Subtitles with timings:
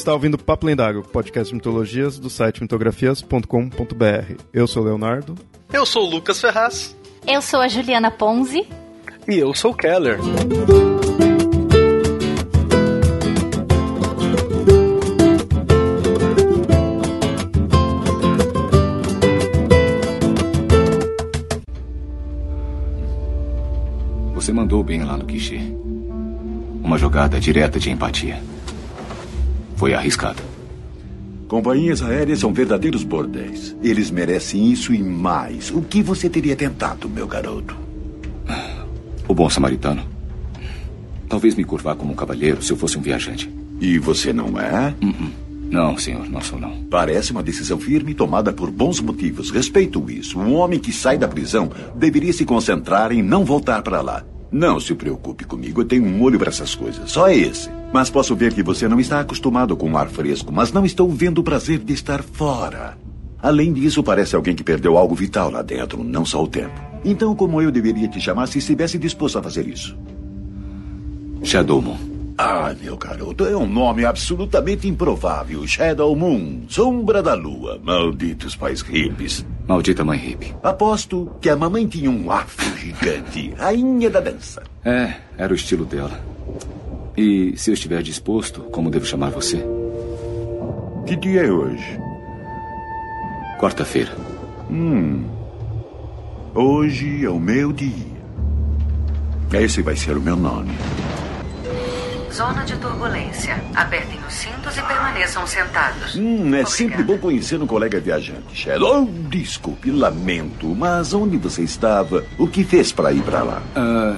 [0.00, 4.34] está ouvindo Papo Lendário, podcast de mitologias do site mitografias.com.br.
[4.52, 5.34] Eu sou o Leonardo.
[5.70, 6.96] Eu sou o Lucas Ferraz.
[7.26, 8.66] Eu sou a Juliana Ponzi.
[9.28, 10.18] E eu sou o Keller.
[24.34, 25.60] Você mandou bem lá no Quiché.
[26.82, 28.42] Uma jogada direta de empatia.
[29.80, 30.42] Foi arriscada.
[31.48, 33.74] Companhias aéreas são verdadeiros bordéis.
[33.82, 35.70] Eles merecem isso e mais.
[35.70, 37.74] O que você teria tentado, meu garoto?
[39.26, 40.02] O bom samaritano.
[41.30, 43.50] Talvez me curvar como um cavalheiro se eu fosse um viajante.
[43.80, 44.94] E você não é?
[45.02, 45.30] Uh-uh.
[45.70, 46.84] Não, senhor, não sou não.
[46.90, 49.50] Parece uma decisão firme tomada por bons motivos.
[49.50, 50.38] Respeito isso.
[50.38, 54.26] Um homem que sai da prisão deveria se concentrar em não voltar para lá.
[54.52, 57.10] Não se preocupe comigo, eu tenho um olho para essas coisas.
[57.10, 57.70] Só esse.
[57.92, 61.08] Mas posso ver que você não está acostumado com o ar fresco, mas não estou
[61.08, 62.98] vendo o prazer de estar fora.
[63.40, 66.80] Além disso, parece alguém que perdeu algo vital lá dentro, não só o tempo.
[67.04, 69.96] Então, como eu deveria te chamar se estivesse disposto a fazer isso?
[71.42, 72.09] Shadow Moon.
[72.42, 75.66] Ah, meu garoto, é um nome absolutamente improvável.
[75.66, 77.78] Shadow Moon, sombra da lua.
[77.84, 79.44] Malditos pais hippies.
[79.68, 80.54] Maldita mãe hippie.
[80.62, 84.62] Aposto que a mamãe tinha um afro gigante, rainha da dança.
[84.82, 86.18] É, era o estilo dela.
[87.14, 89.62] E se eu estiver disposto, como devo chamar você?
[91.06, 92.00] Que dia é hoje?
[93.60, 94.16] Quarta-feira.
[94.70, 95.26] Hum.
[96.54, 98.18] Hoje é o meu dia.
[99.52, 100.72] Esse vai ser o meu nome.
[102.32, 103.60] Zona de turbulência.
[103.74, 106.14] Apertem os cintos e permaneçam sentados.
[106.14, 106.70] Hum, é Obrigada.
[106.70, 109.02] sempre bom conhecer um colega viajante, Shadow.
[109.02, 112.24] Oh, desculpe, lamento, mas onde você estava?
[112.38, 113.62] O que fez para ir para lá?
[113.74, 114.16] Ah.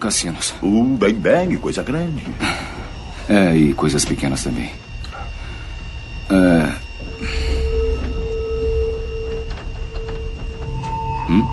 [0.00, 0.54] cassinos.
[0.62, 2.26] Uh, bem, bem, coisa grande.
[3.28, 4.72] É, e coisas pequenas também.
[6.28, 6.74] Ah.
[11.28, 11.46] Hum?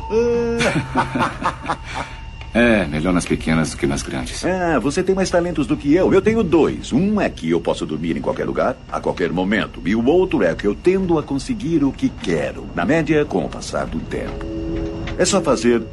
[2.53, 4.43] É, melhor nas pequenas do que nas grandes.
[4.45, 6.13] Ah, você tem mais talentos do que eu.
[6.13, 6.91] Eu tenho dois.
[6.91, 9.81] Um é que eu posso dormir em qualquer lugar, a qualquer momento.
[9.85, 12.65] E o outro é que eu tendo a conseguir o que quero.
[12.73, 14.45] Na média, com o passar do tempo.
[15.17, 15.83] É só fazer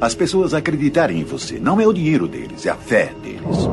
[0.00, 1.58] as pessoas acreditarem em você.
[1.58, 3.68] Não é o dinheiro deles, é a fé deles.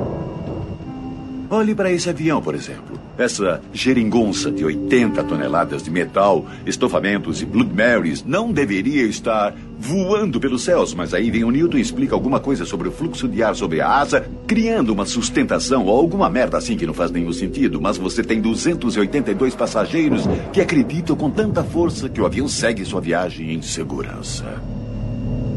[1.49, 3.00] Olhe para esse avião, por exemplo.
[3.17, 10.39] Essa geringonça de 80 toneladas de metal, estofamentos e Blood Marys não deveria estar voando
[10.39, 13.43] pelos céus, mas aí vem o Newton e explica alguma coisa sobre o fluxo de
[13.43, 17.33] ar sobre a asa, criando uma sustentação ou alguma merda assim que não faz nenhum
[17.33, 20.23] sentido, mas você tem 282 passageiros
[20.53, 24.45] que acreditam com tanta força que o avião segue sua viagem em segurança.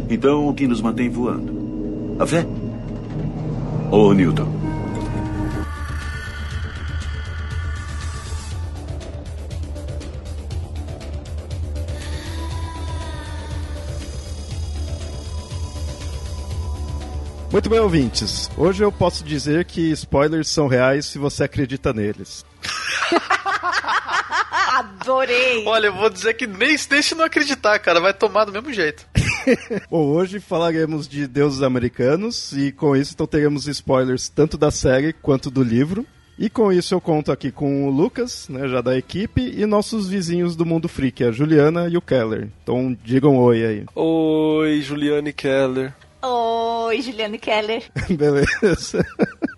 [0.09, 2.17] Então, o que nos mantém voando?
[2.19, 2.47] A fé?
[3.91, 4.74] Ô, Newton.
[17.55, 18.51] Muito bem, ouvintes.
[18.59, 22.45] Hoje eu posso dizer que spoilers são reais se você acredita neles.
[24.77, 25.65] Adorei!
[25.65, 28.01] Olha, eu vou dizer que nem deixe não acreditar, cara.
[28.01, 29.07] Vai tomar do mesmo jeito.
[29.89, 35.13] Bom, hoje falaremos de deuses americanos e com isso então teremos spoilers tanto da série
[35.13, 36.05] quanto do livro.
[36.37, 40.09] E com isso eu conto aqui com o Lucas, né, já da equipe, e nossos
[40.09, 42.49] vizinhos do Mundo Freak, a Juliana e o Keller.
[42.65, 43.85] Então digam oi aí.
[43.95, 45.95] Oi, Juliane Keller.
[46.21, 47.83] Oi, Juliane Keller.
[48.11, 49.05] Beleza.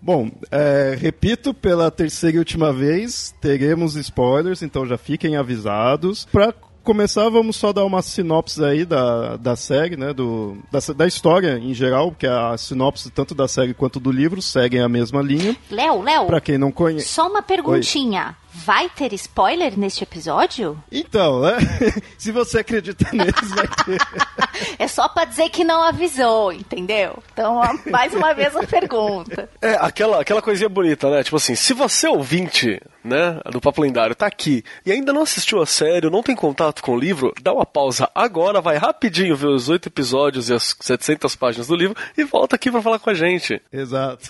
[0.01, 6.27] Bom, é, repito pela terceira e última vez, teremos spoilers, então já fiquem avisados.
[6.31, 6.55] Pra
[6.85, 10.13] começar, vamos só dar uma sinopse aí da, da série, né?
[10.13, 14.41] Do, da, da história em geral, porque a sinopse tanto da série quanto do livro
[14.41, 15.57] seguem a mesma linha.
[15.69, 17.09] Léo, Léo, Pra quem não conhece.
[17.09, 18.37] só uma perguntinha.
[18.65, 20.83] Vai ter spoiler neste episódio?
[20.91, 21.57] Então, né?
[22.17, 23.99] Se você acredita neles, vai ter.
[24.79, 27.23] É só pra dizer que não avisou, entendeu?
[27.33, 27.61] Então,
[27.91, 29.49] mais uma vez a pergunta.
[29.61, 31.23] É, aquela, aquela coisinha bonita, né?
[31.23, 35.61] Tipo assim, se você ouvinte, né, do Papo Lendário, tá aqui e ainda não assistiu
[35.61, 39.47] a série, não tem contato com o livro, dá uma pausa agora, vai rapidinho ver
[39.47, 43.11] os oito episódios e as 700 páginas do livro e volta aqui pra falar com
[43.11, 43.61] a gente.
[43.73, 44.29] Exato.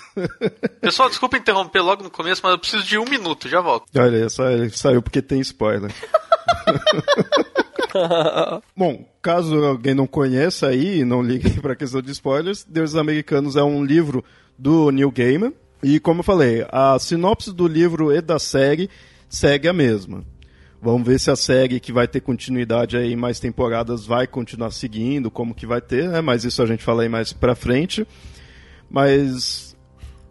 [0.81, 3.87] Pessoal, desculpa interromper logo no começo, mas eu preciso de um minuto, já volto.
[3.96, 5.92] Olha, só ele saiu porque tem spoiler.
[8.76, 12.96] Bom, caso alguém não conheça aí e não ligue para a questão de spoilers, Deuses
[12.96, 14.24] Americanos é um livro
[14.58, 15.52] do Neil Gaiman.
[15.82, 18.88] E como eu falei, a sinopse do livro e da série
[19.28, 20.24] segue a mesma.
[20.80, 24.70] Vamos ver se a série que vai ter continuidade aí em mais temporadas vai continuar
[24.70, 26.20] seguindo, como que vai ter, né?
[26.20, 28.06] Mas isso a gente fala aí mais pra frente.
[28.88, 29.76] Mas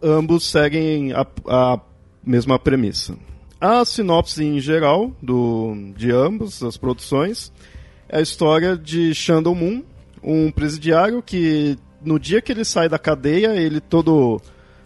[0.02, 1.80] ambos seguem a, a
[2.24, 3.16] mesma premissa.
[3.60, 7.50] A sinopse em geral do, de ambas as produções
[8.08, 9.82] é a história de Shandon Moon,
[10.22, 14.40] um presidiário que no dia que ele sai da cadeia, ele todo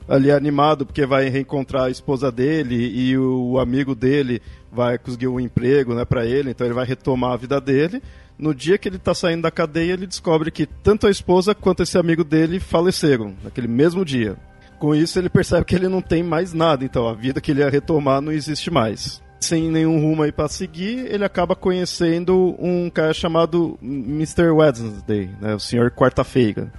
[0.09, 4.41] ali animado porque vai reencontrar a esposa dele e o amigo dele
[4.71, 8.01] vai conseguir um emprego né, para ele, então ele vai retomar a vida dele.
[8.39, 11.83] No dia que ele está saindo da cadeia, ele descobre que tanto a esposa quanto
[11.83, 14.37] esse amigo dele faleceram naquele mesmo dia.
[14.81, 17.61] Com isso, ele percebe que ele não tem mais nada, então a vida que ele
[17.61, 19.23] ia retomar não existe mais.
[19.39, 24.49] Sem nenhum rumo aí para seguir, ele acaba conhecendo um cara chamado Mr.
[24.49, 26.73] Wednesday, né, o Senhor Quarta-feira.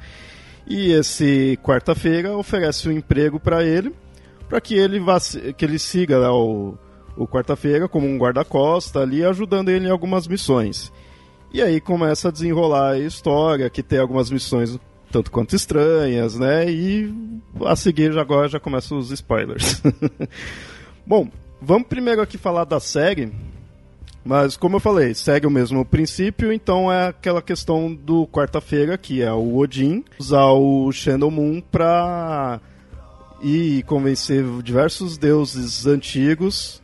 [0.66, 3.94] E esse quarta-feira oferece um emprego para ele,
[4.50, 5.20] para que ele vá
[5.56, 6.74] que ele siga né, o,
[7.16, 10.92] o quarta-feira como um guarda-costa ali, ajudando ele em algumas missões.
[11.54, 14.80] E aí começa a desenrolar a história, que tem algumas missões
[15.12, 16.70] tanto quanto estranhas, né?
[16.72, 17.14] E
[17.66, 19.82] a seguir agora já começam os spoilers.
[21.06, 21.30] Bom,
[21.62, 23.32] vamos primeiro aqui falar da série.
[24.24, 29.22] Mas como eu falei, segue o mesmo princípio, então é aquela questão do quarta-feira, que
[29.22, 32.62] é o Odin, usar o Shadow Moon para
[33.42, 36.81] ir convencer diversos deuses antigos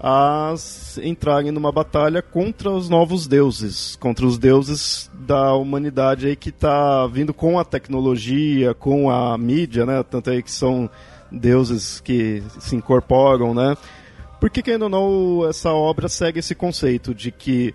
[0.00, 0.54] a
[1.02, 7.06] entrarem numa batalha contra os novos deuses, contra os deuses da humanidade aí que está
[7.06, 10.02] vindo com a tecnologia, com a mídia, né?
[10.02, 10.88] Tanto aí que são
[11.32, 13.76] deuses que se incorporam, né?
[14.40, 17.74] Porque, querendo ou não, essa obra segue esse conceito de que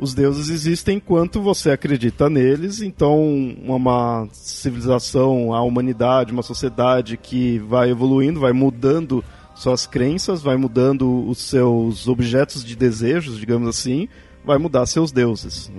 [0.00, 3.22] os deuses existem enquanto você acredita neles, então
[3.64, 9.22] uma civilização, a humanidade, uma sociedade que vai evoluindo, vai mudando
[9.62, 14.08] suas crenças, vai mudando os seus objetos de desejos, digamos assim,
[14.44, 15.70] vai mudar seus deuses.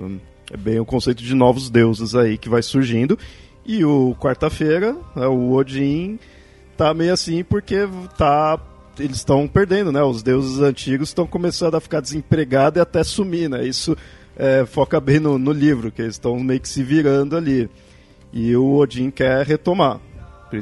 [0.52, 3.18] É bem o conceito de novos deuses aí que vai surgindo.
[3.66, 6.20] E o quarta-feira, né, o Odin,
[6.78, 7.88] tá meio assim porque
[8.18, 8.60] tá
[9.00, 10.04] eles estão perdendo, né?
[10.04, 13.66] Os deuses antigos estão começando a ficar desempregados e até sumir, né?
[13.66, 13.98] Isso
[14.38, 17.70] é, foca bem no, no livro, que eles estão meio que se virando ali.
[18.32, 20.00] E o Odin quer retomar.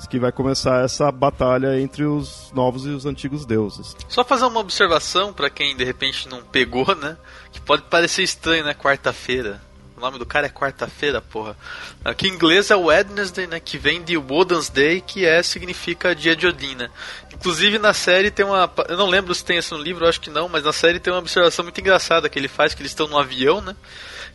[0.09, 3.95] Que vai começar essa batalha entre os novos e os antigos deuses.
[4.07, 7.17] Só fazer uma observação para quem de repente não pegou, né?
[7.51, 8.73] Que pode parecer estranho, né?
[8.73, 9.61] Quarta-feira.
[9.97, 11.55] O nome do cara é quarta-feira, porra.
[12.03, 13.59] Aqui em inglês é Wednesday, né?
[13.59, 16.89] Que vem de Woden's Day, que é significa dia de Odin, né?
[17.31, 18.71] Inclusive na série tem uma.
[18.89, 21.13] Eu não lembro se tem isso no livro, acho que não, mas na série tem
[21.13, 23.75] uma observação muito engraçada que ele faz, que eles estão num avião, né?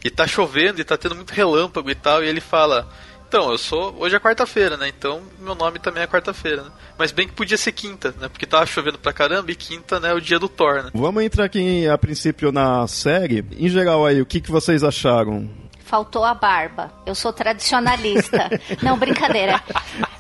[0.05, 2.89] E tá chovendo e tá tendo muito relâmpago e tal, e ele fala.
[3.29, 3.95] Então, eu sou.
[3.99, 4.89] Hoje é quarta-feira, né?
[4.89, 6.71] Então meu nome também é quarta-feira, né?
[6.99, 8.29] Mas bem que podia ser quinta, né?
[8.29, 10.11] Porque tava chovendo pra caramba e quinta, né?
[10.11, 10.91] É o dia do Thor, né?
[10.95, 13.45] Vamos entrar aqui a princípio na série.
[13.59, 15.49] Em geral aí, o que, que vocês acharam?
[15.87, 16.91] Faltou a barba.
[17.07, 18.51] Eu sou tradicionalista.
[18.83, 19.63] não, brincadeira.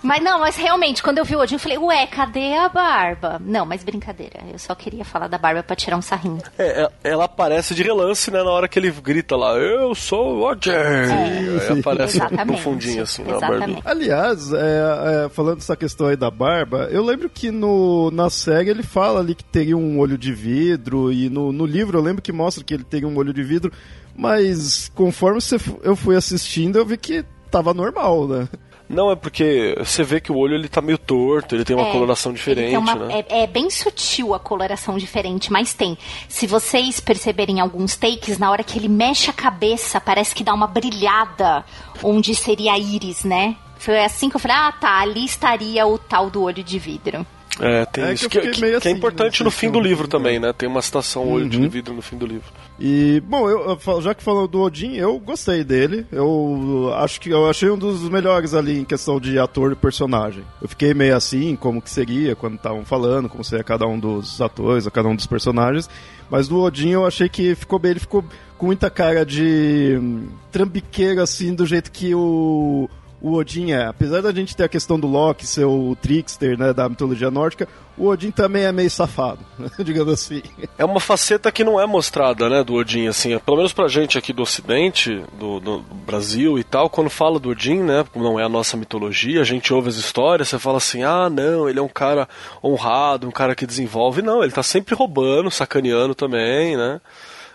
[0.00, 3.42] Mas não, mas realmente, quando eu vi o Odin, eu falei, ué, cadê a barba?
[3.44, 4.38] Não, mas brincadeira.
[4.52, 6.40] Eu só queria falar da barba pra tirar um sarrinho.
[6.56, 10.48] É, ela aparece de relance, né, na hora que ele grita lá, eu sou o
[10.48, 10.70] Odin.
[10.70, 13.82] É, aí aparece no fundinho, assim, na barbinha.
[13.84, 18.70] Aliás, é, é, falando dessa questão aí da barba, eu lembro que no, na série
[18.70, 22.22] ele fala ali que teria um olho de vidro, e no, no livro eu lembro
[22.22, 23.72] que mostra que ele teria um olho de vidro,
[24.16, 28.48] mas conforme você, eu fui assistindo, eu vi que tava normal, né?
[28.88, 31.88] Não, é porque você vê que o olho ele tá meio torto, ele tem uma
[31.88, 33.24] É, coloração diferente, uma- né?
[33.28, 35.98] é, é bem sutil a coloração diferente, mas tem.
[36.28, 40.54] Se vocês perceberem alguns takes, na hora que ele mexe a cabeça, parece que dá
[40.54, 41.64] uma brilhada
[42.00, 43.56] onde seria a íris, né?
[43.78, 47.26] Foi assim que eu falei, ah tá, ali estaria o tal do olho de vidro.
[47.60, 48.28] É, tem É que isso.
[48.28, 50.52] Que, que- que é assim, importante não no fim do livro também, né?
[50.52, 51.68] Tem uma citação olho de Uhum.
[51.68, 52.44] vidro no fim do livro.
[52.78, 56.04] E, bom, eu, já que falou do Odin, eu gostei dele.
[56.12, 60.44] Eu acho que eu achei um dos melhores ali em questão de ator e personagem.
[60.60, 64.38] Eu fiquei meio assim, como que seria quando estavam falando, como seria cada um dos
[64.40, 65.88] atores, cada um dos personagens.
[66.30, 68.22] Mas do Odin eu achei que ficou bem, ele ficou
[68.58, 72.90] com muita cara de hum, trambiqueiro, assim, do jeito que o.
[73.26, 76.72] O Odin é, apesar da gente ter a questão do Loki ser o trickster, né,
[76.72, 77.66] da mitologia nórdica,
[77.98, 79.40] o Odin também é meio safado,
[79.84, 80.44] digamos assim.
[80.78, 83.88] É uma faceta que não é mostrada, né, do Odin, assim, é- pelo menos pra
[83.88, 88.38] gente aqui do Ocidente, do, do Brasil e tal, quando fala do Odin, né, não
[88.38, 91.80] é a nossa mitologia, a gente ouve as histórias, você fala assim, ah, não, ele
[91.80, 92.28] é um cara
[92.62, 97.00] honrado, um cara que desenvolve, não, ele tá sempre roubando, sacaneando também, né,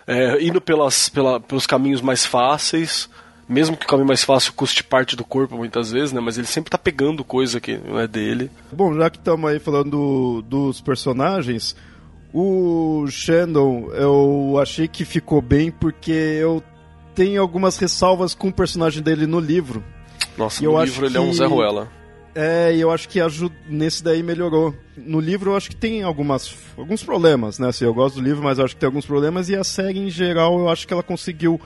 [0.06, 3.08] é, indo pelas, pela, pelos caminhos mais fáceis,
[3.52, 6.70] mesmo que caminho mais fácil custe parte do corpo muitas vezes, né, mas ele sempre
[6.70, 8.50] tá pegando coisa que não é dele.
[8.72, 11.76] Bom, já que estamos aí falando do- dos personagens,
[12.32, 16.62] o Shandon eu achei que ficou bem porque eu
[17.14, 19.84] tenho algumas ressalvas com o personagem dele no livro.
[20.36, 21.88] Nossa, Eu no livro ele é um que- Zé Ruela.
[22.34, 24.74] É, e eu acho que ajuda, nesse daí melhorou.
[24.96, 27.68] No livro eu acho que tem algumas, alguns problemas, né?
[27.68, 29.98] Assim, eu gosto do livro, mas eu acho que tem alguns problemas e a série
[29.98, 31.60] em geral eu acho que ela conseguiu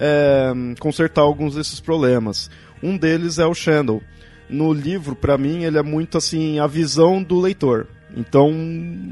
[0.00, 2.50] é, consertar alguns desses problemas.
[2.82, 4.02] Um deles é o Shandle.
[4.48, 7.86] No livro, para mim, ele é muito assim a visão do leitor.
[8.16, 8.50] Então,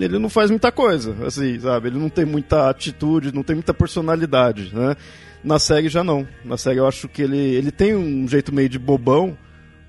[0.00, 1.88] ele não faz muita coisa, assim, sabe?
[1.88, 4.96] Ele não tem muita atitude, não tem muita personalidade, né?
[5.44, 6.26] Na série já não.
[6.44, 9.38] Na série eu acho que ele, ele tem um jeito meio de bobão,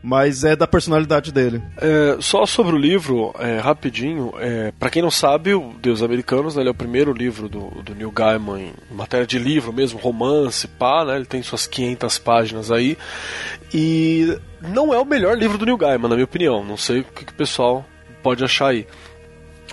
[0.02, 1.62] mas é da personalidade dele.
[1.78, 6.56] É, só sobre o livro, é, rapidinho, é, para quem não sabe, o Deus Americanos
[6.56, 10.00] né, ele é o primeiro livro do, do Neil Gaiman em matéria de livro mesmo,
[10.00, 12.98] romance, pá, né, ele tem suas 500 páginas aí,
[13.74, 17.04] e não é o melhor livro do Neil Gaiman, na minha opinião, não sei o
[17.04, 17.86] que, que o pessoal
[18.24, 18.88] pode achar aí.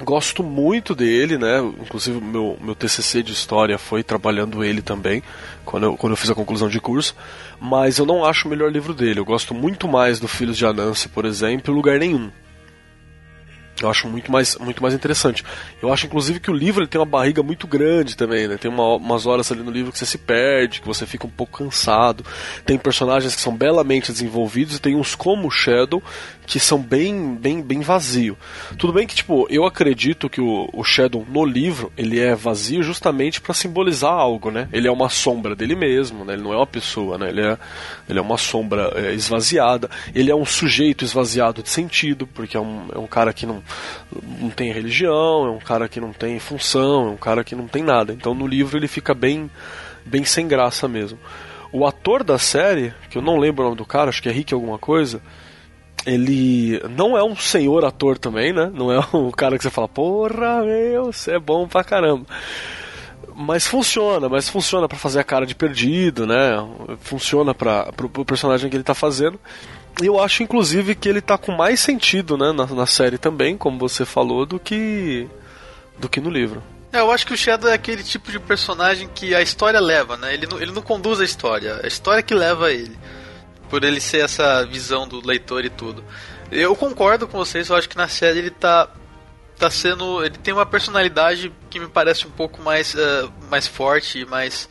[0.03, 1.61] Gosto muito dele, né?
[1.81, 5.23] Inclusive meu meu TCC de história foi trabalhando ele também,
[5.65, 7.15] quando eu, quando eu fiz a conclusão de curso.
[7.59, 9.21] Mas eu não acho o melhor livro dele.
[9.21, 12.31] Eu gosto muito mais do Filhos de Anansi, por exemplo, Lugar Nenhum.
[13.83, 15.45] Eu acho muito mais, muito mais interessante.
[15.83, 18.57] Eu acho, inclusive, que o livro ele tem uma barriga muito grande também, né?
[18.57, 21.31] Tem uma, umas horas ali no livro que você se perde, que você fica um
[21.31, 22.25] pouco cansado.
[22.65, 26.03] Tem personagens que são belamente desenvolvidos e tem uns como Shadow
[26.47, 28.39] que são bem, bem, bem vazio.
[28.79, 32.83] Tudo bem que, tipo, eu acredito que o, o Shadow no livro ele é vazio
[32.83, 34.69] justamente para simbolizar algo, né?
[34.73, 36.35] Ele é uma sombra dele mesmo, né?
[36.35, 37.29] Ele não é uma pessoa, né?
[37.29, 37.59] Ele é,
[38.09, 39.91] ele é uma sombra é, esvaziada.
[40.15, 43.61] Ele é um sujeito esvaziado de sentido, porque é um, é um cara que não
[44.41, 47.67] não tem religião, é um cara que não tem função, é um cara que não
[47.67, 48.13] tem nada.
[48.13, 49.51] Então no livro ele fica bem,
[50.05, 51.19] bem sem graça mesmo.
[51.73, 54.33] O ator da série, que eu não lembro o nome do cara, acho que é
[54.33, 55.21] Rick alguma coisa,
[56.07, 58.71] ele não é um senhor ator também, né?
[58.73, 62.25] Não é o cara que você fala, porra, meu, você é bom pra caramba.
[63.35, 66.57] Mas funciona, mas funciona para fazer a cara de perdido, né?
[67.01, 69.39] Funciona para o personagem que ele tá fazendo
[70.03, 73.79] eu acho, inclusive, que ele tá com mais sentido, né, na, na, série também, como
[73.79, 75.29] você falou, do que
[75.99, 76.63] do que no livro.
[76.93, 80.17] É, eu acho que o Shadow é aquele tipo de personagem que a história leva,
[80.17, 80.35] né?
[80.35, 82.97] Ele não, ele não conduz a história, a história que leva ele.
[83.71, 86.05] Por ele ser essa visão do leitor e tudo.
[86.51, 88.89] Eu concordo com vocês, eu acho que na série ele tá
[89.59, 94.21] tá sendo, ele tem uma personalidade que me parece um pouco mais uh, mais forte
[94.21, 94.69] e mais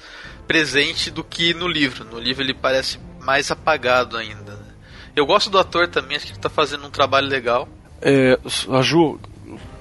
[0.48, 2.06] presente do que no livro.
[2.06, 4.65] No livro ele parece mais apagado ainda.
[5.16, 7.68] Eu gosto do ator também, acho que ele tá fazendo um trabalho legal.
[8.02, 8.38] É,
[8.70, 9.18] a Ju,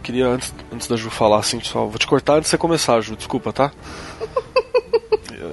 [0.03, 3.00] queria antes, antes da Ju falar assim, só vou te cortar antes de você começar,
[3.00, 3.73] Ju, desculpa, tá?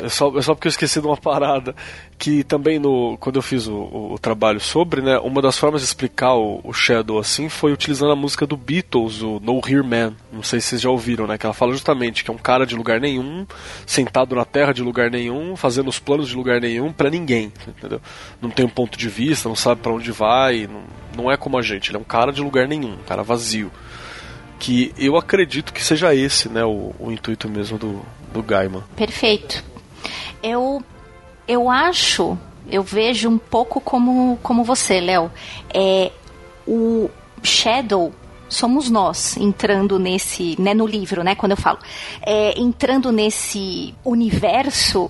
[0.04, 1.76] É só, é só porque eu esqueci de uma parada
[2.18, 5.82] que também no quando eu fiz o, o, o trabalho sobre, né, uma das formas
[5.82, 9.84] de explicar o, o, Shadow assim foi utilizando a música do Beatles, o No Here
[9.84, 10.14] Man.
[10.32, 12.66] Não sei se vocês já ouviram, né, que ela fala justamente que é um cara
[12.66, 13.46] de lugar nenhum,
[13.86, 18.00] sentado na terra de lugar nenhum, fazendo os planos de lugar nenhum para ninguém, entendeu?
[18.40, 21.58] Não tem um ponto de vista, não sabe para onde vai, não, não é como
[21.58, 23.72] a gente, ele é um cara de lugar nenhum, um cara vazio.
[24.60, 28.84] Que eu acredito que seja esse, né, o, o intuito mesmo do, do Gaiman.
[28.96, 29.71] Perfeito.
[30.44, 30.84] Eu,
[31.48, 32.38] eu acho,
[32.70, 35.32] eu vejo um pouco como, como você, Léo.
[35.74, 36.12] É,
[36.68, 37.10] o
[37.44, 38.14] Shadow
[38.48, 41.80] somos nós entrando nesse, né, no livro, né, quando eu falo,
[42.22, 45.10] é, entrando nesse universo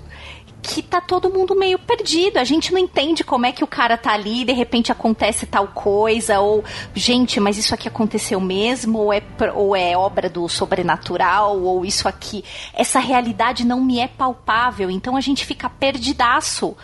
[0.62, 2.38] que tá todo mundo meio perdido.
[2.38, 5.46] A gente não entende como é que o cara tá ali e de repente acontece
[5.46, 6.63] tal coisa, ou,
[6.94, 12.08] gente, mas isso aqui aconteceu mesmo, ou é, ou é obra do sobrenatural, ou isso
[12.08, 12.44] aqui.
[12.74, 16.75] Essa realidade não me é palpável, então a gente fica perdidaço.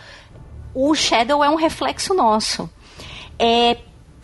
[0.74, 2.68] O Shadow é um reflexo nosso.
[3.38, 3.78] É,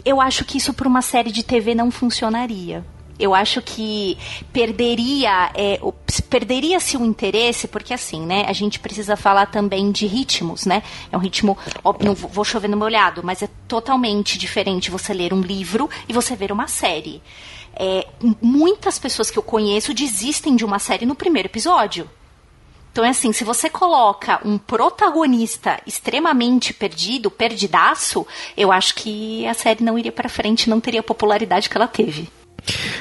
[0.05, 2.85] eu acho que isso para uma série de TV não funcionaria.
[3.19, 4.19] Eu acho que
[4.53, 5.81] perderia é,
[6.29, 8.45] perderia-se o interesse, porque assim, né?
[8.49, 10.83] A gente precisa falar também de ritmos, né?
[11.13, 15.15] É um ritmo, ó, não vou chover no meu olhado, mas é totalmente diferente você
[15.15, 17.23] ler um livro e você ver uma série.
[17.77, 18.07] É,
[18.41, 22.09] muitas pessoas que eu conheço desistem de uma série no primeiro episódio.
[22.95, 28.25] Então é assim, se você coloca um protagonista extremamente perdido, perdidaço,
[28.57, 31.89] eu acho que a série não iria para frente, não teria a popularidade que ela
[31.89, 32.31] teve.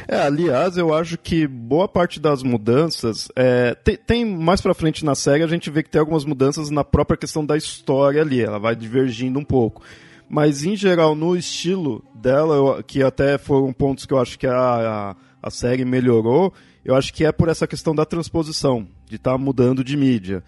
[0.08, 3.29] É, aliás, eu acho que boa parte das mudanças.
[3.36, 6.70] É, tem, tem, mais pra frente na série, a gente vê que tem algumas mudanças
[6.70, 9.82] na própria questão da história ali, ela vai divergindo um pouco.
[10.29, 14.48] Mas em geral, no estilo dela, eu, que até foram pontos que eu acho que
[14.48, 16.53] a, a, a série melhorou,
[16.84, 20.43] eu acho que é por essa questão da transposição, de estar tá mudando de mídia.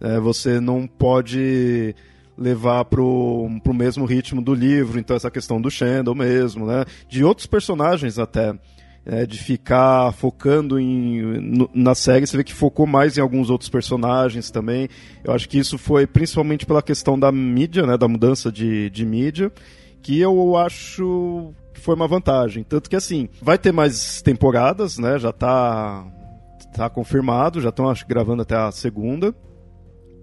[0.00, 1.94] É, você não pode
[2.40, 6.86] levar pro, pro mesmo ritmo do livro, então essa questão do Shandel mesmo, né?
[7.06, 8.54] De outros personagens até.
[9.02, 13.48] É, de ficar focando em, no, na série, você vê que focou mais em alguns
[13.48, 14.90] outros personagens também.
[15.24, 19.06] Eu acho que isso foi principalmente pela questão da mídia, né, da mudança de, de
[19.06, 19.50] mídia,
[20.02, 22.62] que eu acho que foi uma vantagem.
[22.62, 25.18] Tanto que assim, vai ter mais temporadas, né?
[25.18, 26.04] Já tá,
[26.76, 29.34] tá confirmado, já estão gravando até a segunda.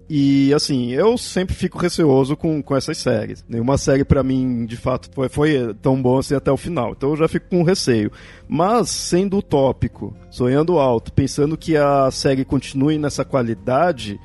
[0.08, 3.44] E assim, eu sempre fico receoso com, com essas séries.
[3.46, 6.92] Nenhuma série para mim, de fato, foi, foi tão bom assim até o final.
[6.92, 8.10] Então eu já fico com receio.
[8.48, 14.18] Mas, sendo utópico, sonhando alto, pensando que a série continue nessa qualidade,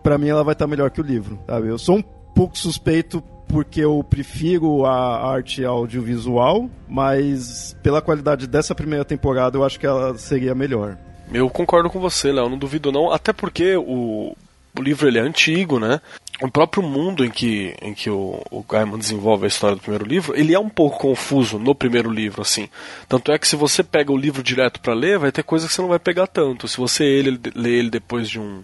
[0.00, 1.38] para mim ela vai estar tá melhor que o livro.
[1.46, 1.68] Sabe?
[1.68, 8.74] Eu sou um pouco suspeito porque eu prefiro a arte audiovisual, mas pela qualidade dessa
[8.74, 10.96] primeira temporada eu acho que ela seria melhor.
[11.32, 14.36] Eu concordo com você, Léo, não duvido não, até porque o,
[14.78, 16.00] o livro ele é antigo, né?
[16.42, 20.04] O próprio mundo em que, em que o, o Gaiman desenvolve a história do primeiro
[20.04, 22.68] livro, ele é um pouco confuso no primeiro livro, assim.
[23.08, 25.72] Tanto é que se você pega o livro direto para ler, vai ter coisa que
[25.72, 26.68] você não vai pegar tanto.
[26.68, 28.62] Se você ele, lê ele depois de um,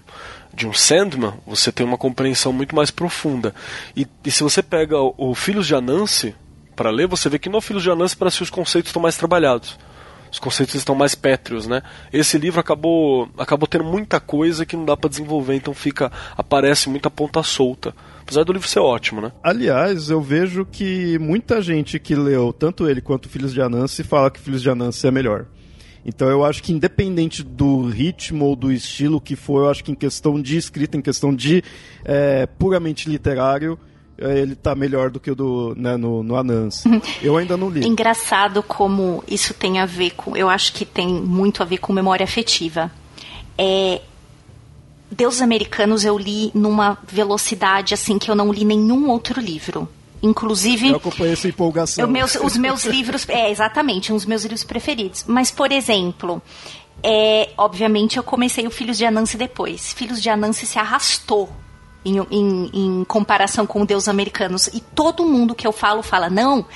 [0.52, 3.54] de um Sandman, você tem uma compreensão muito mais profunda.
[3.96, 6.34] E, e se você pega o, o Filhos de Anansi
[6.76, 9.16] para ler, você vê que no Filhos de Anansi parece que os conceitos estão mais
[9.16, 9.78] trabalhados
[10.32, 11.82] os conceitos estão mais pétreos, né?
[12.10, 16.88] Esse livro acabou acabou tendo muita coisa que não dá para desenvolver, então fica aparece
[16.88, 17.94] muita ponta solta.
[18.22, 19.30] Apesar do livro ser ótimo, né?
[19.42, 24.30] Aliás, eu vejo que muita gente que leu tanto ele quanto Filhos de Anansi fala
[24.30, 25.44] que Filhos de Anansi é melhor.
[26.04, 29.92] Então eu acho que independente do ritmo ou do estilo que for, eu acho que
[29.92, 31.62] em questão de escrita, em questão de
[32.04, 33.78] é, puramente literário,
[34.18, 36.88] ele tá melhor do que o do, né, no, no Anansi.
[36.88, 37.00] Uhum.
[37.22, 37.86] Eu ainda não li.
[37.86, 40.36] Engraçado como isso tem a ver com.
[40.36, 42.90] Eu acho que tem muito a ver com memória afetiva.
[43.56, 44.00] É,
[45.10, 49.88] Deus Americanos eu li numa velocidade assim que eu não li nenhum outro livro.
[50.22, 50.90] Inclusive.
[50.90, 52.06] Eu acompanhei essa empolgação.
[52.06, 53.28] Meus, os meus livros.
[53.28, 55.24] É, exatamente, uns meus livros preferidos.
[55.26, 56.40] Mas, por exemplo,
[57.02, 59.92] é, obviamente eu comecei o Filhos de Anansi depois.
[59.92, 61.50] Filhos de Anansi se arrastou
[62.04, 64.66] em, em, em, comparação com Deus americanos.
[64.68, 66.66] E todo mundo que eu falo fala: não,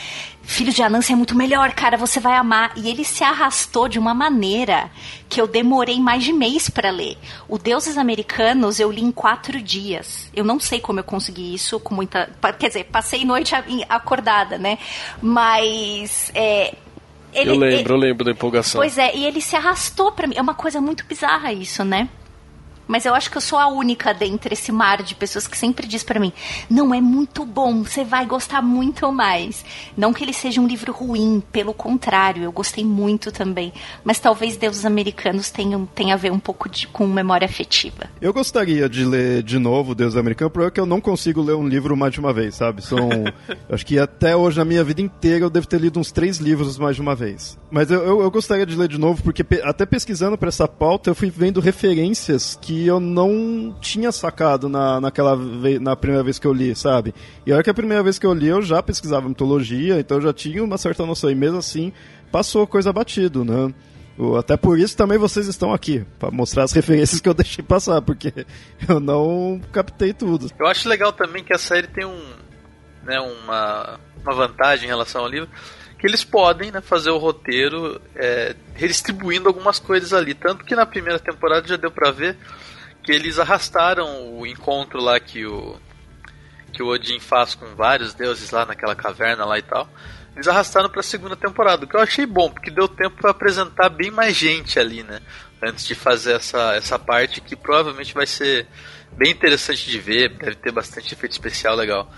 [0.46, 2.72] Filho de Anansi é muito melhor, cara, você vai amar.
[2.76, 4.88] E ele se arrastou de uma maneira
[5.28, 7.18] que eu demorei mais de mês para ler.
[7.48, 10.30] O Deuses Americanos eu li em quatro dias.
[10.32, 12.30] Eu não sei como eu consegui isso com muita.
[12.58, 13.54] Quer dizer, passei noite
[13.88, 14.78] acordada, né?
[15.20, 16.30] Mas.
[16.32, 16.74] É,
[17.34, 18.80] ele, eu lembro, ele, eu lembro da empolgação.
[18.80, 20.36] Pois é, e ele se arrastou para mim.
[20.36, 22.08] É uma coisa muito bizarra isso, né?
[22.86, 25.86] Mas eu acho que eu sou a única dentre esse mar de pessoas que sempre
[25.86, 26.32] diz para mim:
[26.70, 29.64] não é muito bom, você vai gostar muito mais.
[29.96, 33.72] Não que ele seja um livro ruim, pelo contrário, eu gostei muito também.
[34.04, 38.08] Mas talvez Deuses Americanos tenham, tenha a ver um pouco de, com memória afetiva.
[38.20, 41.54] Eu gostaria de ler de novo Deus Americano, porque é que eu não consigo ler
[41.54, 42.82] um livro mais de uma vez, sabe?
[42.82, 43.08] São.
[43.70, 46.78] acho que até hoje, na minha vida inteira, eu devo ter lido uns três livros
[46.78, 47.58] mais de uma vez.
[47.70, 51.10] Mas eu, eu, eu gostaria de ler de novo, porque até pesquisando para essa pauta,
[51.10, 55.36] eu fui vendo referências que eu não tinha sacado na, naquela
[55.80, 57.14] na primeira vez que eu li, sabe?
[57.46, 60.22] E olha que a primeira vez que eu li eu já pesquisava mitologia, então eu
[60.22, 61.92] já tinha uma certa noção, e mesmo assim
[62.32, 63.72] passou coisa batido, né?
[64.38, 68.00] Até por isso também vocês estão aqui, para mostrar as referências que eu deixei passar,
[68.02, 68.32] porque
[68.88, 70.50] eu não captei tudo.
[70.58, 72.34] Eu acho legal também que a série tem um,
[73.04, 75.48] né, uma, uma vantagem em relação ao livro,
[76.06, 80.34] eles podem né, fazer o roteiro é, redistribuindo algumas coisas ali.
[80.34, 82.36] Tanto que na primeira temporada já deu pra ver
[83.02, 85.76] que eles arrastaram o encontro lá que o
[86.72, 89.88] que o Odin faz com vários deuses lá naquela caverna lá e tal.
[90.34, 93.30] Eles arrastaram para a segunda temporada, o que eu achei bom, porque deu tempo para
[93.30, 95.20] apresentar bem mais gente ali, né?
[95.62, 98.66] Antes de fazer essa, essa parte que provavelmente vai ser
[99.12, 102.12] bem interessante de ver, deve ter bastante efeito especial legal.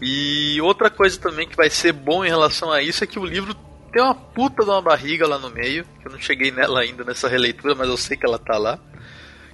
[0.00, 3.24] E outra coisa também que vai ser bom em relação a isso é que o
[3.24, 3.54] livro
[3.92, 7.04] tem uma puta de uma barriga lá no meio, que eu não cheguei nela ainda
[7.04, 8.78] nessa releitura, mas eu sei que ela tá lá.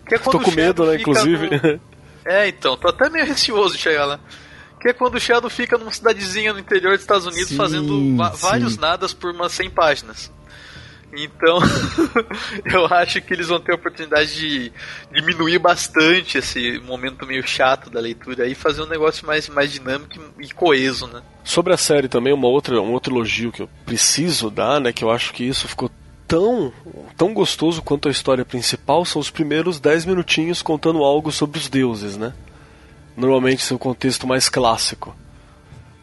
[0.07, 1.51] Que é tô com medo, né, inclusive.
[1.51, 1.81] No...
[2.25, 4.21] É, então, tô até meio receoso de chegar lá.
[4.81, 8.17] Que é quando o Shadow fica numa cidadezinha no interior dos Estados Unidos sim, fazendo
[8.37, 8.81] vários sim.
[8.81, 10.33] nadas por umas 100 páginas.
[11.13, 11.59] Então,
[12.67, 14.73] eu acho que eles vão ter a oportunidade de
[15.13, 20.15] diminuir bastante esse momento meio chato da leitura e fazer um negócio mais, mais dinâmico
[20.39, 21.23] e coeso, né?
[21.45, 25.05] Sobre a série também, uma outra, um outro elogio que eu preciso dar, né, que
[25.05, 25.91] eu acho que isso ficou
[26.27, 26.73] tão,
[27.17, 31.69] tão gostoso quanto a história principal são os primeiros 10 minutinhos contando algo sobre os
[31.69, 32.35] deuses, né?
[33.17, 35.17] Normalmente seu contexto mais clássico.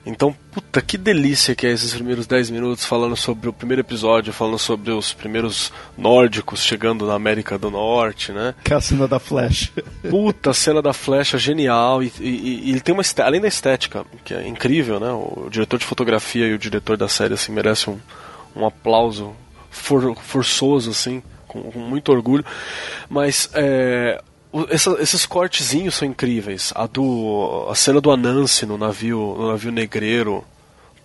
[0.06, 4.34] Então, puta, que delícia que é esses primeiros 10 minutos falando sobre o primeiro episódio,
[4.34, 8.54] falando sobre os primeiros nórdicos chegando na América do Norte, né?
[8.63, 9.72] Que é a cena da flecha.
[10.10, 12.04] Puta, a cena da flecha genial.
[12.04, 15.12] E, e, e ele tem uma além da estética, que é incrível, né?
[15.12, 17.94] O diretor de fotografia e o diretor da série assim, merecem
[18.56, 19.34] um, um aplauso
[19.70, 22.46] for, forçoso, assim, com, com, muito orgulho.
[23.10, 24.22] Mas é,
[24.70, 26.72] essa, esses cortezinhos são incríveis.
[26.76, 30.44] A do a cena do Anansi no navio no navio negreiro.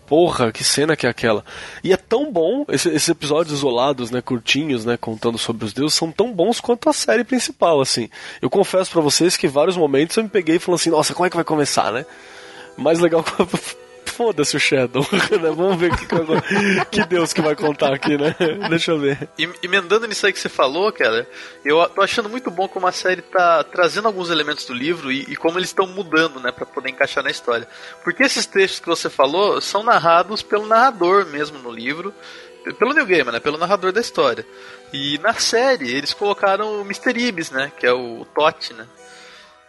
[0.07, 1.45] porra, que cena que é aquela.
[1.85, 5.97] E é tão bom, esse, esses episódios isolados, né, curtinhos, né, contando sobre os deuses,
[5.97, 8.09] são tão bons quanto a série principal, assim.
[8.41, 11.31] Eu confesso para vocês que vários momentos eu me peguei falei assim, nossa, como é
[11.31, 12.07] que vai começar, né?
[12.77, 13.23] Mais legal
[14.19, 15.51] foda-se o Shadow, né?
[15.55, 16.07] Vamos ver que,
[16.91, 18.35] que Deus que vai contar aqui, né?
[18.69, 19.29] Deixa eu ver.
[19.39, 21.25] E, emendando nisso aí que você falou, cara,
[21.65, 25.21] eu tô achando muito bom como a série tá trazendo alguns elementos do livro e,
[25.23, 27.69] e como eles estão mudando, né, para poder encaixar na história.
[28.03, 32.13] Porque esses textos que você falou são narrados pelo narrador mesmo no livro,
[32.77, 34.45] pelo New Gamer, né, pelo narrador da história.
[34.93, 37.17] E na série eles colocaram o Mr.
[37.17, 38.85] Ibis, né, que é o Totti, né?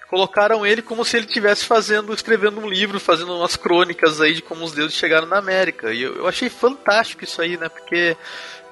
[0.10, 4.42] Colocaram ele como se ele estivesse fazendo, escrevendo um livro, fazendo umas crônicas aí de
[4.42, 5.94] como os deuses chegaram na América.
[5.94, 7.70] E eu, eu achei fantástico isso aí, né?
[7.70, 8.18] Porque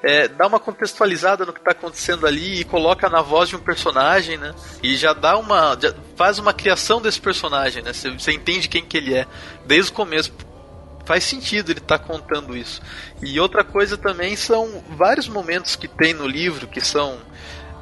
[0.03, 3.59] é, dá uma contextualizada no que está acontecendo ali e coloca na voz de um
[3.59, 4.53] personagem, né?
[4.81, 5.77] E já dá uma.
[5.79, 7.93] Já faz uma criação desse personagem, né?
[7.93, 9.27] Você, entende quem que ele é
[9.65, 10.33] desde o começo.
[11.05, 12.81] Faz sentido ele estar tá contando isso.
[13.21, 17.19] E outra coisa também são vários momentos que tem no livro que são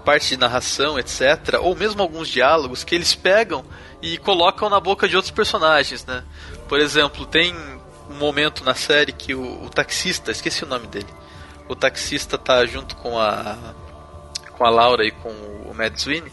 [0.06, 3.66] parte de narração, etc., ou mesmo alguns diálogos que eles pegam
[4.02, 6.24] e colocam na boca de outros personagens, né?
[6.70, 7.54] Por exemplo, tem
[8.10, 11.10] um momento na série que o, o taxista, esqueci o nome dele,
[11.68, 13.58] o taxista tá junto com a
[14.52, 16.32] com a Laura e com o Mad Sweeney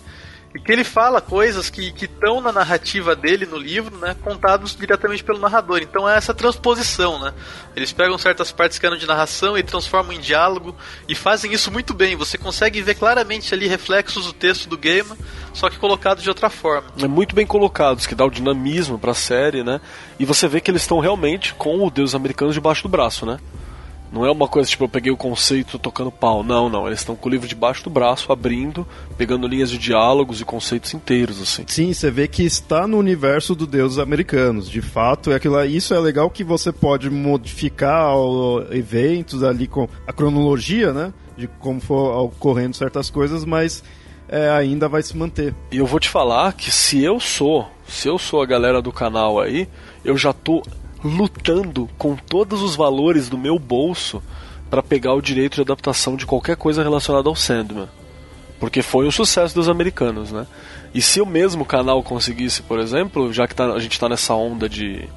[0.59, 5.39] que ele fala coisas que estão na narrativa dele no livro, né, contados diretamente pelo
[5.39, 5.81] narrador.
[5.83, 7.33] Então é essa transposição, né?
[7.75, 10.75] Eles pegam certas partes que eram de narração e transformam em diálogo
[11.09, 12.17] e fazem isso muito bem.
[12.17, 15.11] Você consegue ver claramente ali reflexos do texto do game,
[15.55, 16.89] só que colocado de outra forma.
[17.01, 19.81] É muito bem colocados, que dá o dinamismo para a série, né?
[20.19, 23.39] E você vê que eles estão realmente com o Deus americano debaixo do braço, né?
[24.13, 26.45] Não é uma coisa tipo, eu peguei o conceito tocando pau.
[26.45, 26.87] Não, não.
[26.87, 30.93] Eles estão com o livro debaixo do braço, abrindo, pegando linhas de diálogos e conceitos
[30.93, 31.65] inteiros, assim.
[31.67, 34.69] Sim, você vê que está no universo do deuses americanos.
[34.69, 38.13] De fato, é aquilo, isso é legal que você pode modificar
[38.71, 41.15] eventos ali com a cronologia, né?
[41.35, 43.83] De como for ocorrendo certas coisas, mas
[44.29, 45.55] é, ainda vai se manter.
[45.71, 48.93] E eu vou te falar que se eu sou, se eu sou a galera do
[48.93, 49.67] canal aí,
[50.05, 50.63] eu já tô
[51.03, 54.23] lutando com todos os valores do meu bolso
[54.71, 57.89] para pegar o direito de adaptação de qualquer coisa relacionada ao Sandman.
[58.59, 60.47] Porque foi um sucesso dos americanos, né?
[60.95, 64.35] E se o mesmo canal conseguisse, por exemplo, já que tá, a gente está nessa
[64.35, 65.09] onda de,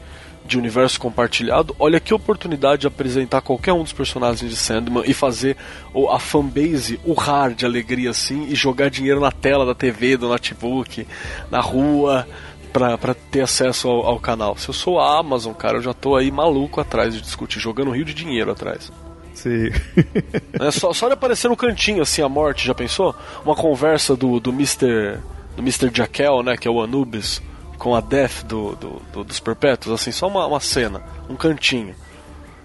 [0.46, 5.14] de universo compartilhado, olha que oportunidade de apresentar qualquer um dos personagens de Sandman e
[5.14, 5.58] fazer
[6.12, 11.06] a fanbase urrar de alegria assim e jogar dinheiro na tela da TV, do notebook,
[11.52, 12.28] na rua,
[12.98, 14.58] pra, ter acesso ao, ao, canal.
[14.58, 17.90] Se eu sou a Amazon, cara, eu já tô aí maluco atrás de discutir, jogando
[17.90, 18.92] um rio de dinheiro atrás.
[19.34, 19.70] Sim.
[20.60, 23.16] é só, só de aparecer no cantinho, assim, a morte, já pensou?
[23.46, 25.20] Uma conversa do, do Mr.
[25.56, 25.90] do Mr.
[25.94, 27.42] Jaquel, né, que é o Anubis,
[27.78, 31.96] com a Death do, do, do dos Perpétuos, assim, só uma, uma cena, um cantinho.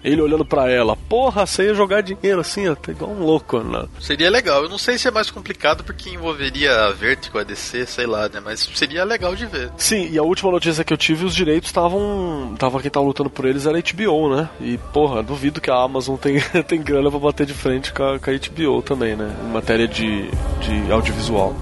[0.02, 3.60] Ele olhando para ela, porra, você ia jogar dinheiro assim, ó, tá igual um louco,
[3.60, 3.84] né?
[4.00, 4.62] Seria legal.
[4.62, 8.28] Eu não sei se é mais complicado porque envolveria a Vertigo, a DC, sei lá,
[8.28, 8.40] né?
[8.42, 9.70] Mas seria legal de ver.
[9.76, 12.54] Sim, e a última notícia que eu tive, os direitos estavam.
[12.58, 14.48] Tava quem tava lutando por eles era a HBO, né?
[14.60, 18.18] E, porra, duvido que a Amazon tem, tem grana pra bater de frente com a,
[18.18, 19.34] com a HBO também, né?
[19.44, 21.54] Em matéria de, de audiovisual.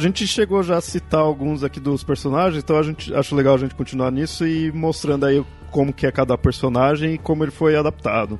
[0.00, 3.58] Gente chegou já a citar alguns aqui dos personagens, então a gente acho legal a
[3.58, 7.76] gente continuar nisso e mostrando aí como que é cada personagem e como ele foi
[7.76, 8.38] adaptado.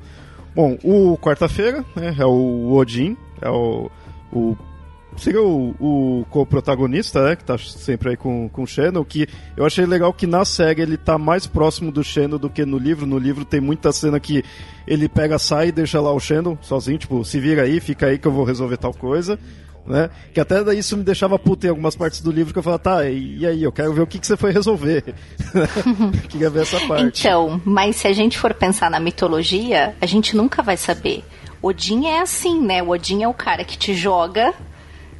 [0.53, 3.89] Bom, o quarta-feira né, é o Odin, é o,
[4.33, 4.57] o
[5.17, 9.65] seria o, o co-protagonista, né, que tá sempre aí com, com o Shannon, que eu
[9.65, 13.05] achei legal que na série ele tá mais próximo do Shannon do que no livro.
[13.05, 14.43] No livro tem muita cena que
[14.87, 18.17] ele pega, sai e deixa lá o Shannon sozinho, tipo, se vira aí, fica aí
[18.17, 19.39] que eu vou resolver tal coisa
[19.85, 20.09] né?
[20.33, 23.09] Que até isso me deixava puto em algumas partes do livro que eu falava, tá,
[23.09, 25.15] e aí, eu quero ver o que, que você foi resolver.
[26.29, 27.27] Queria ver essa parte.
[27.27, 31.23] Então, mas se a gente for pensar na mitologia, a gente nunca vai saber.
[31.61, 32.81] Odin é assim, né?
[32.81, 34.53] O Odin é o cara que te joga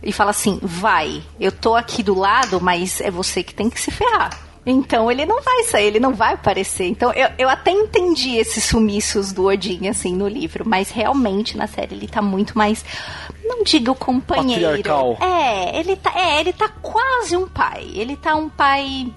[0.02, 3.80] e fala assim: vai, eu tô aqui do lado, mas é você que tem que
[3.80, 4.51] se ferrar.
[4.66, 6.86] Então ele não vai sair, ele não vai aparecer.
[6.86, 11.68] Então eu, eu até entendi esses sumiços do Odin, assim, no livro, mas realmente na
[11.68, 12.86] série ele tá muito mais.
[13.44, 14.62] Não diga o companheiro.
[14.62, 15.18] Patriarcal.
[15.20, 17.90] É, ele tá, é, ele tá quase um pai.
[17.94, 19.12] Ele tá um pai.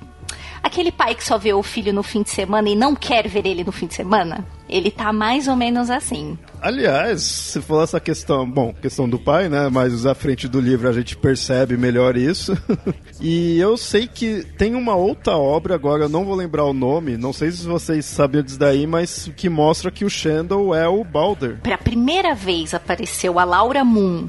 [0.62, 3.46] Aquele pai que só vê o filho no fim de semana e não quer ver
[3.46, 4.46] ele no fim de semana.
[4.68, 6.38] Ele tá mais ou menos assim.
[6.61, 9.68] Aliás, se falou essa questão, bom, questão do pai, né?
[9.70, 12.57] Mas à frente do livro a gente percebe melhor isso.
[13.20, 17.18] e eu sei que tem uma outra obra, agora eu não vou lembrar o nome,
[17.18, 21.05] não sei se vocês sabiam disso daí, mas que mostra que o Shandel é o
[21.05, 21.61] Balder.
[21.62, 24.29] Pela primeira vez apareceu a Laura Moon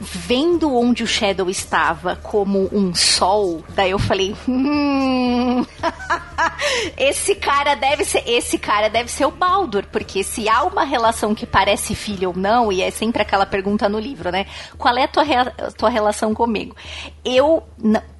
[0.00, 5.64] vendo onde o Shadow estava como um sol, daí eu falei, hum,
[6.96, 11.34] esse cara deve ser, esse cara deve ser o Baldur, porque se há uma relação
[11.34, 14.46] que parece filho ou não, e é sempre aquela pergunta no livro, né?
[14.76, 15.24] Qual é a tua,
[15.76, 16.76] tua relação comigo?
[17.24, 17.62] Eu,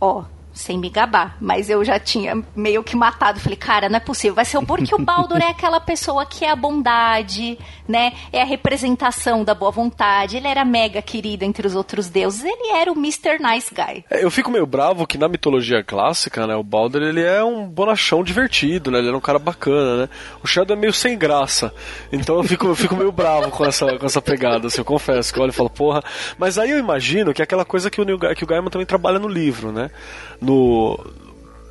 [0.00, 0.24] ó,
[0.58, 3.40] sem me gabar, mas eu já tinha meio que matado.
[3.40, 4.34] Falei, cara, não é possível.
[4.34, 8.12] Vai ser o porque o Baldur é aquela pessoa que é a bondade, né?
[8.32, 10.36] É a representação da boa vontade.
[10.36, 12.44] Ele era mega querido entre os outros deuses.
[12.44, 13.38] Ele era o Mr.
[13.40, 14.04] Nice Guy.
[14.10, 17.66] É, eu fico meio bravo que na mitologia clássica, né, o Baldur ele é um
[17.66, 18.98] bonachão divertido, né?
[18.98, 20.08] Ele era um cara bacana, né?
[20.42, 21.72] O Shadow é meio sem graça.
[22.12, 25.32] Então eu fico, eu fico meio bravo com essa, com essa pegada, assim, eu confesso.
[25.32, 26.02] Que eu olho e falo, porra.
[26.36, 28.86] Mas aí eu imagino que é aquela coisa que o, Neil, que o Gaiman também
[28.86, 29.90] trabalha no livro, né?
[30.48, 30.98] No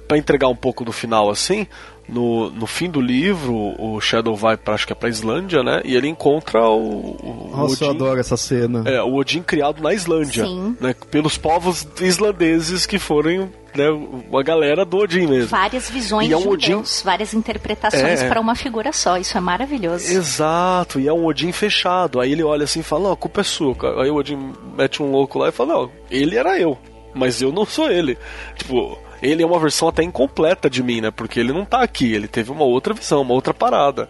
[0.08, 1.68] para entregar um pouco do final assim,
[2.08, 5.82] no, no fim do livro, o Shadow vai para acho que é para Islândia, né?
[5.84, 8.84] E ele encontra o, o Nossa, Odin, eu adoro essa cena.
[8.90, 10.78] É, o Odin criado na Islândia, Sim.
[10.80, 10.96] né?
[11.12, 15.50] Pelos povos islandeses que foram né, uma galera do Odin mesmo.
[15.50, 16.68] Várias visões e é um de Odin...
[16.70, 18.30] Deus, várias interpretações é.
[18.30, 19.18] para uma figura só.
[19.18, 20.10] Isso é maravilhoso.
[20.10, 22.22] Exato, e é um Odin fechado.
[22.22, 23.76] Aí ele olha assim e fala: Não, a culpa é sua.
[24.02, 26.78] Aí o Odin mete um louco lá e fala: Não, ele era eu,
[27.18, 28.18] mas eu não sou ele.
[28.56, 31.12] Tipo ele é uma versão até incompleta de mim, né?
[31.12, 34.10] Porque ele não tá aqui, ele teve uma outra visão, uma outra parada.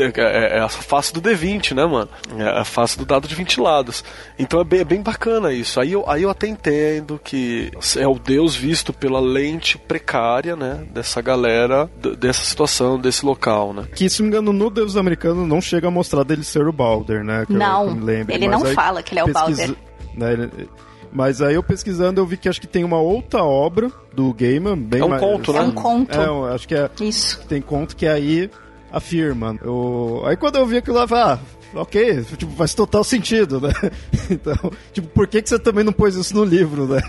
[0.00, 2.08] É, é a face do D20, né, mano?
[2.38, 4.04] É a face do dado de 20 lados.
[4.38, 5.80] Então é bem, é bem bacana isso.
[5.80, 10.86] Aí eu, aí eu até entendo que é o Deus visto pela lente precária, né?
[10.90, 13.88] Dessa galera, dessa situação, desse local, né?
[13.92, 17.24] Que, se me engano, no Deus americano não chega a mostrar dele ser o Balder,
[17.24, 17.44] né?
[17.44, 19.74] Que não, eu, eu ele não fala que ele é o Balder.
[20.14, 20.68] Né, ele,
[21.12, 24.76] mas aí eu pesquisando eu vi que acho que tem uma outra obra do Gaiman,
[24.76, 25.58] bem É um mais, conto, né?
[25.58, 26.18] É um conto.
[26.18, 26.90] É, acho que é.
[27.00, 27.40] Isso.
[27.48, 28.50] Tem conto que aí
[28.92, 29.58] afirma.
[29.62, 31.38] Eu, aí quando eu vi aquilo lá, eu falei, ah,
[31.74, 33.72] ok, tipo, faz total sentido, né?
[34.30, 37.00] Então, tipo, por que, que você também não pôs isso no livro, né?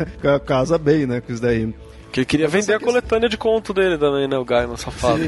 [0.45, 1.73] Casa bem, né, com isso daí.
[2.11, 4.37] Que ele queria vender a coletânea de conto dele também, né?
[4.37, 5.21] O Gaiman, safado.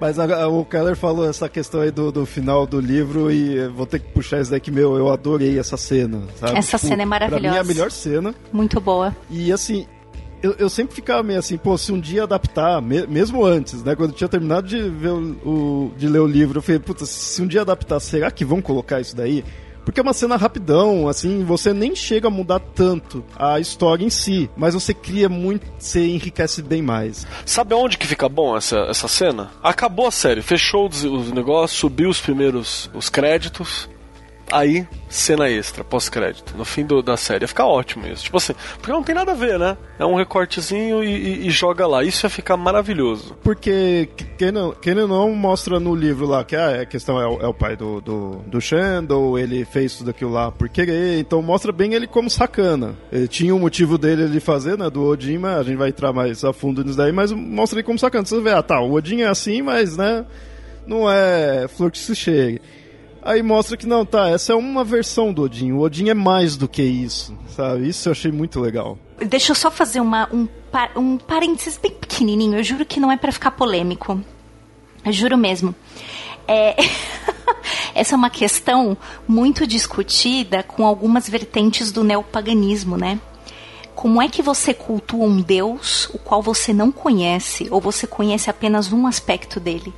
[0.00, 3.86] Mas a, o Keller falou essa questão aí do, do final do livro e vou
[3.86, 6.56] ter que puxar isso daqui, meu, eu adorei essa cena, sabe?
[6.56, 7.42] Essa tipo, cena é maravilhosa.
[7.42, 8.34] Pra mim é a melhor cena.
[8.52, 9.14] Muito boa.
[9.28, 9.86] E assim,
[10.42, 13.96] eu, eu, sempre ficava meio assim, pô, se um dia adaptar, me, mesmo antes, né?
[13.96, 17.04] Quando eu tinha terminado de, ver o, o, de ler o livro, eu falei, puta,
[17.04, 19.44] se um dia adaptar, será que vão colocar isso daí?
[19.86, 24.10] Porque é uma cena rapidão, assim, você nem chega a mudar tanto a história em
[24.10, 27.24] si, mas você cria muito, você enriquece bem mais.
[27.46, 29.52] Sabe onde que fica bom essa, essa cena?
[29.62, 33.88] Acabou a série, fechou os, os negócios, subiu os primeiros os créditos,
[34.50, 37.44] Aí, cena extra, pós-crédito, no fim do, da série.
[37.44, 38.24] Ia ficar ótimo isso.
[38.24, 39.76] Tipo assim, porque não tem nada a ver, né?
[39.98, 42.04] É um recortezinho e, e, e joga lá.
[42.04, 43.36] Isso ia ficar maravilhoso.
[43.42, 47.40] Porque quem não, quem não mostra no livro lá que ah, a questão é o,
[47.40, 51.42] é o pai do, do, do Shandor, ele fez tudo aquilo lá por querer, então
[51.42, 52.94] mostra bem ele como sacana.
[53.10, 54.88] Ele tinha um motivo dele de fazer, né?
[54.88, 57.86] Do Odin, mas a gente vai entrar mais a fundo nisso daí, mas mostra ele
[57.86, 58.24] como sacana.
[58.24, 60.24] Você vê, ah tá, o Odin é assim, mas né?
[60.86, 62.60] Não é flor que se chegue.
[63.26, 65.72] Aí mostra que não, tá, essa é uma versão do Odin.
[65.72, 67.88] O Odin é mais do que isso, sabe?
[67.88, 68.96] Isso eu achei muito legal.
[69.18, 70.46] Deixa eu só fazer uma, um,
[70.94, 72.56] um parênteses bem pequenininho.
[72.56, 74.22] Eu juro que não é para ficar polêmico.
[75.04, 75.74] Eu juro mesmo.
[76.46, 76.76] É...
[77.96, 83.18] essa é uma questão muito discutida com algumas vertentes do neopaganismo, né?
[83.92, 88.48] Como é que você cultua um Deus o qual você não conhece ou você conhece
[88.48, 89.92] apenas um aspecto dele?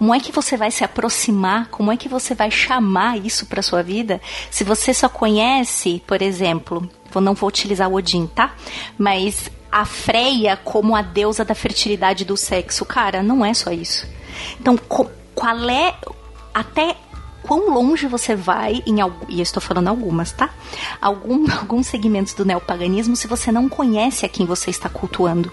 [0.00, 1.68] Como é que você vai se aproximar?
[1.68, 4.18] Como é que você vai chamar isso para sua vida?
[4.50, 8.54] Se você só conhece, por exemplo, eu não vou utilizar o Odin, tá?
[8.96, 14.08] Mas a Freia como a deusa da fertilidade do sexo, cara, não é só isso.
[14.58, 14.74] Então,
[15.34, 15.94] qual é
[16.54, 16.96] até
[17.42, 20.48] quão longe você vai em e eu estou falando algumas, tá?
[20.98, 25.52] Algum, alguns segmentos do neopaganismo se você não conhece a quem você está cultuando.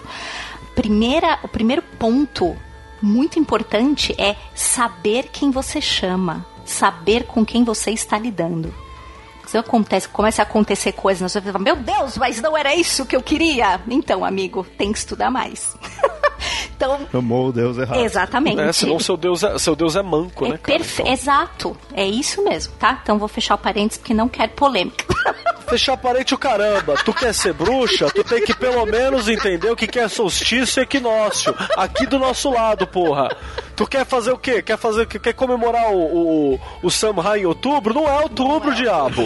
[0.74, 2.56] Primeira, o primeiro ponto
[3.00, 8.72] muito importante é saber quem você chama, saber com quem você está lidando.
[9.48, 13.16] Se acontece, começa a acontecer coisas, você fala, meu Deus, mas não era isso que
[13.16, 13.80] eu queria.
[13.88, 15.74] Então, amigo, tem que estudar mais.
[16.76, 17.98] então, Chamou o Deus errado.
[17.98, 18.60] Exatamente.
[18.60, 20.58] É, senão seu Deus é, seu Deus é manco, é né?
[20.58, 20.78] Cara?
[20.78, 21.00] Perfe...
[21.00, 21.12] Então...
[21.14, 21.76] Exato.
[21.94, 23.00] É isso mesmo, tá?
[23.02, 25.06] Então vou fechar o parênteses porque não quero polêmica.
[25.68, 26.94] fechar parente o caramba.
[27.04, 28.10] Tu quer ser bruxa?
[28.10, 31.54] Tu tem que pelo menos entender o que é solstício e equinócio.
[31.76, 33.28] Aqui do nosso lado, porra.
[33.78, 34.60] Tu quer fazer o quê?
[34.60, 37.94] Quer fazer quer comemorar o, o, o Samhain em outubro?
[37.94, 39.22] Não é outubro, diabo.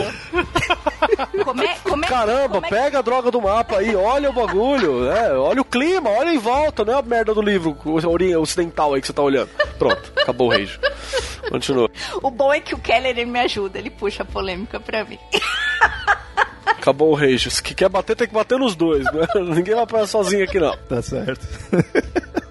[1.42, 4.32] Como é, como é, Caramba, como é- pega a droga do mapa aí, olha o
[4.34, 5.32] bagulho, né?
[5.32, 7.74] Olha o clima, olha em volta, não é a merda do livro
[8.38, 9.48] ocidental aí que você tá olhando.
[9.78, 10.78] Pronto, acabou o rage.
[11.48, 11.90] Continua.
[12.22, 15.18] O bom é que o Keller ele me ajuda, ele puxa a polêmica pra mim.
[16.66, 17.50] Acabou o rage.
[17.50, 19.26] Se que quer bater, tem que bater nos dois, né?
[19.54, 20.76] Ninguém vai apanhar sozinho aqui, não.
[20.76, 21.46] Tá certo.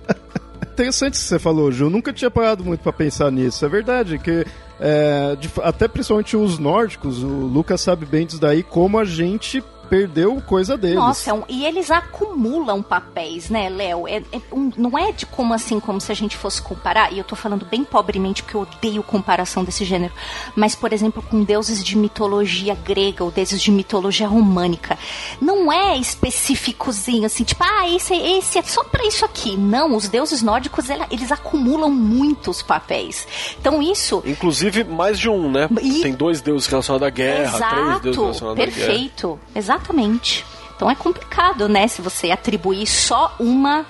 [0.72, 1.86] Interessante isso que você falou, Ju.
[1.86, 3.66] Eu nunca tinha parado muito pra pensar nisso.
[3.66, 4.46] É verdade que
[4.80, 10.42] é, até principalmente os nórdicos, o Lucas sabe bem disso daí, como a gente perdeu
[10.48, 10.96] coisa deles.
[10.96, 14.08] Nossa, é um- e eles acumulam papéis, né, Léo?
[14.08, 17.18] É, é um- não é de como assim, como se a gente fosse comparar, e
[17.18, 20.14] eu tô falando bem pobremente porque eu odeio comparação desse gênero,
[20.56, 24.98] mas, por exemplo, com deuses de mitologia grega ou deuses de mitologia românica.
[25.42, 29.58] Não é específicozinho, assim, tipo, ah, esse, esse é só pra isso aqui.
[29.58, 33.28] Não, os deuses nórdicos, ela- eles acumulam muitos papéis.
[33.60, 35.68] Então, isso Inclusive, mais de um, né?
[35.82, 38.78] E- Tem dois deuses relacionados à guerra, três deuses Exato, relacionados à guerra.
[38.88, 39.40] perfeito,
[39.82, 40.46] exatamente.
[40.76, 43.86] Então é complicado, né, se você atribuir só uma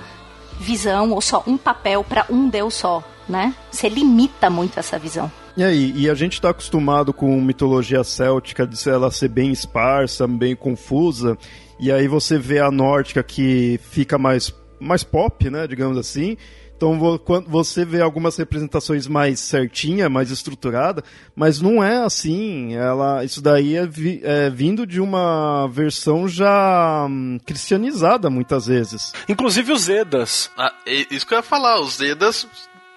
[0.60, 3.56] visão ou só um papel para um deus só, né?
[3.72, 5.32] Você limita muito essa visão.
[5.56, 10.28] E aí, e a gente tá acostumado com mitologia céltica, de ela ser bem esparsa,
[10.28, 11.38] bem confusa,
[11.80, 16.38] e aí você vê a nórdica que fica mais, mais pop, né, digamos assim.
[16.82, 16.98] Então,
[17.48, 21.04] você vê algumas representações mais certinha, mais estruturada,
[21.36, 22.74] mas não é assim.
[22.74, 29.14] Ela, isso daí é, vi- é vindo de uma versão já hum, cristianizada muitas vezes.
[29.30, 30.50] Inclusive os Edas.
[30.58, 32.48] Ah, isso que eu ia falar, os Edas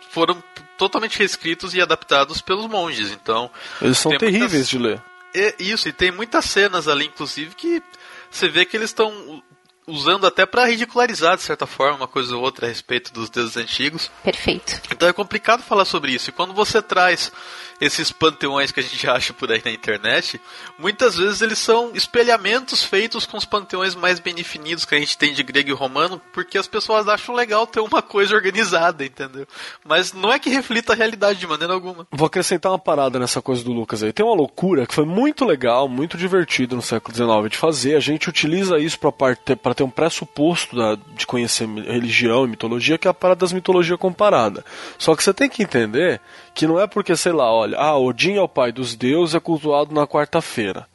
[0.08, 0.42] foram
[0.78, 3.50] totalmente reescritos e adaptados pelos monges, então...
[3.82, 5.02] Eles são terríveis muitas- de ler.
[5.36, 7.82] É isso, e tem muitas cenas ali, inclusive, que
[8.30, 9.42] você vê que eles estão
[9.86, 13.56] usando até pra ridicularizar, de certa forma, uma coisa ou outra a respeito dos deuses
[13.56, 14.10] antigos.
[14.22, 14.80] Perfeito.
[14.90, 16.30] Então é complicado falar sobre isso.
[16.30, 17.30] E quando você traz
[17.80, 20.40] esses panteões que a gente acha por aí na internet,
[20.78, 25.18] muitas vezes eles são espelhamentos feitos com os panteões mais bem definidos que a gente
[25.18, 29.46] tem de grego e romano, porque as pessoas acham legal ter uma coisa organizada, entendeu?
[29.84, 32.06] Mas não é que reflita a realidade de maneira alguma.
[32.10, 34.12] Vou acrescentar uma parada nessa coisa do Lucas aí.
[34.12, 37.96] Tem uma loucura que foi muito legal, muito divertido no século XIX de fazer.
[37.96, 43.08] A gente utiliza isso para ter um pressuposto da- de conhecer religião e mitologia, que
[43.08, 44.64] é a parada das mitologia comparada.
[44.98, 46.20] Só que você tem que entender
[46.54, 49.40] que não é porque, sei lá, olha, ah, Odin é o pai dos deuses, é
[49.40, 50.86] cultuado na quarta-feira.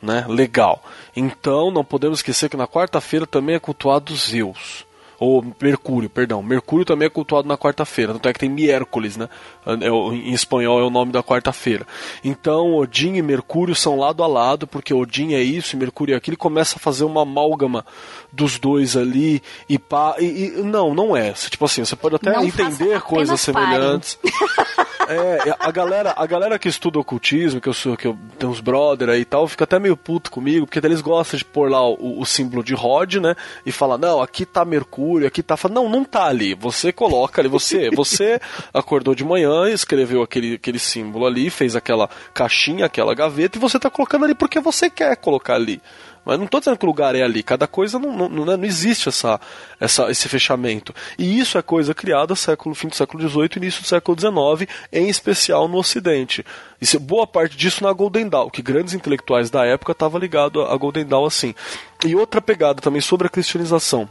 [0.00, 0.24] Né?
[0.28, 0.82] Legal.
[1.16, 4.86] Então não podemos esquecer que na quarta-feira também é cultuado Zeus.
[5.20, 6.40] Ou Mercúrio, perdão.
[6.40, 8.12] Mercúrio também é cultuado na quarta-feira.
[8.12, 9.28] Tanto é que tem miércoles, né?
[9.66, 11.84] É Em espanhol é o nome da quarta-feira.
[12.22, 16.16] Então Odin e Mercúrio são lado a lado, porque Odin é isso e Mercúrio é
[16.16, 16.34] aquilo.
[16.34, 17.84] E começa a fazer uma amálgama
[18.32, 19.42] dos dois ali.
[19.68, 20.14] E pá.
[20.20, 21.32] E, e- não, não é.
[21.32, 24.16] Tipo assim, você pode até Não entender coisas semelhantes.
[25.08, 28.60] É, a galera, a galera que estuda ocultismo, que eu sou, que eu tenho uns
[28.60, 31.82] brother aí e tal, fica até meio puto comigo, porque eles gostam de pôr lá
[31.88, 33.34] o, o símbolo de Rod, né?
[33.64, 35.56] E fala, não, aqui tá Mercúrio, aqui tá.
[35.56, 36.54] Fala, Não, não tá ali.
[36.54, 38.40] Você coloca ali, você, você
[38.72, 43.78] acordou de manhã, escreveu aquele, aquele símbolo ali, fez aquela caixinha, aquela gaveta, e você
[43.78, 45.80] tá colocando ali porque você quer colocar ali.
[46.28, 47.42] Mas não estou dizendo que o lugar é ali.
[47.42, 49.40] Cada coisa não, não, não, não existe essa,
[49.80, 50.94] essa, esse fechamento.
[51.18, 54.70] E isso é coisa criada século fim do século XVIII e início do século XIX,
[54.92, 56.44] em especial no Ocidente.
[56.78, 60.76] Isso, boa parte disso na Golden Dawn, que grandes intelectuais da época estavam ligados a
[60.76, 61.54] Golden Dawn assim.
[62.04, 64.06] E outra pegada também sobre a cristianização.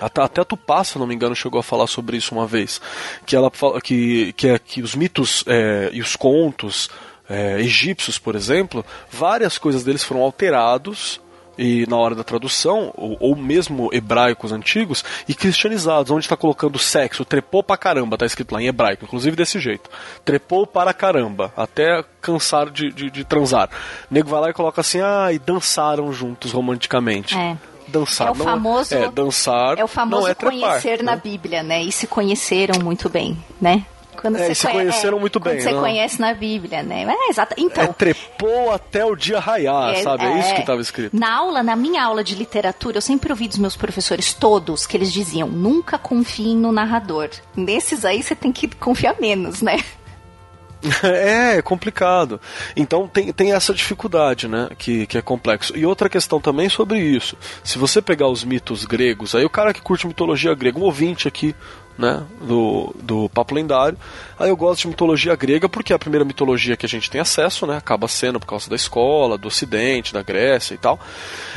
[0.00, 2.80] Até, até a Tupá, se não me engano, chegou a falar sobre isso uma vez.
[3.26, 3.52] Que ela
[3.84, 6.88] que, que, é, que os mitos é, e os contos
[7.28, 11.20] é, egípcios, por exemplo, várias coisas deles foram alterados
[11.58, 16.78] e na hora da tradução, ou, ou mesmo hebraicos antigos, e cristianizados, onde está colocando
[16.78, 19.88] sexo, trepou pra caramba, tá escrito lá em hebraico, inclusive desse jeito.
[20.24, 23.68] Trepou para caramba, até cansar de, de, de transar.
[24.10, 27.36] O nego vai lá e coloca assim, ah, e dançaram juntos romanticamente.
[27.36, 27.56] É.
[27.88, 31.20] Dançar É o não famoso- é, dançar É o famoso é trepar, conhecer na né?
[31.22, 31.82] Bíblia, né?
[31.84, 33.84] E se conheceram muito bem, né?
[34.16, 35.78] Quando É, você se conhe- conheceram muito quando bem, você né?
[35.80, 37.04] conhece na Bíblia, né?
[37.08, 37.54] É, exato.
[37.58, 40.24] Então, É trepou até o dia raiar, É, sabe?
[40.24, 40.54] É, isso é.
[40.54, 41.16] que estava escrito.
[41.16, 44.96] Na aula, na minha aula de literatura, eu sempre ouvi dos meus professores todos que
[44.96, 47.28] eles diziam: nunca confiem no narrador.
[47.56, 49.76] Nesses aí você tem que confiar menos, né?
[51.02, 52.40] É, é complicado.
[52.76, 54.68] Então tem, tem essa dificuldade, né?
[54.78, 55.76] Que, que é complexo.
[55.76, 57.36] E outra questão também sobre isso.
[57.64, 61.26] Se você pegar os mitos gregos, aí o cara que curte mitologia grega, um ouvinte
[61.26, 61.56] aqui
[61.98, 63.98] né, do, do papo lendário.
[64.38, 67.20] Aí eu gosto de mitologia grega porque é a primeira mitologia que a gente tem
[67.20, 70.98] acesso, né, acaba sendo por causa da escola, do ocidente, da Grécia e tal.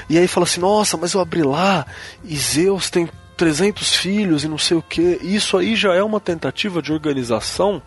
[0.10, 1.86] E aí fala assim, nossa, mas eu abri lá
[2.24, 5.20] e Zeus tem 300 filhos e não sei o que.
[5.22, 7.82] Isso aí já é uma tentativa de organização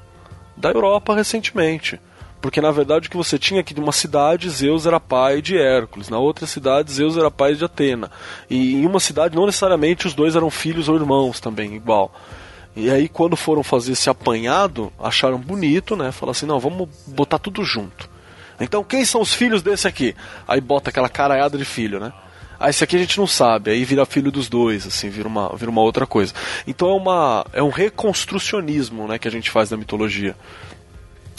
[0.57, 2.01] da Europa recentemente.
[2.43, 5.57] Porque na verdade o que você tinha aqui de uma cidade, Zeus era pai de
[5.57, 8.11] Hércules, na outra cidade, Zeus era pai de Atena.
[8.51, 12.13] E em uma cidade, não necessariamente os dois eram filhos ou irmãos também, igual.
[12.75, 16.11] E aí, quando foram fazer esse apanhado, acharam bonito, né?
[16.11, 18.11] Falaram assim: não, vamos botar tudo junto.
[18.59, 20.15] Então, quem são os filhos desse aqui?
[20.49, 22.13] Aí bota aquela caraiada de filho, né?
[22.59, 25.53] Ah, esse aqui a gente não sabe, aí vira filho dos dois, assim, vira uma,
[25.57, 26.33] vira uma outra coisa.
[26.65, 30.37] Então é, uma, é um reconstrucionismo né, que a gente faz da mitologia.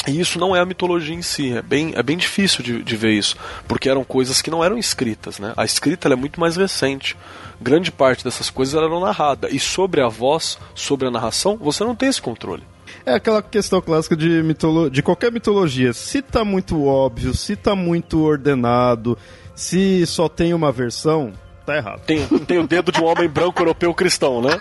[0.06, 2.96] E isso não é a mitologia em si, é bem, é bem difícil de, de
[2.98, 3.38] ver isso,
[3.68, 5.54] porque eram coisas que não eram escritas, né?
[5.56, 7.16] A escrita é muito mais recente.
[7.62, 11.96] Grande parte dessas coisas eram narradas, e sobre a voz, sobre a narração, você não
[11.96, 12.64] tem esse controle.
[13.06, 15.94] É aquela questão clássica de, mitolo de qualquer mitologia.
[15.94, 19.18] Se tá muito óbvio, se tá muito ordenado,
[19.56, 21.34] se só tem uma versão,
[21.66, 22.02] tá errado.
[22.06, 24.60] Tem, tem o dedo de um homem branco europeu cristão, né?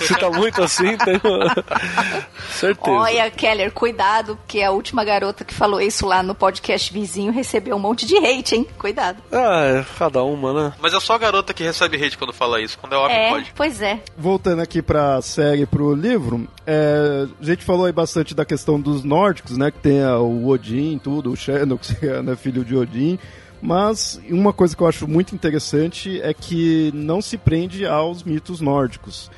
[0.00, 1.20] Se tá muito assim, tem.
[2.50, 2.96] Certeza.
[2.96, 7.76] Olha, Keller, cuidado, porque a última garota que falou isso lá no podcast vizinho recebeu
[7.76, 8.66] um monte de hate, hein?
[8.78, 9.18] Cuidado.
[9.32, 10.72] Ah, é cada uma, né?
[10.80, 12.78] Mas é só a garota que recebe hate quando fala isso.
[12.78, 13.52] Quando é homem, É, pode.
[13.54, 14.00] pois é.
[14.16, 19.02] Voltando aqui pra série, pro livro, é, a gente falou aí bastante da questão dos
[19.04, 19.70] nórdicos, né?
[19.70, 23.18] Que tem a- o Odin, tudo, o Xenox, que é né, filho de Odin.
[23.60, 28.60] Mas uma coisa que eu acho muito interessante é que não se prende aos mitos
[28.60, 29.30] nórdicos.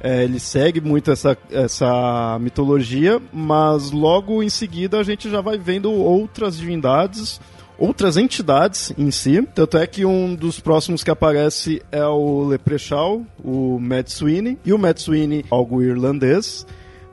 [0.00, 5.58] É, ele segue muito essa, essa mitologia, mas logo em seguida a gente já vai
[5.58, 7.40] vendo outras divindades,
[7.78, 9.42] outras entidades em si.
[9.54, 14.72] Tanto é que um dos próximos que aparece é o Leprechaun, o Mad Sweeney, e
[14.72, 16.66] o Mad Sweeney, algo irlandês.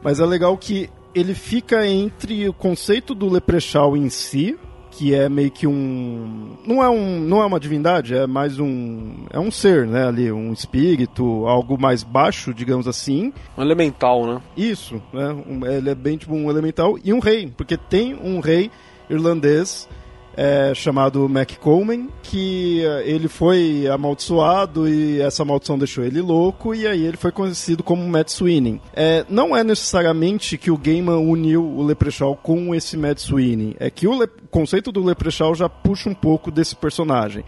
[0.04, 4.58] Mas é legal que ele fica entre o conceito do Leprechaun em si,
[4.96, 9.26] que é meio que um não é um não é uma divindade é mais um
[9.32, 14.42] é um ser né ali um espírito algo mais baixo digamos assim Um elemental, né?
[14.56, 18.40] isso né um- ele é bem tipo um elemental e um rei porque tem um
[18.40, 18.70] rei
[19.10, 19.88] irlandês
[20.36, 26.74] é, chamado Mac Coleman que eh, ele foi amaldiçoado e essa maldição deixou ele louco
[26.74, 28.82] e aí ele foi conhecido como Matt Sweeney.
[28.94, 33.90] É, não é necessariamente que o Gaiman uniu o Leprechaun com esse Matt Sweeney, é
[33.90, 37.44] que o conceito do Leprechaun já puxa um pouco desse personagem.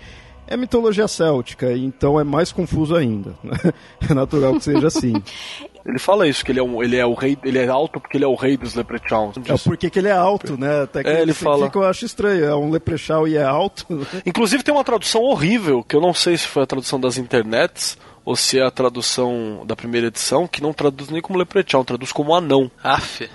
[0.48, 3.34] É mitologia céltica, então é mais confuso ainda.
[4.08, 5.14] é natural que seja assim.
[5.86, 8.18] Ele fala isso, que ele é, um, ele é o rei, ele é alto porque
[8.18, 9.36] ele é o rei dos leprechauns.
[9.38, 10.82] É porque que ele é alto, né?
[10.82, 11.70] Até que É, ele fala.
[11.74, 12.44] eu acho estranho.
[12.44, 13.86] É um Leprechaun e é alto.
[14.26, 17.98] Inclusive tem uma tradução horrível, que eu não sei se foi a tradução das internets
[18.24, 22.12] ou se é a tradução da primeira edição, que não traduz nem como leprechaun, traduz
[22.12, 22.72] como anão.
[22.84, 23.30] Aff.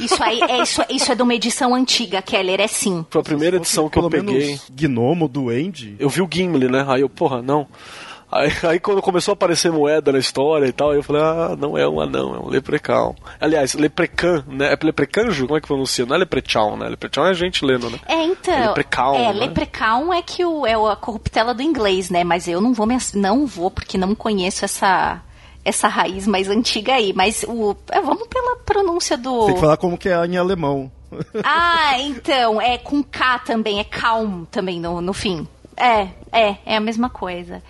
[0.00, 3.04] Isso aí é isso, isso é de uma edição antiga, Keller, é sim.
[3.10, 4.58] Foi a primeira edição que eu peguei.
[4.70, 5.96] gnomo, duende.
[5.98, 6.84] Eu vi o Gimli, né?
[6.88, 7.66] Aí eu, porra, não.
[8.32, 11.76] Aí, aí quando começou a aparecer moeda na história e tal, eu falei, ah, não
[11.76, 13.14] é um anão, é um leprechaun.
[13.38, 14.72] Aliás, leprecan, né?
[14.72, 15.46] É leprecanjo?
[15.46, 16.06] Como é que pronuncia?
[16.06, 16.88] Não é leprechaun, né?
[16.88, 17.98] Leprechaun é a gente lendo, né?
[18.08, 18.54] É, então.
[18.54, 19.32] É leprechaun, É, né?
[19.32, 22.24] leprechaun é que o, é a corruptela do inglês, né?
[22.24, 25.20] Mas eu não vou, me, não vou porque não conheço essa,
[25.62, 27.12] essa raiz mais antiga aí.
[27.12, 29.44] Mas o, é, vamos pela pronúncia do.
[29.44, 30.90] Tem que falar como que é em alemão.
[31.44, 35.46] Ah, então, é com K também, é calm também no, no fim.
[35.76, 37.62] É, é, é a mesma coisa.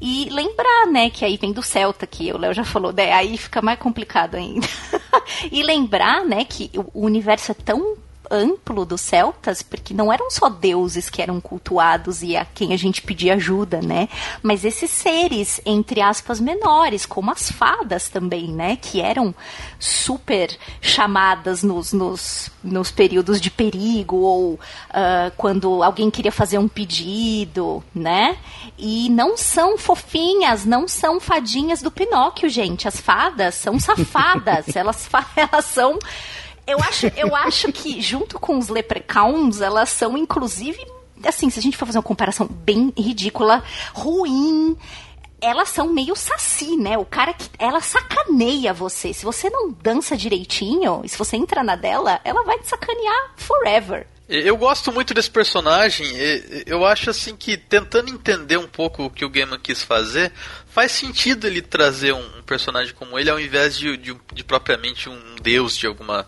[0.00, 3.38] E lembrar, né, que aí vem do Celta, que o Léo já falou, né, aí
[3.38, 4.66] fica mais complicado ainda.
[5.50, 7.96] e lembrar, né, que o o universo é tão
[8.30, 12.76] amplo dos celtas, porque não eram só deuses que eram cultuados e a quem a
[12.76, 14.08] gente pedia ajuda, né?
[14.42, 18.76] Mas esses seres, entre aspas, menores, como as fadas também, né?
[18.76, 19.34] Que eram
[19.78, 24.60] super chamadas nos, nos, nos períodos de perigo ou
[24.90, 28.36] ah, quando alguém queria fazer um pedido, né?
[28.78, 32.88] E não são fofinhas, não são fadinhas do Pinóquio, gente.
[32.88, 35.98] As fadas são safadas, elas, elas são
[36.66, 40.78] eu acho, eu acho que junto com os leprechauns, elas são inclusive,
[41.24, 43.62] assim, se a gente for fazer uma comparação bem ridícula,
[43.92, 44.76] ruim,
[45.40, 46.96] elas são meio saci, né?
[46.96, 49.12] O cara que ela sacaneia você.
[49.12, 54.06] Se você não dança direitinho, se você entra na dela, ela vai te sacanear forever.
[54.28, 56.06] Eu gosto muito desse personagem.
[56.66, 60.32] Eu acho assim que tentando entender um pouco o que o Gaiman quis fazer,
[60.66, 65.36] faz sentido ele trazer um personagem como ele ao invés de, de, de propriamente um
[65.42, 66.26] deus de alguma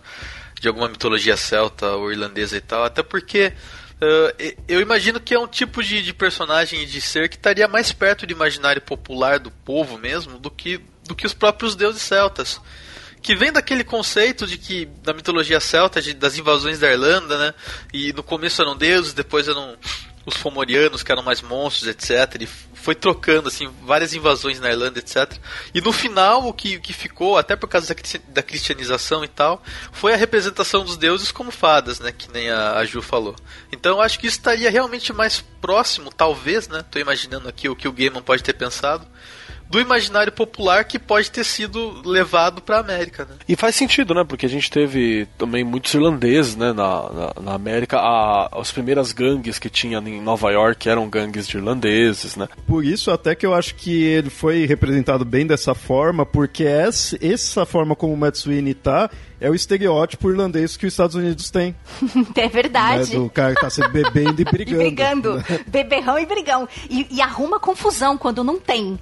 [0.61, 2.85] de alguma mitologia celta ou irlandesa e tal.
[2.85, 3.53] Até porque
[4.01, 7.67] eh, eu imagino que é um tipo de, de personagem e de ser que estaria
[7.67, 12.03] mais perto do imaginário popular do povo mesmo do que do que os próprios deuses
[12.03, 12.61] celtas.
[13.27, 17.55] Que vem daquele conceito de que, da mitologia celta, de, das invasões da Irlanda, né?
[17.93, 19.77] E no começo eram deuses, depois eram
[20.25, 22.37] os fomorianos, que eram mais monstros, etc.
[22.37, 25.41] Ele foi trocando, assim, várias invasões na Irlanda, etc.
[25.75, 29.61] E no final, o que, que ficou, até por causa da, da cristianização e tal,
[29.91, 32.13] foi a representação dos deuses como fadas, né?
[32.17, 33.35] Que nem a, a Ju falou.
[33.73, 36.85] Então eu acho que isso estaria realmente mais próximo, talvez, né?
[36.93, 39.05] Tô imaginando aqui o que o Gaiman pode ter pensado
[39.69, 43.25] do imaginário popular que pode ter sido levado para a América.
[43.25, 43.37] Né?
[43.49, 44.25] E faz sentido, né?
[44.25, 46.73] Porque a gente teve também muitos irlandeses né?
[46.73, 47.99] na, na, na América.
[47.99, 52.49] A, as primeiras gangues que tinha em Nova York eram gangues de irlandeses, né?
[52.67, 57.19] Por isso, até que eu acho que ele foi representado bem dessa forma, porque essa,
[57.21, 59.11] essa forma como o Matt Sweeney tá
[59.41, 61.75] é o estereótipo irlandês que os Estados Unidos têm.
[62.37, 63.15] é verdade.
[63.15, 63.23] Né?
[63.23, 64.81] Do cara que tá sempre bebendo e brigando.
[64.81, 65.35] e brigando.
[65.37, 65.45] Né?
[65.67, 66.69] Beberrão e brigão.
[66.89, 68.99] E, e arruma confusão quando não tem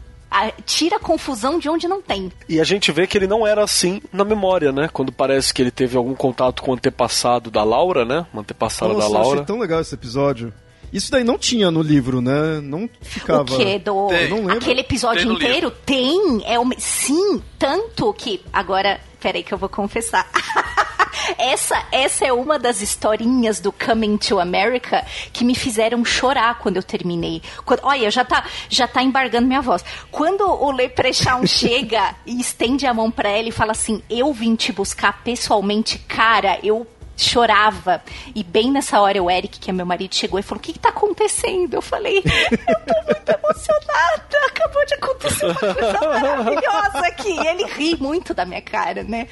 [0.64, 2.30] tira confusão de onde não tem.
[2.48, 4.88] E a gente vê que ele não era assim na memória, né?
[4.92, 8.26] Quando parece que ele teve algum contato com o antepassado da Laura, né?
[8.32, 9.28] O antepassado Nossa, da Laura.
[9.28, 10.52] Eu achei tão legal esse episódio.
[10.92, 12.60] Isso daí não tinha no livro, né?
[12.62, 13.42] Não ficava.
[13.42, 13.80] O quê?
[13.80, 14.08] Do...
[14.50, 15.70] Aquele episódio tem inteiro?
[15.84, 16.42] Tem.
[16.46, 16.74] É uma...
[16.78, 18.40] Sim, tanto que.
[18.52, 20.30] Agora, peraí que eu vou confessar.
[21.38, 26.76] essa, essa é uma das historinhas do Coming to America que me fizeram chorar quando
[26.76, 27.42] eu terminei.
[27.64, 29.84] Quando, olha, já tá, já tá embargando minha voz.
[30.10, 34.54] Quando o Leprechaun chega e estende a mão para ele e fala assim: Eu vim
[34.54, 36.86] te buscar pessoalmente, cara, eu
[37.16, 38.02] chorava.
[38.34, 40.72] E bem nessa hora o Eric, que é meu marido, chegou e falou: O que,
[40.72, 41.74] está acontecendo?
[41.74, 44.24] Eu falei: Eu tô muito emocionada.
[44.46, 47.30] Acabou de acontecer uma coisa maravilhosa aqui.
[47.30, 49.26] E ele ri muito da minha cara, né?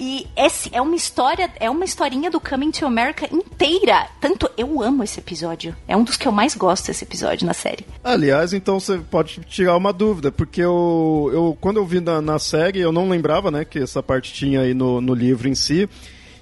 [0.00, 4.06] E esse é uma história, é uma historinha do Coming to America inteira.
[4.20, 5.74] Tanto eu amo esse episódio.
[5.88, 7.84] É um dos que eu mais gosto desse episódio na série.
[8.04, 12.38] Aliás, então você pode tirar uma dúvida, porque eu, eu quando eu vi na, na
[12.38, 15.88] série, eu não lembrava, né, que essa parte tinha aí no, no livro em si.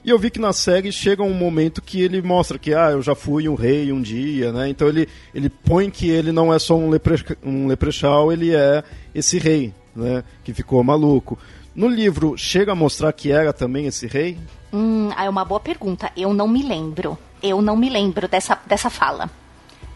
[0.07, 3.03] E eu vi que na série chega um momento que ele mostra que, ah, eu
[3.03, 4.69] já fui um rei um dia, né?
[4.69, 8.85] Então ele, ele põe que ele não é só um, lepre, um leprechal, ele é
[9.13, 10.23] esse rei, né?
[10.45, 11.37] Que ficou maluco.
[11.75, 14.39] No livro, chega a mostrar que era também esse rei?
[14.73, 16.13] Hum, é uma boa pergunta.
[16.17, 17.19] Eu não me lembro.
[17.43, 19.29] Eu não me lembro dessa, dessa fala.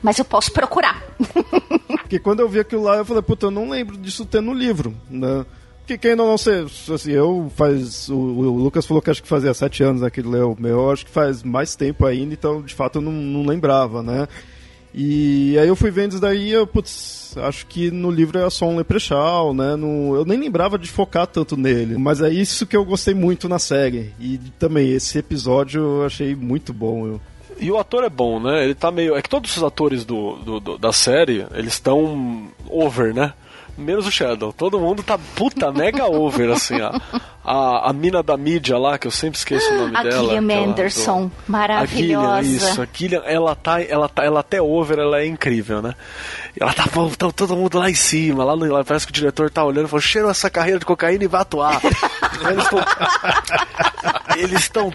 [0.03, 1.05] Mas eu posso procurar.
[2.03, 4.53] Porque quando eu vi aquilo lá, eu falei, puta, eu não lembro disso ter no
[4.53, 5.47] livro, né?
[5.91, 8.09] Que quem não, não sei, assim, eu faz.
[8.09, 10.61] O, o, Lucas falou que acho que fazia sete anos né, que ele leu o
[10.61, 14.29] meu, acho que faz mais tempo ainda, então de fato eu não, não lembrava, né?
[14.93, 18.67] E aí eu fui vendo isso daí eu, putz, acho que no livro era só
[18.67, 19.77] um leprechal, né?
[19.77, 21.97] No, eu nem lembrava de focar tanto nele.
[21.97, 24.13] Mas é isso que eu gostei muito na série.
[24.19, 27.07] E também, esse episódio eu achei muito bom.
[27.07, 27.21] Eu.
[27.61, 28.65] E o ator é bom, né?
[28.65, 29.15] Ele tá meio.
[29.15, 33.33] É que todos os atores do, do, do da série, eles estão over, né?
[33.81, 34.53] Menos o Shadow.
[34.53, 36.93] Todo mundo tá puta mega over, assim, ó.
[37.45, 40.35] A, a mina da mídia lá, que eu sempre esqueço o nome a dela.
[40.35, 41.33] Gillian Anderson, do...
[41.49, 42.29] maravilhosa.
[42.29, 45.81] A Gillian, isso, a Gillian, ela tá, ela tá, ela até over, ela é incrível,
[45.81, 45.95] né?
[46.59, 46.85] Ela tá,
[47.17, 49.87] tá todo mundo lá em cima, lá, no, lá parece que o diretor tá olhando
[49.87, 51.81] e falou, cheira essa carreira de cocaína e vai atuar.
[54.37, 54.93] Eles estão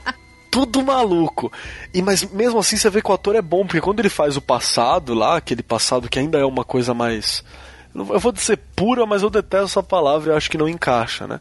[0.55, 1.51] tudo maluco.
[1.93, 4.37] E mas mesmo assim você vê que o ator é bom, porque quando ele faz
[4.37, 7.43] o passado lá, aquele passado que ainda é uma coisa mais
[7.95, 11.39] eu vou dizer pura, mas eu detesto essa palavra e acho que não encaixa, né?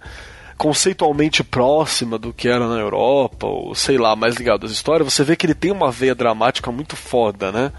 [0.57, 5.24] Conceitualmente próxima do que era na Europa, ou sei lá, mais ligado às histórias, você
[5.24, 7.72] vê que ele tem uma veia dramática muito foda, né?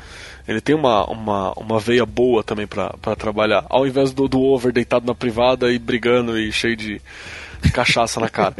[0.47, 4.71] Ele tem uma, uma, uma veia boa também para trabalhar, ao invés do, do over
[4.71, 7.01] deitado na privada e brigando e cheio de
[7.73, 8.55] cachaça na cara.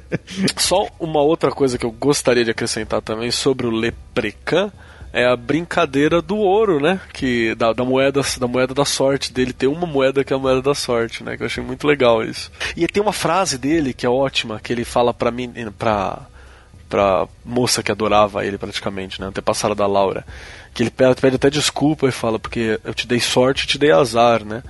[0.56, 4.72] Só uma outra coisa que eu gostaria de acrescentar também sobre o Leprecan
[5.12, 7.00] é a brincadeira do ouro, né?
[7.12, 10.38] Que da, da, moeda da moeda da sorte dele ter uma moeda que é a
[10.38, 11.36] moeda da sorte, né?
[11.36, 12.50] Que eu achei muito legal isso.
[12.76, 16.20] E tem uma frase dele que é ótima, que ele fala para mim, para
[16.88, 19.26] pra moça que adorava ele praticamente, né?
[19.26, 20.24] Antepassada da Laura.
[20.72, 23.78] Que ele pede, pede até desculpa e fala, porque eu te dei sorte e te
[23.78, 24.62] dei azar, né?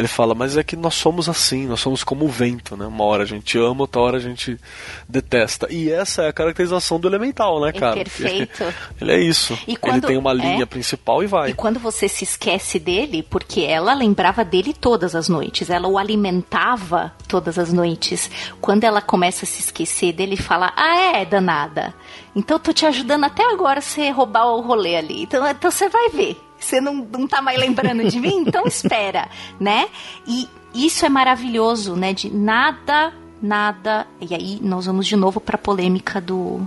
[0.00, 2.86] Ele fala, mas é que nós somos assim, nós somos como o vento, né?
[2.86, 4.58] Uma hora a gente ama, outra hora a gente
[5.06, 5.66] detesta.
[5.70, 8.00] E essa é a caracterização do elemental, né, cara?
[8.00, 8.64] É perfeito.
[8.98, 9.58] Ele é isso.
[9.78, 11.50] Quando, ele tem uma linha é, principal e vai.
[11.50, 15.98] E quando você se esquece dele, porque ela lembrava dele todas as noites, ela o
[15.98, 18.30] alimentava todas as noites.
[18.60, 21.94] Quando ela começa a se esquecer dele, fala: Ah, é, danada.
[22.34, 25.22] Então eu tô te ajudando até agora a você roubar o rolê ali.
[25.22, 28.44] Então, então você vai ver você não, não tá mais lembrando de mim?
[28.46, 29.88] Então espera, né?
[30.26, 32.12] E isso é maravilhoso, né?
[32.12, 34.06] De nada, nada.
[34.20, 36.60] E aí nós vamos de novo para a polêmica do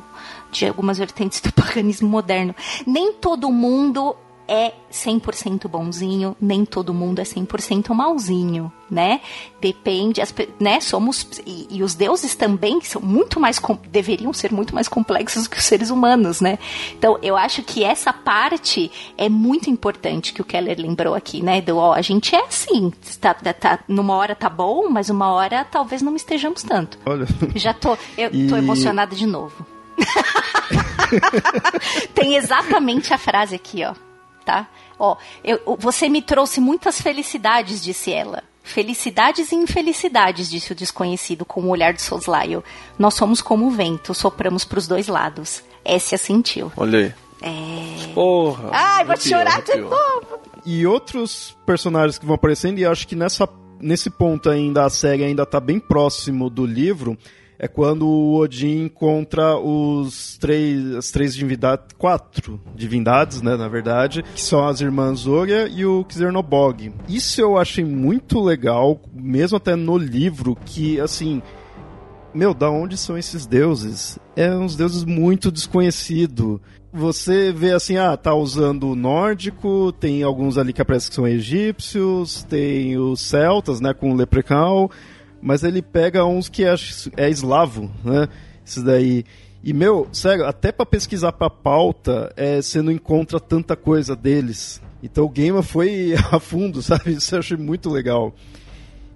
[0.51, 2.55] de algumas vertentes do paganismo moderno.
[2.85, 4.15] Nem todo mundo
[4.47, 9.21] é 100% bonzinho, nem todo mundo é 100% malzinho, né?
[9.59, 10.79] Depende, as, né?
[10.79, 15.57] Somos e, e, os deuses também são muito mais deveriam ser muito mais complexos que
[15.57, 16.59] os seres humanos, né?
[16.97, 21.61] Então eu acho que essa parte é muito importante que o Keller lembrou aqui, né?
[21.61, 25.31] Do ó, a gente é assim, tá, tá, tá, numa hora tá bom, mas uma
[25.31, 26.97] hora talvez não estejamos tanto.
[27.05, 27.25] Olha.
[27.55, 28.47] Já tô, eu e...
[28.47, 29.65] tô emocionada de novo.
[32.13, 33.93] Tem exatamente a frase aqui, ó
[34.43, 34.67] tá?
[34.99, 38.43] Ó, eu, você me trouxe muitas felicidades, disse ela.
[38.63, 42.63] Felicidades e infelicidades, disse o desconhecido com o olhar de soslaio.
[42.97, 45.61] Nós somos como o vento, sopramos para os dois lados.
[45.83, 46.71] Essa sentiu.
[46.77, 47.13] Olha aí.
[47.41, 48.13] É.
[48.13, 48.69] Porra.
[48.71, 50.39] Ai, vou chorar de novo.
[50.65, 53.49] E outros personagens que vão aparecendo, e acho que nessa,
[53.81, 57.17] nesse ponto ainda a série ainda tá bem próximo do livro
[57.63, 64.21] é quando o Odin encontra os três, as três divindades, quatro divindades, né, na verdade,
[64.35, 66.91] que são as irmãs Zoria e o Xernobog.
[67.07, 71.41] Isso eu achei muito legal, mesmo até no livro, que, assim,
[72.33, 74.19] meu, da onde são esses deuses?
[74.35, 76.59] É uns deuses muito desconhecidos.
[76.91, 81.25] Você vê assim, ah, tá usando o nórdico, tem alguns ali que aparecem que são
[81.25, 84.89] egípcios, tem os celtas, né, com o leprechaun,
[85.43, 86.73] mas ele pega uns que é,
[87.17, 88.29] é eslavo, né?
[88.65, 89.25] Isso daí.
[89.61, 94.81] E, meu, sério, até para pesquisar pra pauta, é, você não encontra tanta coisa deles.
[95.01, 97.11] Então o Gamer foi a fundo, sabe?
[97.11, 98.33] Isso eu achei muito legal.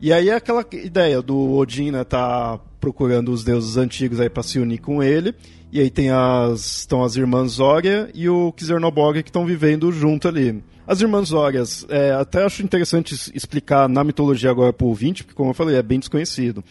[0.02, 4.44] E aí é aquela ideia do Odin, né, tá procurando os deuses antigos aí para
[4.44, 5.34] se unir com ele.
[5.72, 10.28] E aí tem as estão as irmãs Zoria e o Kizernobog que estão vivendo junto
[10.28, 10.62] ali.
[10.88, 15.36] As irmãs Órias, é, até acho interessante explicar na mitologia agora para o ouvinte, porque
[15.36, 16.64] como eu falei, é bem desconhecido.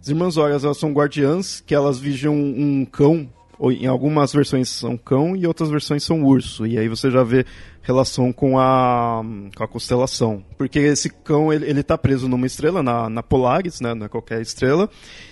[0.00, 4.70] As irmãs Órias, elas são guardiãs que elas vigiam um cão, ou em algumas versões
[4.70, 6.66] são cão e outras versões são urso.
[6.66, 7.44] E aí você já vê
[7.82, 9.22] relação com a,
[9.54, 10.42] com a constelação.
[10.56, 14.08] Porque esse cão, ele, ele tá preso numa estrela, na, na Polaris, né, não é
[14.08, 14.88] qualquer estrela.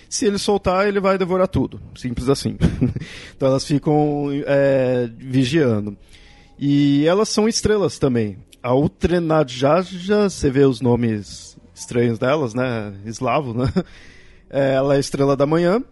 [0.07, 1.81] Se ele soltar, ele vai devorar tudo.
[1.95, 2.55] Simples assim.
[3.35, 5.97] então elas ficam é, vigiando.
[6.59, 8.37] E elas são estrelas também.
[8.61, 12.93] A Utrenajaja, você vê os nomes estranhos delas, né?
[13.05, 13.71] Eslavo, né?
[14.49, 15.83] É, ela é a estrela da manhã.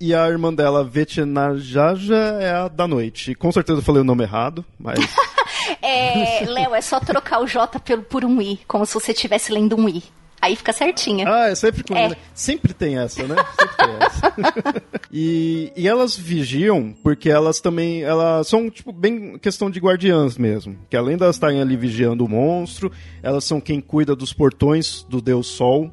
[0.00, 3.34] E a irmã dela, Vetnajaja, é a da noite.
[3.34, 4.98] Com certeza eu falei o nome errado, mas.
[5.82, 9.76] é, Léo, é só trocar o J por um I, como se você estivesse lendo
[9.76, 10.02] um I.
[10.40, 11.26] Aí fica certinha.
[11.28, 12.16] Ah, é sempre com é.
[12.34, 13.36] Sempre tem essa, né?
[13.58, 14.82] Sempre tem essa.
[15.12, 20.78] e, e elas vigiam porque elas também elas são tipo bem questão de guardiãs mesmo,
[20.88, 22.90] que além de elas estarem ali vigiando o monstro,
[23.22, 25.90] elas são quem cuida dos portões do deus Sol.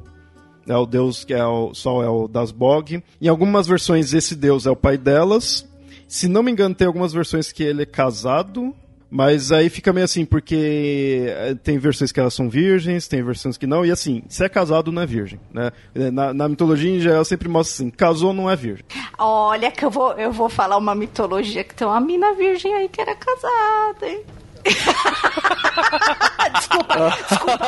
[0.66, 3.02] É o deus que é o Sol é o das Bog.
[3.20, 5.66] Em algumas versões esse deus é o pai delas.
[6.06, 8.74] Se não me engano, tem algumas versões que ele é casado
[9.10, 13.56] mas aí fica meio assim, porque eh, tem versões que elas são virgens, tem versões
[13.56, 15.72] que não, e assim, se é casado não é virgem, né?
[16.12, 18.84] Na, na mitologia em geral sempre mostra assim, casou não é virgem.
[19.18, 22.88] Olha que eu vou, eu vou falar uma mitologia que tem uma mina virgem aí
[22.88, 24.24] que era casada, hein?
[26.54, 26.94] desculpa,
[27.28, 27.58] desculpa,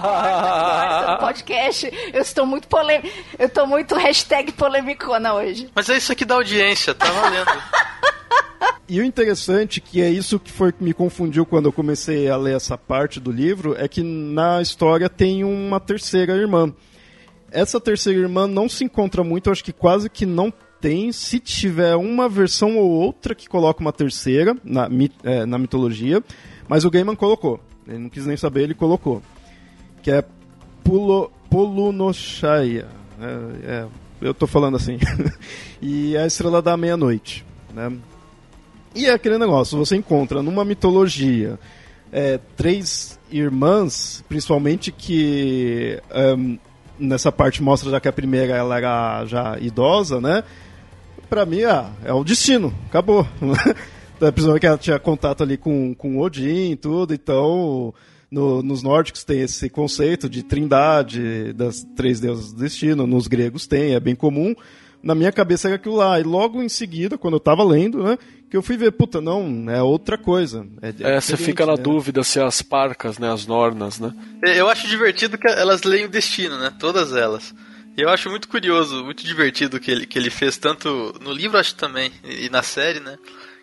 [0.00, 1.90] corta, podcast.
[2.12, 3.14] Eu estou muito polêmico.
[3.38, 5.68] Eu estou muito hashtag polemicona hoje.
[5.74, 7.50] Mas é isso aqui da audiência, tá valendo.
[8.88, 12.36] E o interessante, que é isso que foi que me confundiu quando eu comecei a
[12.36, 16.74] ler essa parte do livro, é que na história tem uma terceira irmã.
[17.52, 21.12] Essa terceira irmã não se encontra muito, acho que quase que não tem.
[21.12, 24.88] Se tiver uma versão ou outra que coloca uma terceira na,
[25.22, 26.20] é, na mitologia,
[26.68, 27.60] mas o Gaiman colocou.
[27.86, 29.22] Ele não quis nem saber, ele colocou.
[30.02, 30.24] Que é
[30.82, 32.88] Pulo, Pulunoshaya.
[33.20, 33.86] É, é,
[34.20, 34.98] eu tô falando assim.
[35.80, 37.44] e é a Estrela da Meia-Noite.
[37.72, 37.92] Né?
[38.94, 41.58] E é aquele negócio, você encontra numa mitologia
[42.12, 46.00] é, três irmãs, principalmente que
[46.36, 46.58] um,
[46.98, 50.42] nessa parte mostra já que a primeira ela era já idosa, né?
[51.28, 53.26] Pra mim, ah, é o destino, acabou.
[54.18, 57.94] Principalmente que ela tinha contato ali com, com Odin e tudo, então
[58.30, 63.66] no, nos nórdicos tem esse conceito de trindade das três deusas do destino, nos gregos
[63.66, 64.54] tem, é bem comum
[65.02, 66.18] na minha cabeça era aquilo lá.
[66.20, 68.18] E logo em seguida, quando eu tava lendo, né,
[68.50, 70.66] que eu fui ver, puta, não, é outra coisa.
[70.82, 71.82] É, é você fica na né?
[71.82, 74.12] dúvida se as parcas, né, as nornas, né?
[74.42, 77.54] Eu acho divertido que elas leem o destino, né, todas elas.
[77.96, 81.58] E eu acho muito curioso, muito divertido que ele, que ele fez tanto no livro,
[81.58, 83.18] acho também, e na série, né?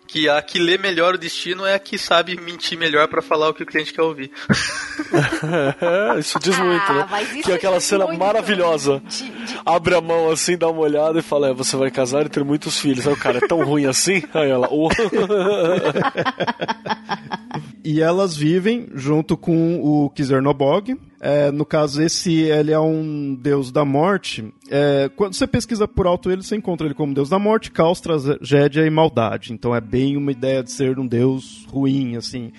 [0.08, 3.50] Que a que lê melhor o destino é a que sabe mentir melhor para falar
[3.50, 4.30] o que o cliente quer ouvir.
[6.18, 7.06] isso diz muito, né?
[7.10, 8.18] Ah, que é aquela cena muito.
[8.18, 9.02] maravilhosa.
[9.06, 9.60] De, de...
[9.66, 12.42] Abre a mão assim, dá uma olhada e fala: é, você vai casar e ter
[12.42, 13.06] muitos filhos.
[13.06, 14.22] Aí o cara é tão ruim assim?
[14.32, 14.88] Aí ela, oh.
[17.84, 20.96] e elas vivem junto com o Kizernobog.
[21.20, 24.52] É, no caso, esse ele é um deus da morte.
[24.70, 28.00] É, quando você pesquisa por alto ele, você encontra ele como deus da morte, caos,
[28.00, 29.52] tragédia e maldade.
[29.52, 32.52] Então é bem uma ideia de ser um deus ruim, assim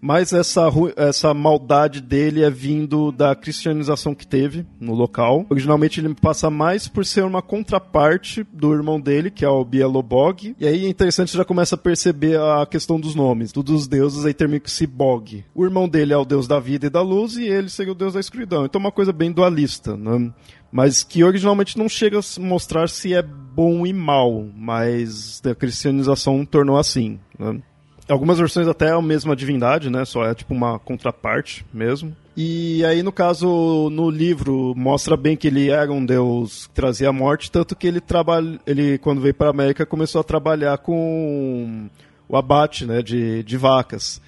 [0.00, 5.46] mas essa, essa maldade dele é vindo da cristianização que teve no local.
[5.48, 10.54] Originalmente ele passa mais por ser uma contraparte do irmão dele, que é o Bielobog.
[10.58, 13.52] E aí é interessante, já começa a perceber a questão dos nomes.
[13.52, 15.44] Todos os deuses aí terminam com esse Bog.
[15.54, 17.96] O irmão dele é o deus da vida e da luz, e ele seria o
[17.96, 18.64] deus da escuridão.
[18.64, 20.32] Então é uma coisa bem dualista, né?
[20.70, 26.44] mas que originalmente não chega a mostrar se é bom e mal, mas a cristianização
[26.44, 27.18] tornou assim.
[27.38, 27.60] Né?
[28.08, 30.04] Algumas versões até é a mesma divindade, né?
[30.04, 32.16] Só é tipo uma contraparte mesmo.
[32.36, 37.08] E aí, no caso, no livro, mostra bem que ele era um deus que trazia
[37.08, 38.60] a morte, tanto que ele trabalha.
[38.66, 41.88] Ele, quando veio para a América, começou a trabalhar com
[42.28, 44.20] o abate né, de, de vacas.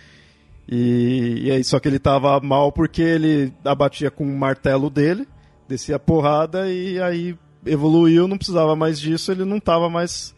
[0.69, 5.27] E, e aí, só que ele tava mal porque ele abatia com o martelo dele,
[5.69, 10.35] descia a porrada e aí evoluiu, não precisava mais disso, ele não tava mais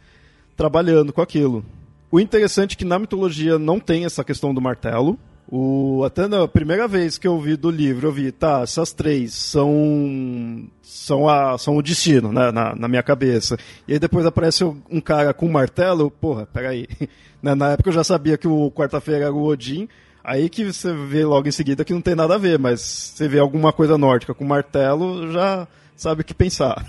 [0.56, 1.64] trabalhando com aquilo.
[2.10, 5.18] O interessante é que na mitologia não tem essa questão do martelo.
[5.48, 9.34] O, até na primeira vez que eu vi do livro, eu vi, tá, essas três
[9.34, 13.56] são são, a, são o destino, né, na, na minha cabeça.
[13.86, 16.86] E aí depois aparece um cara com um martelo, porra, peraí.
[17.42, 19.88] na, na época eu já sabia que o quarta-feira era o Odin,
[20.22, 23.28] aí que você vê logo em seguida que não tem nada a ver, mas você
[23.28, 25.66] vê alguma coisa nórdica com martelo, já
[26.00, 26.84] sabe o que pensar.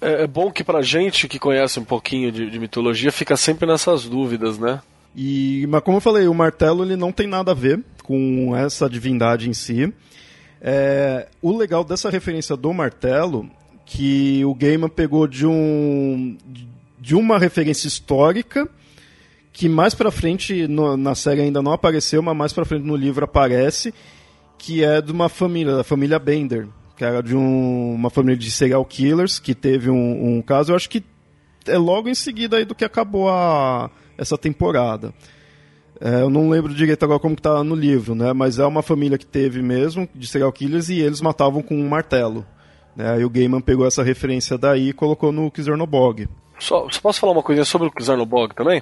[0.00, 3.66] É, é bom que pra gente que conhece um pouquinho de, de mitologia fica sempre
[3.66, 4.80] nessas dúvidas, né?
[5.14, 8.88] E, mas como eu falei, o martelo ele não tem nada a ver com essa
[8.88, 9.92] divindade em si.
[10.60, 13.48] É, o legal dessa referência do martelo
[13.84, 16.36] que o Gaiman pegou de um
[17.00, 18.68] de uma referência histórica
[19.52, 22.96] que mais para frente no, na série ainda não apareceu, mas mais para frente no
[22.96, 23.92] livro aparece,
[24.56, 26.68] que é de uma família, da família Bender,
[27.02, 30.70] que era de um, uma família de serial killers que teve um, um, caso.
[30.70, 31.02] Eu acho que
[31.66, 35.12] é logo em seguida aí do que acabou a, essa temporada.
[36.00, 38.32] É, eu não lembro direito agora como está no livro, né?
[38.32, 41.88] Mas é uma família que teve mesmo de serial killers e eles matavam com um
[41.88, 42.46] martelo.
[42.94, 43.14] Né?
[43.14, 46.28] Aí o Gaiman pegou essa referência daí e colocou no Kizernobog.
[46.60, 48.80] Só, só posso falar uma coisa sobre o Kizernobog também?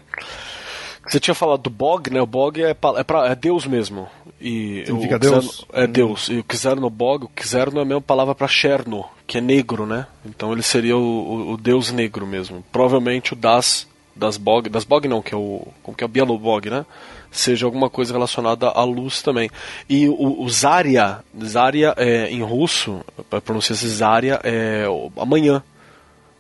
[1.07, 2.21] Você tinha falado do Bog, né?
[2.21, 4.09] O Bog é, é, pra, é Deus mesmo.
[4.41, 5.67] E Significa Deus?
[5.73, 6.29] é Deus.
[6.29, 9.87] E o Kizerno Bog, o Kizerno é a mesma palavra para Cherno, que é negro,
[9.87, 10.07] né?
[10.25, 12.65] Então ele seria o, o, o, Deus negro mesmo.
[12.71, 16.09] Provavelmente o Das, das Bog, das Bog não, que é o, como que é o
[16.09, 16.87] Bielobog, né?
[17.31, 19.51] Seja alguma coisa relacionada à luz também.
[19.89, 24.85] E o, o Zarya, Zarya é, em russo, a pronúncia Zarya é
[25.17, 25.63] amanhã,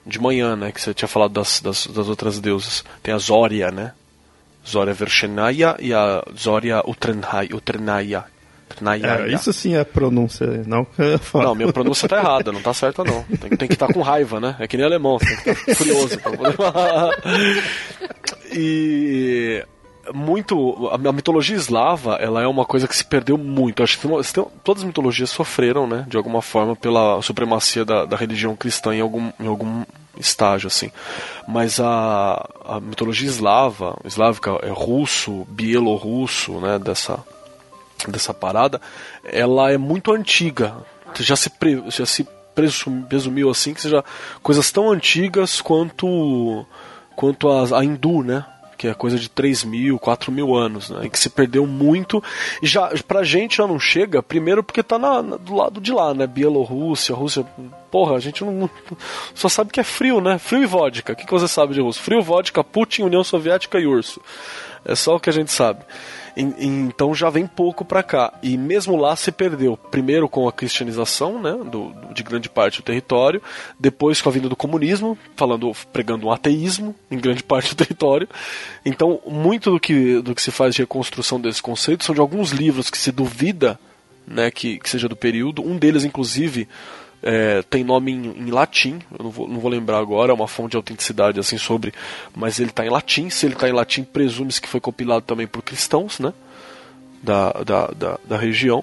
[0.06, 0.72] de manhã, né?
[0.72, 2.84] Que você tinha falado das, das, das outras deusas.
[3.02, 3.92] Tem a Zória, né?
[4.66, 8.24] Zoria Vershenaya e a Zoria Utrenaya.
[8.92, 10.86] É, isso sim é pronúncia, não
[11.34, 13.22] Não, minha pronúncia tá errada, não tá certa não.
[13.24, 14.56] Tem, tem que estar tá com raiva, né?
[14.61, 16.18] É que nem alemão, tem que estar tá furioso
[18.52, 19.64] E
[20.14, 23.82] muito a, mitologia eslava ela é uma coisa que se perdeu muito.
[23.82, 24.08] Acho que
[24.64, 29.00] todas as mitologias sofreram né de alguma forma pela supremacia da, da religião cristã em
[29.00, 29.84] algum, em algum
[30.18, 30.90] estágio assim.
[31.46, 37.24] Mas a, a mitologia eslava eslávica é russo bielorrusso né dessa
[38.08, 38.80] dessa parada
[39.24, 40.74] ela é muito antiga.
[41.18, 42.26] Já se pre, já se
[43.08, 44.04] presumiu assim que seja
[44.42, 46.66] coisas tão antigas quanto
[47.16, 48.44] quanto a, a hindu né
[48.80, 51.00] que é coisa de 3 mil, 4 mil anos, né?
[51.04, 52.24] E que se perdeu muito.
[52.62, 55.92] E já, pra gente já não chega, primeiro porque tá na, na, do lado de
[55.92, 56.26] lá, né?
[56.26, 57.44] Bielorrússia, Rússia.
[57.90, 58.70] Porra, a gente não, não,
[59.34, 60.38] Só sabe que é frio, né?
[60.38, 61.12] Frio e vodka.
[61.12, 62.00] O que, que você sabe de russo?
[62.00, 64.18] Frio, vodka, Putin, União Soviética e urso.
[64.82, 65.84] É só o que a gente sabe.
[66.36, 68.32] Então já vem pouco para cá.
[68.42, 69.76] E mesmo lá se perdeu.
[69.76, 73.42] Primeiro com a cristianização, né, do, de grande parte do território.
[73.78, 78.28] Depois com a vinda do comunismo, falando, pregando um ateísmo em grande parte do território.
[78.84, 82.50] Então muito do que, do que se faz de reconstrução desse conceito são de alguns
[82.50, 83.78] livros que se duvida
[84.26, 85.62] né, que, que seja do período.
[85.62, 86.68] Um deles, inclusive,
[87.22, 90.48] é, tem nome em, em, latim, eu não vou, não vou lembrar agora, é uma
[90.48, 91.92] fonte de autenticidade assim sobre,
[92.34, 93.28] mas ele está em latim.
[93.28, 96.32] Se ele está em latim, presume-se que foi compilado também por cristãos, né?
[97.22, 98.82] Da, da, da, da, região.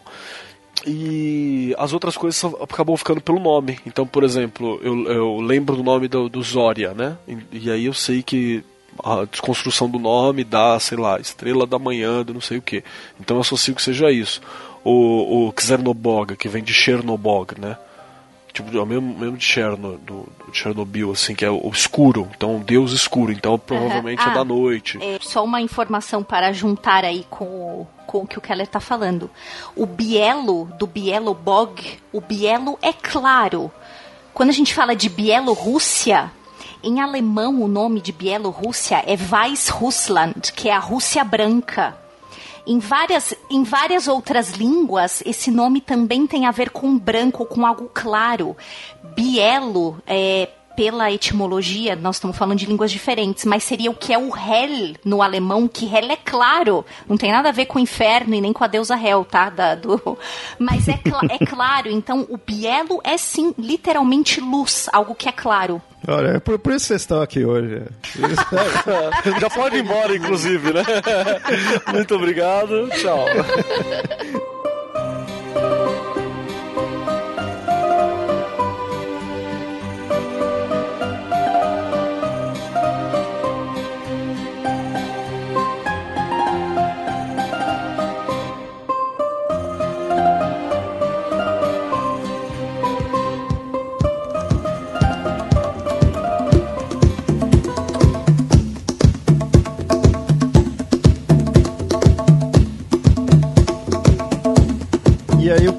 [0.85, 3.79] E as outras coisas acabam ficando pelo nome.
[3.87, 7.17] Então, por exemplo, eu, eu lembro do nome do, do Zória, né?
[7.27, 8.63] E, e aí eu sei que
[9.03, 12.83] a desconstrução do nome dá, sei lá, estrela da manhã, do não sei o que.
[13.19, 14.39] Então eu associo que seja isso.
[14.83, 17.75] O, o Xernobog, que vem de Chernobog, né?
[18.63, 22.27] Tipo, é o mesmo, mesmo de, Cherno, do, Chernobyl, assim, que é o escuro.
[22.35, 23.31] Então, Deus escuro.
[23.31, 24.31] Então, provavelmente Uhum.
[24.31, 24.97] é da Ah, noite.
[25.01, 28.79] É, só uma informação para juntar aí com o, com o que o Keller está
[28.79, 29.29] falando.
[29.75, 33.71] O bielo, do Bielobog, o bielo é claro.
[34.33, 36.31] Quando a gente fala de Bielorrússia,
[36.83, 41.97] em alemão o nome de Bielorrússia é Weißrussland, que é a Rússia branca.
[42.67, 47.65] Em várias, em várias outras línguas, esse nome também tem a ver com branco, com
[47.65, 48.55] algo claro.
[49.15, 54.17] Bielo, é, pela etimologia, nós estamos falando de línguas diferentes, mas seria o que é
[54.19, 56.85] o Hel no alemão, que Hel é claro.
[57.09, 59.49] Não tem nada a ver com o inferno e nem com a deusa Hel, tá?
[59.49, 60.17] Da, do...
[60.59, 65.31] Mas é, cla- é claro, então o bielo é sim literalmente luz, algo que é
[65.31, 65.81] claro.
[66.07, 67.81] Olha, é por, por isso que vocês estão aqui hoje.
[69.41, 70.83] Já pode ir embora, inclusive, né?
[71.91, 72.89] Muito obrigado.
[72.91, 73.25] Tchau.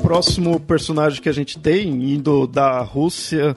[0.09, 3.55] próximo personagem que a gente tem, indo da Rússia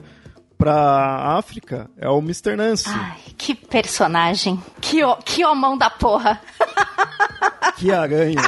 [0.58, 2.54] pra África, é o Mr.
[2.56, 2.88] Nancy.
[2.88, 4.60] Ai, que personagem.
[4.80, 6.38] Que, o- que homão da porra.
[7.78, 8.38] Que aranha.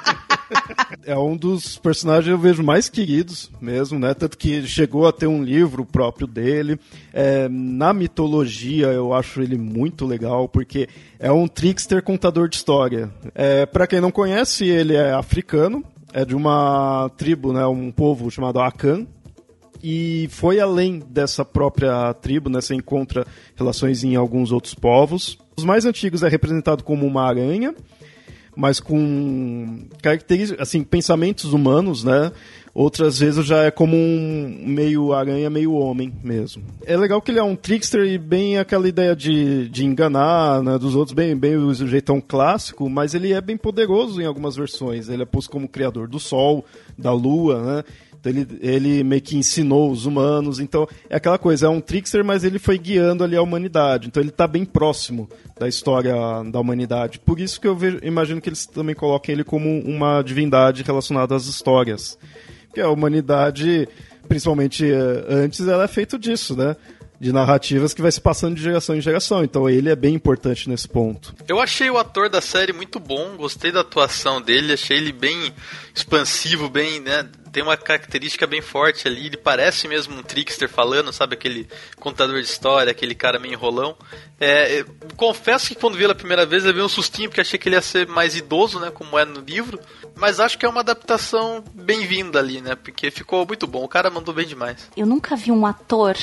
[1.04, 4.12] é um dos personagens eu vejo mais queridos mesmo, né?
[4.14, 6.80] Tanto que chegou a ter um livro próprio dele.
[7.12, 13.08] É, na mitologia eu acho ele muito legal, porque é um trickster contador de história.
[13.34, 15.84] É, para quem não conhece, ele é africano,
[16.16, 17.66] é de uma tribo, né?
[17.66, 19.06] Um povo chamado Akan.
[19.84, 22.58] E foi além dessa própria tribo, né?
[22.62, 25.36] Você encontra relações em alguns outros povos.
[25.58, 27.74] Os mais antigos é representado como uma aranha,
[28.56, 32.32] mas com características, assim, pensamentos humanos, né?
[32.78, 36.62] Outras vezes já é como um meio aranha, meio homem mesmo.
[36.84, 40.76] É legal que ele é um trickster e bem aquela ideia de, de enganar né,
[40.78, 45.08] dos outros, bem, bem o jeitão clássico, mas ele é bem poderoso em algumas versões.
[45.08, 46.66] Ele é posto como criador do sol,
[46.98, 47.84] da lua, né?
[48.20, 50.60] Então ele, ele meio que ensinou os humanos.
[50.60, 54.08] Então é aquela coisa, é um trickster, mas ele foi guiando ali a humanidade.
[54.08, 56.14] Então ele está bem próximo da história
[56.52, 57.20] da humanidade.
[57.20, 61.34] Por isso que eu vejo- imagino que eles também coloquem ele como uma divindade relacionada
[61.34, 62.18] às histórias.
[62.76, 63.88] Porque a humanidade,
[64.28, 66.76] principalmente eh, antes, ela é feito disso, né?
[67.18, 69.42] De narrativas que vai se passando de geração em geração.
[69.42, 71.34] Então ele é bem importante nesse ponto.
[71.48, 75.54] Eu achei o ator da série muito bom, gostei da atuação dele, achei ele bem
[75.94, 77.26] expansivo, bem, né?
[77.50, 81.32] Tem uma característica bem forte ali, ele parece mesmo um trickster falando, sabe?
[81.32, 81.66] Aquele
[81.98, 83.96] contador de história, aquele cara meio enrolão.
[84.38, 84.84] É,
[85.16, 87.70] confesso que quando vi ele a primeira vez eu vi um sustinho, porque achei que
[87.70, 88.90] ele ia ser mais idoso, né?
[88.90, 89.80] Como é no livro.
[90.16, 92.74] Mas acho que é uma adaptação bem-vinda ali, né?
[92.74, 94.88] Porque ficou muito bom, o cara mandou bem demais.
[94.96, 96.16] Eu nunca vi um ator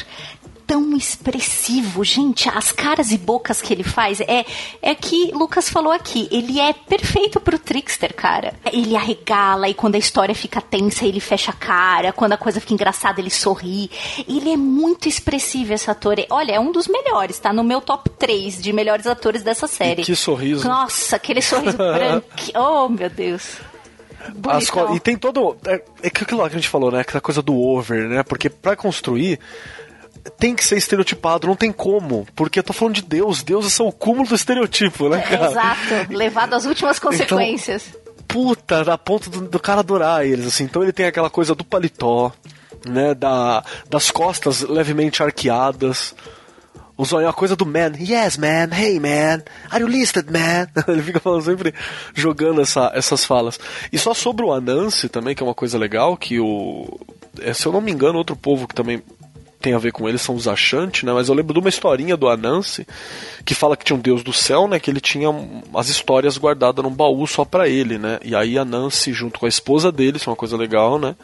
[0.66, 4.46] tão expressivo, gente, as caras e bocas que ele faz é
[4.82, 8.54] é que Lucas falou aqui, ele é perfeito pro trickster, cara.
[8.72, 12.60] Ele arregala e quando a história fica tensa, ele fecha a cara, quando a coisa
[12.60, 13.92] fica engraçada, ele sorri.
[14.28, 16.16] Ele é muito expressivo esse ator.
[16.30, 20.04] Olha, é um dos melhores, tá no meu top 3 de melhores atores dessa série.
[20.04, 20.68] que sorriso.
[20.68, 22.26] Nossa, aquele sorriso branco.
[22.56, 23.58] Oh, meu Deus.
[24.48, 25.58] As co- e tem todo.
[25.66, 27.02] É, é aquilo lá que a gente falou, né?
[27.02, 28.24] Aquela coisa do over, né?
[28.24, 29.40] Porque pra construir.
[30.40, 32.26] Tem que ser estereotipado, não tem como.
[32.34, 35.52] Porque eu tô falando de Deus, deuses são o cúmulo do estereotipo, né, cara?
[35.52, 37.94] Exato, levado às últimas consequências.
[38.26, 40.64] puta, da ponto do, do cara adorar eles, assim.
[40.64, 42.32] Então ele tem aquela coisa do paletó,
[42.88, 46.16] né, da, das costas levemente arqueadas.
[46.96, 47.94] É a coisa do man.
[48.00, 48.70] Yes, man.
[48.72, 49.42] Hey, man.
[49.72, 50.68] Are you listed, man?
[50.88, 51.74] ele fica falando sempre,
[52.14, 53.60] jogando essa, essas falas.
[53.92, 57.00] E só sobre o Anansi também, que é uma coisa legal, que o...
[57.42, 59.02] é, se eu não me engano, outro povo que também
[59.60, 61.14] tem a ver com eles são os Ashanti, né?
[61.14, 62.86] Mas eu lembro de uma historinha do Anansi
[63.46, 64.78] que fala que tinha um deus do céu, né?
[64.78, 65.30] Que ele tinha
[65.74, 68.20] as histórias guardadas num baú só pra ele, né?
[68.24, 71.16] E aí Anansi, junto com a esposa dele, isso é uma coisa legal, né?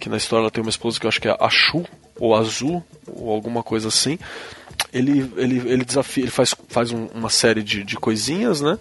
[0.00, 1.84] Que na história ela tem uma esposa que eu acho que é Achu
[2.18, 4.18] ou Azul ou alguma coisa assim.
[4.92, 8.78] Ele, ele, ele desafia, ele faz, faz um- uma série de, de coisinhas, né?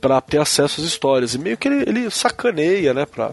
[0.00, 1.34] Pra ter acesso às histórias.
[1.34, 3.06] E meio que ele, ele sacaneia, né?
[3.06, 3.32] Pra,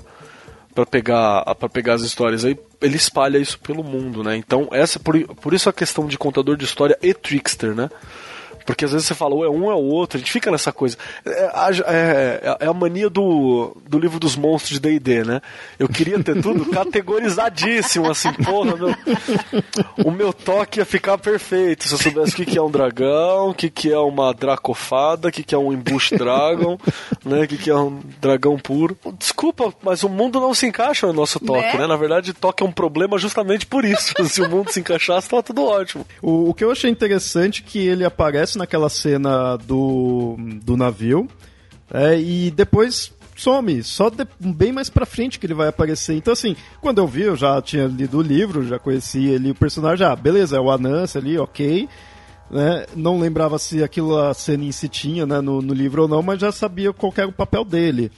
[0.74, 5.00] para pegar para pegar as histórias aí ele espalha isso pelo mundo né então essa
[5.00, 7.90] por, por isso a questão de contador de história e trickster né
[8.66, 10.72] Porque às vezes você fala, ou é um é o outro, a gente fica nessa
[10.72, 10.98] coisa.
[11.26, 15.42] É, a- é- é a mania do, do livro dos monstros de D&D, né?
[15.78, 18.96] Eu queria ter tudo categorizadíssimo, assim, porra, meu,
[20.06, 23.50] o meu toque ia ficar perfeito se eu soubesse o que, que é um dragão,
[23.50, 26.78] o que, que é uma dracofada, o que, que é um embush dragon,
[27.24, 27.44] né?
[27.44, 28.98] O que, que é um dragão puro.
[29.18, 31.80] Desculpa, mas o mundo não se encaixa no nosso toque, Né?
[31.80, 31.88] né?
[31.88, 34.14] Na verdade, toque é um problema justamente por isso.
[34.28, 36.06] se o mundo se encaixasse, tava tudo ótimo.
[36.22, 41.28] O, o que eu achei interessante é que ele aparece naquela cena do, do navio
[41.94, 46.16] é, e depois some, só de- bem mais pra frente que ele vai aparecer.
[46.16, 49.56] Então, assim, quando eu vi, eu já tinha lido o livro, já conhecia ele, o
[49.56, 51.88] personagem, ah, beleza, é o Anansi ali, ok.
[52.50, 52.86] Né?
[52.96, 56.22] Não lembrava se aquilo a cena em si tinha né, no, no livro ou não,
[56.22, 58.12] mas já sabia qual era o papel dele.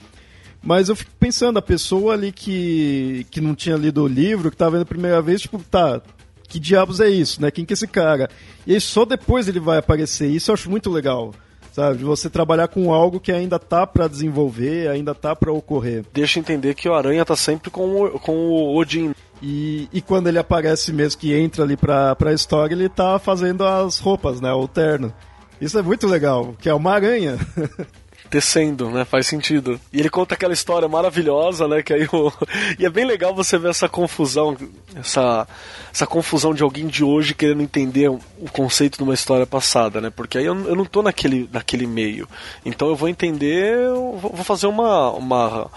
[0.62, 4.56] Mas eu fico pensando, a pessoa ali que, que não tinha lido o livro, que
[4.56, 6.00] tá vendo a primeira vez, tipo, tá,
[6.48, 7.50] que diabos é isso, né?
[7.50, 8.28] Quem que é esse cara?
[8.66, 10.28] E aí só depois ele vai aparecer.
[10.28, 11.34] Isso eu acho muito legal,
[11.72, 12.02] sabe?
[12.02, 16.04] Você trabalhar com algo que ainda tá pra desenvolver, ainda tá pra ocorrer.
[16.12, 19.12] Deixa entender que o Aranha tá sempre com o, com o Odin.
[19.40, 23.64] E, e quando ele aparece mesmo, que entra ali pra, pra história, ele tá fazendo
[23.64, 24.52] as roupas, né?
[24.52, 25.12] O terno.
[25.60, 27.36] Isso é muito legal, que é uma aranha.
[28.28, 29.04] tecendo, né?
[29.04, 29.80] Faz sentido.
[29.92, 31.82] E ele conta aquela história maravilhosa, né?
[31.82, 32.32] Que aí o...
[32.78, 34.56] E é bem legal você ver essa confusão,
[34.94, 35.46] essa,
[35.92, 38.20] essa confusão de alguém de hoje querendo entender o
[38.52, 40.10] conceito de uma história passada, né?
[40.10, 42.28] Porque aí eu, eu não tô naquele, naquele meio.
[42.64, 45.10] Então eu vou entender, eu vou fazer uma.
[45.12, 45.70] uma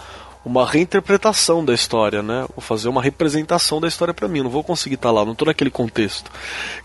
[0.44, 2.46] uma reinterpretação da história, né?
[2.54, 4.42] Vou fazer uma representação da história pra mim.
[4.42, 6.30] Não vou conseguir estar lá, não tô naquele contexto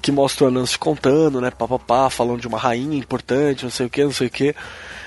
[0.01, 1.49] que mostra o Anansi contando, né?
[1.49, 4.29] Pá, pá, pá, falando de uma rainha importante, não sei o que, não sei o
[4.29, 4.55] que.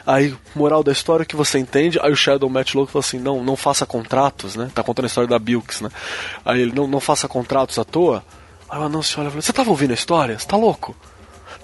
[0.07, 1.99] Aí, moral da história que você entende.
[2.03, 4.71] Aí o Shadow Matt Louco fala assim: não, não faça contratos, né?
[4.75, 5.91] Tá contando a história da Bilks, né?
[6.45, 8.25] Aí ele: não, não faça contratos à toa.
[8.69, 10.39] Aí o Anansi olha e você tava ouvindo a história?
[10.39, 10.95] Você tá louco?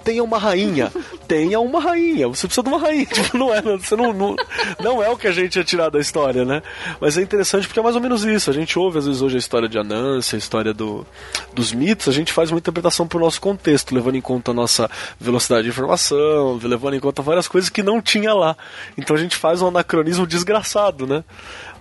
[0.07, 0.93] Tenha uma rainha.
[1.27, 2.29] Tenha uma rainha.
[2.29, 3.07] Você precisa de uma rainha.
[3.13, 4.37] Tipo, não é, você não, não,
[4.81, 6.63] não é o que a gente ia tirar da história, né?
[7.01, 8.49] Mas é interessante porque é mais ou menos isso.
[8.49, 11.05] A gente ouve, às vezes, hoje a história de Anansi, a história do,
[11.53, 14.89] dos mitos, a gente faz uma interpretação pro nosso contexto, levando em conta a nossa
[15.19, 18.57] velocidade de informação, levando em conta várias coisas que não tinha lá.
[18.97, 21.25] Então a gente faz um anacronismo desgraçado, né?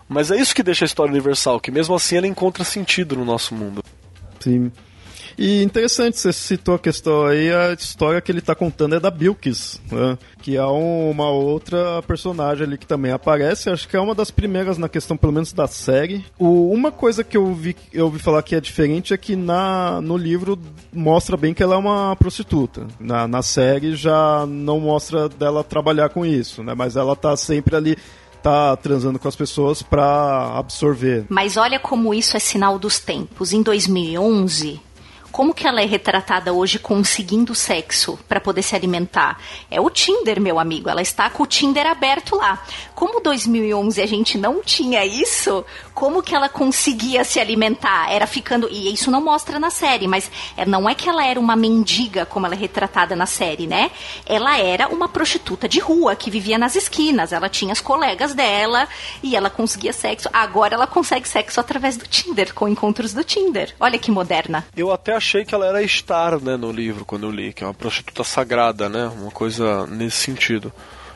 [0.09, 3.23] Mas é isso que deixa a história universal, que mesmo assim ela encontra sentido no
[3.23, 3.83] nosso mundo.
[4.39, 4.71] Sim.
[5.37, 9.11] E interessante, você citou a questão aí, a história que ele está contando é da
[9.11, 10.17] Bilkis, né?
[10.41, 14.31] que é um- uma outra personagem ali que também aparece, acho que é uma das
[14.31, 16.23] primeiras na questão, pelo menos, da série.
[16.39, 19.99] O- uma coisa que eu vi, eu ouvi falar que é diferente é que na,
[20.01, 20.57] no livro
[20.93, 22.87] mostra bem que ela é uma prostituta.
[22.99, 26.73] Na, na série já não mostra dela trabalhar com isso, né?
[26.75, 27.97] mas ela tá sempre ali
[28.41, 31.25] tá transando com as pessoas pra absorver.
[31.29, 33.51] Mas olha como isso é sinal dos tempos.
[33.51, 34.79] Em 2011,
[35.35, 39.37] como que ela é retratada hoje conseguindo sexo para poder se alimentar?
[39.69, 40.89] É o Tinder, meu amigo.
[40.89, 42.63] Ela está com o Tinder aberto lá.
[42.95, 48.09] Como 2011 a gente não tinha isso, como que ela conseguia se alimentar?
[48.09, 51.37] Era ficando e isso não mostra na série, mas é, não é que ela era
[51.37, 53.91] uma mendiga como ela é retratada na série, né?
[54.25, 57.33] Ela era uma prostituta de rua que vivia nas esquinas.
[57.33, 58.87] Ela tinha as colegas dela
[59.21, 60.29] e ela conseguia sexo.
[60.31, 63.75] Agora ela consegue sexo através do Tinder, com encontros do Tinder.
[63.77, 64.65] Olha que moderna.
[64.77, 67.67] Eu até achei que ela era Star, né, no livro, quando eu li, que é
[67.67, 69.11] uma prostituta sagrada, né?
[69.19, 70.71] Uma coisa nesse sentido.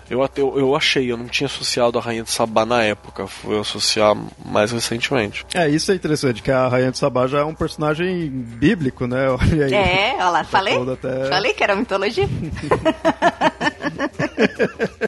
[0.10, 3.28] Eu, até, eu, eu achei, eu não tinha associado a Rainha de Sabá na época,
[3.28, 5.46] fui associar mais recentemente.
[5.54, 9.30] É, isso é interessante, que a Rainha de Sabá já é um personagem bíblico, né?
[9.40, 9.74] Olha aí.
[9.74, 10.74] É, olha lá, falei?
[10.74, 12.28] toda até- Falei que era mitologia.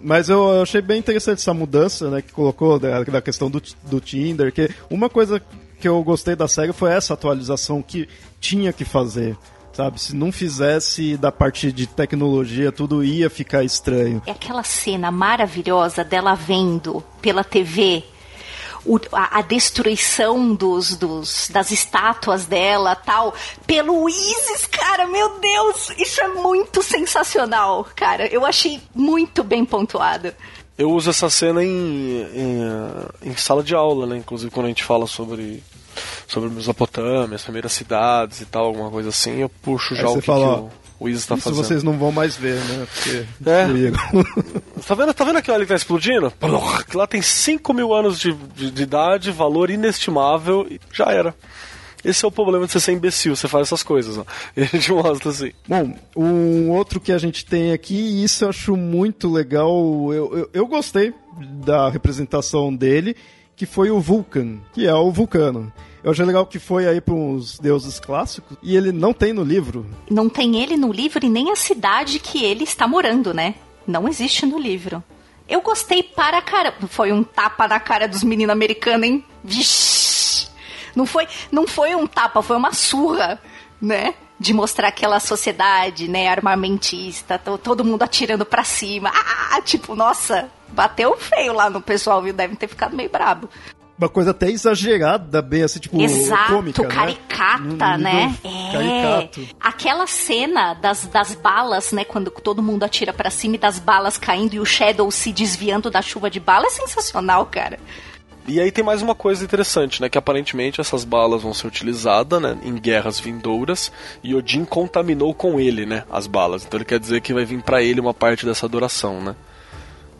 [0.04, 3.62] Mas eu eu achei bem interessante essa mudança, né, que colocou da, da questão do,
[3.86, 5.42] do Tinder, que uma coisa
[5.80, 8.08] que eu gostei da série foi essa atualização que
[8.42, 9.38] tinha que fazer.
[9.72, 14.22] Sabe, se não fizesse da parte de tecnologia, tudo ia ficar estranho.
[14.26, 18.04] É aquela cena maravilhosa dela vendo pela TV
[18.86, 23.34] o- a, a destruição dos, dos- das estátuas dela tal
[23.66, 28.28] pelo Isis, cara, meu Deus, isso é muito sensacional, cara.
[28.28, 30.34] Eu achei muito bem pontuado.
[30.78, 32.60] Eu uso essa cena em, em,
[33.32, 34.18] em sala de aula, né?
[34.18, 35.64] Inclusive quando a gente fala sobre,
[36.32, 40.22] sobre Mesopotâmia, as primeiras cidades e tal, alguma coisa assim, eu puxo já o que,
[40.22, 40.72] fala, que ó, o,
[41.02, 41.64] o Isis tá Isso fazendo.
[41.66, 42.88] vocês não vão mais ver, né?
[42.94, 43.68] Porque É.
[44.88, 46.34] Tá vendo, tá vendo aquilo ali que tá explodindo?
[46.90, 51.36] Que lá tem 5 mil anos de, de, de idade, valor inestimável, e já era.
[52.04, 54.26] Esse é o problema de você ser imbecil, você faz essas coisas, ó.
[54.58, 55.52] E a gente mostra assim.
[55.68, 59.72] Bom, um outro que a gente tem aqui, e isso eu acho muito legal,
[60.12, 61.14] eu, eu, eu gostei
[61.64, 63.16] da representação dele,
[63.56, 65.72] que foi o Vulcan, que é o Vulcano.
[66.04, 69.44] Eu achei legal que foi aí para uns deuses clássicos e ele não tem no
[69.44, 69.86] livro.
[70.10, 73.56] Não tem ele no livro e nem a cidade que ele está morando, né?
[73.86, 75.04] Não existe no livro.
[75.48, 76.88] Eu gostei para caramba.
[76.88, 79.24] Foi um tapa na cara dos meninos americanos, hein?
[79.44, 80.50] Vixe!
[80.96, 83.40] Não foi, não foi um tapa, foi uma surra,
[83.80, 84.16] né?
[84.40, 89.12] De mostrar aquela sociedade, né, armamentista, todo mundo atirando pra cima.
[89.14, 92.34] Ah, tipo, nossa, bateu feio lá no pessoal, viu?
[92.34, 93.48] Devem ter ficado meio brabo
[94.02, 97.98] uma coisa até exagerada, bem assim, tipo, Exato, cômica, caricata, né?
[97.98, 98.38] né?
[98.44, 98.72] É.
[98.72, 99.56] Caricato.
[99.60, 102.04] Aquela cena das, das balas, né?
[102.04, 105.92] Quando todo mundo atira para cima e das balas caindo e o Shadow se desviando
[105.92, 107.78] da chuva de bala é sensacional, cara.
[108.48, 110.10] E aí tem mais uma coisa interessante, né?
[110.10, 113.92] Que aparentemente essas balas vão ser utilizadas né, em guerras vindouras
[114.24, 116.06] e Odin contaminou com ele, né?
[116.10, 116.66] As balas.
[116.66, 119.36] Então ele quer dizer que vai vir para ele uma parte dessa adoração, né?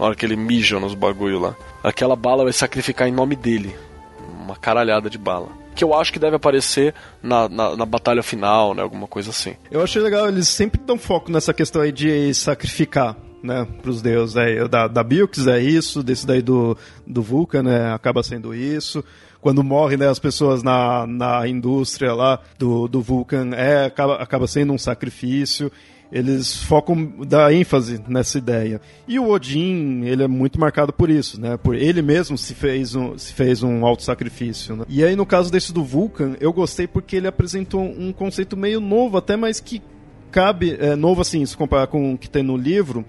[0.02, 1.56] Na hora que ele mija nos bagulho lá.
[1.84, 3.76] Aquela bala vai sacrificar em nome dele.
[4.44, 5.50] Uma caralhada de bala.
[5.76, 8.82] Que eu acho que deve aparecer na, na, na batalha final, né?
[8.82, 9.54] Alguma coisa assim.
[9.70, 14.36] Eu achei legal, eles sempre dão foco nessa questão aí de sacrificar né, pros deuses.
[14.38, 16.76] É, da, da Bilks é isso, desse daí do,
[17.06, 19.06] do Vulcan, né, acaba sendo isso.
[19.40, 24.48] Quando morrem né, as pessoas na, na indústria lá do, do Vulcan, é, acaba, acaba
[24.48, 25.72] sendo um sacrifício
[26.12, 28.82] eles focam da ênfase nessa ideia.
[29.08, 31.58] E o Odin, ele é muito marcado por isso, né?
[31.58, 34.86] Por ele mesmo se fez um, se fez um auto sacrifício, né?
[34.90, 38.82] E aí no caso desse do Vulcan, eu gostei porque ele apresentou um conceito meio
[38.82, 39.82] novo, até mais que
[40.32, 43.06] cabe, é, novo assim, se comparar com o que tem no livro,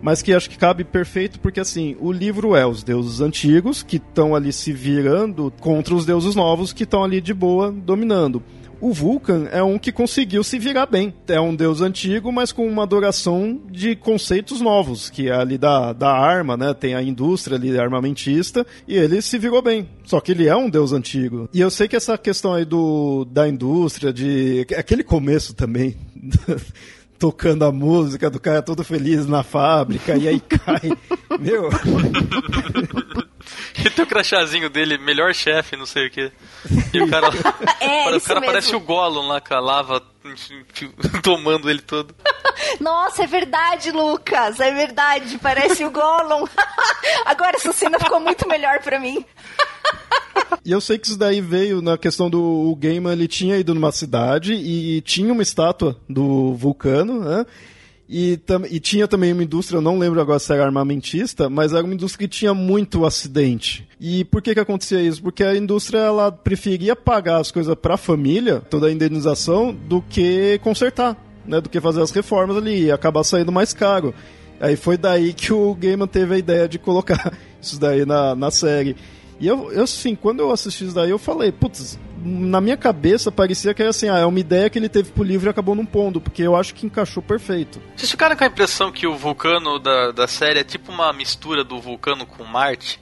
[0.00, 3.96] mas que acho que cabe perfeito porque assim, o livro é os deuses antigos que
[3.96, 8.42] estão ali se virando contra os deuses novos que estão ali de boa dominando.
[8.84, 11.14] O Vulcan é um que conseguiu se virar bem.
[11.26, 15.94] É um deus antigo, mas com uma adoração de conceitos novos, que é ali da,
[15.94, 16.74] da arma, né?
[16.74, 19.88] Tem a indústria ali armamentista, e ele se virou bem.
[20.04, 21.48] Só que ele é um deus antigo.
[21.50, 24.66] E eu sei que essa questão aí do, da indústria, de.
[24.76, 25.96] aquele começo também.
[27.18, 30.90] tocando a música do cara todo feliz na fábrica e aí cai.
[31.40, 31.70] Meu.
[33.84, 36.30] E tem o crachazinho dele, melhor chefe, não sei o que.
[36.92, 37.28] E o cara,
[37.80, 40.02] é, o cara parece o Gollum lá com a lava
[41.22, 42.14] tomando ele todo.
[42.80, 46.46] Nossa, é verdade, Lucas, é verdade, parece o Gollum.
[47.24, 49.24] Agora essa cena ficou muito melhor para mim.
[50.64, 53.74] E eu sei que isso daí veio na questão do o Gaiman, ele tinha ido
[53.74, 57.44] numa cidade e, e tinha uma estátua do Vulcano, né?
[58.08, 58.38] E,
[58.70, 61.94] e, tinha também uma indústria, eu não lembro agora se era armamentista, mas era uma
[61.94, 63.88] indústria que tinha muito acidente.
[63.98, 65.22] E por que que acontecia isso?
[65.22, 70.02] Porque a indústria ela preferia pagar as coisas para a família, toda a indenização, do
[70.02, 71.60] que consertar, né?
[71.62, 74.14] Do que fazer as reformas ali e acabar saindo mais caro.
[74.60, 78.50] Aí foi daí que o Gaiman teve a ideia de colocar isso daí na, na
[78.50, 78.96] série.
[79.40, 83.30] E eu, eu, assim, quando eu assisti isso daí, eu falei, putz, na minha cabeça
[83.30, 85.74] parecia que era assim, ah, é uma ideia que ele teve pro livro e acabou
[85.74, 87.80] num ponto, porque eu acho que encaixou perfeito.
[87.94, 91.62] Vocês ficaram com a impressão que o vulcano da, da série é tipo uma mistura
[91.62, 92.98] do vulcano com Marte?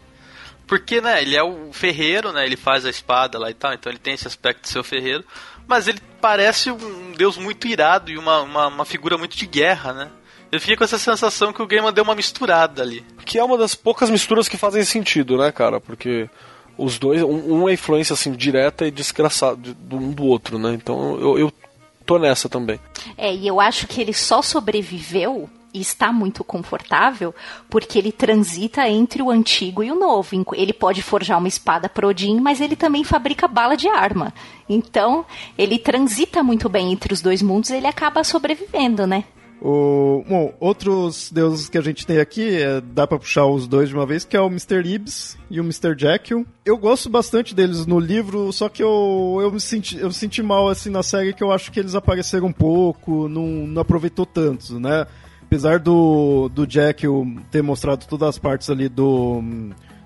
[0.67, 3.93] Porque, né, ele é o ferreiro, né, ele faz a espada lá e tal, então
[3.93, 5.25] ele tem esse aspecto de ser o ferreiro,
[5.67, 9.93] mas ele parece um deus muito irado e uma, uma, uma figura muito de guerra,
[9.93, 10.11] né?
[10.51, 13.03] Eu fiquei com essa sensação que o game deu uma misturada ali.
[13.25, 15.81] Que é uma das poucas misturas que fazem sentido, né, cara?
[15.81, 16.29] Porque
[16.77, 20.73] os dois, um, um é influência assim direta e desgraçada do um do outro, né?
[20.75, 21.53] Então eu, eu
[22.05, 22.79] tô nessa também.
[23.17, 27.35] É, e eu acho que ele só sobreviveu e está muito confortável
[27.71, 30.31] porque ele transita entre o antigo e o novo.
[30.55, 34.33] Ele pode forjar uma espada pro Odin, mas ele também fabrica bala de arma.
[34.69, 35.25] Então,
[35.57, 39.25] ele transita muito bem entre os dois mundos e ele acaba sobrevivendo, né?
[39.65, 43.89] O, bom, outros deuses que a gente tem aqui, é, dá pra puxar os dois
[43.89, 44.85] de uma vez, que é o Mr.
[44.85, 45.97] Ibs e o Mr.
[45.97, 46.45] Jekyll.
[46.65, 50.69] Eu gosto bastante deles no livro, só que eu, eu, me senti, eu senti mal
[50.69, 54.81] assim na série que eu acho que eles apareceram um pouco, não, não aproveitou tanto,
[54.81, 55.07] né?
[55.43, 59.41] Apesar do, do Jekyll ter mostrado todas as partes ali do,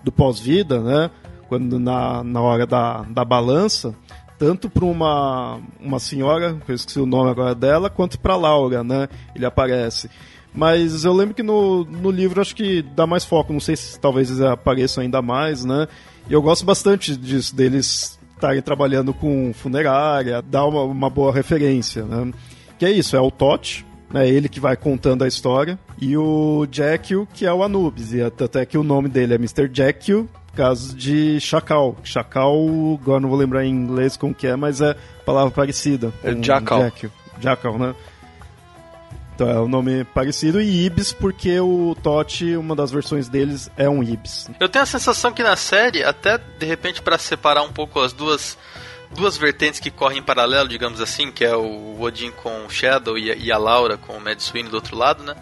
[0.04, 1.10] do pós-vida, né?
[1.48, 3.94] Quando na, na hora da, da balança,
[4.38, 8.84] tanto para uma, uma senhora, que eu esqueci o nome agora dela, quanto para Laura,
[8.84, 9.08] né?
[9.34, 10.10] Ele aparece.
[10.54, 14.00] Mas eu lembro que no, no livro acho que dá mais foco, não sei se
[14.00, 15.86] talvez eles apareçam ainda mais, né?
[16.28, 22.04] E eu gosto bastante disso, deles estarem trabalhando com funerária, dá uma, uma boa referência,
[22.04, 22.32] né?
[22.78, 24.28] Que é isso, é o Tote, né?
[24.28, 28.64] Ele que vai contando a história, e o Jekyll, que é o Anubis, e até
[28.64, 29.70] que o nome dele é Mr.
[29.72, 31.96] Jekyll, caso de chacal.
[32.02, 32.56] Chacal,
[33.00, 36.12] agora não vou lembrar em inglês como que é, mas é palavra parecida.
[36.24, 36.80] É jackal.
[36.80, 37.94] Jack, jackal, né?
[39.34, 43.70] Então é o um nome parecido e Ibis porque o Totti, uma das versões deles
[43.76, 44.48] é um Ibis.
[44.58, 48.14] Eu tenho a sensação que na série, até de repente para separar um pouco as
[48.14, 48.56] duas
[49.10, 53.16] duas vertentes que correm em paralelo, digamos assim, que é o Odin com o Shadow
[53.18, 55.36] e a, e a Laura com o Mad Sweeney do outro lado, né?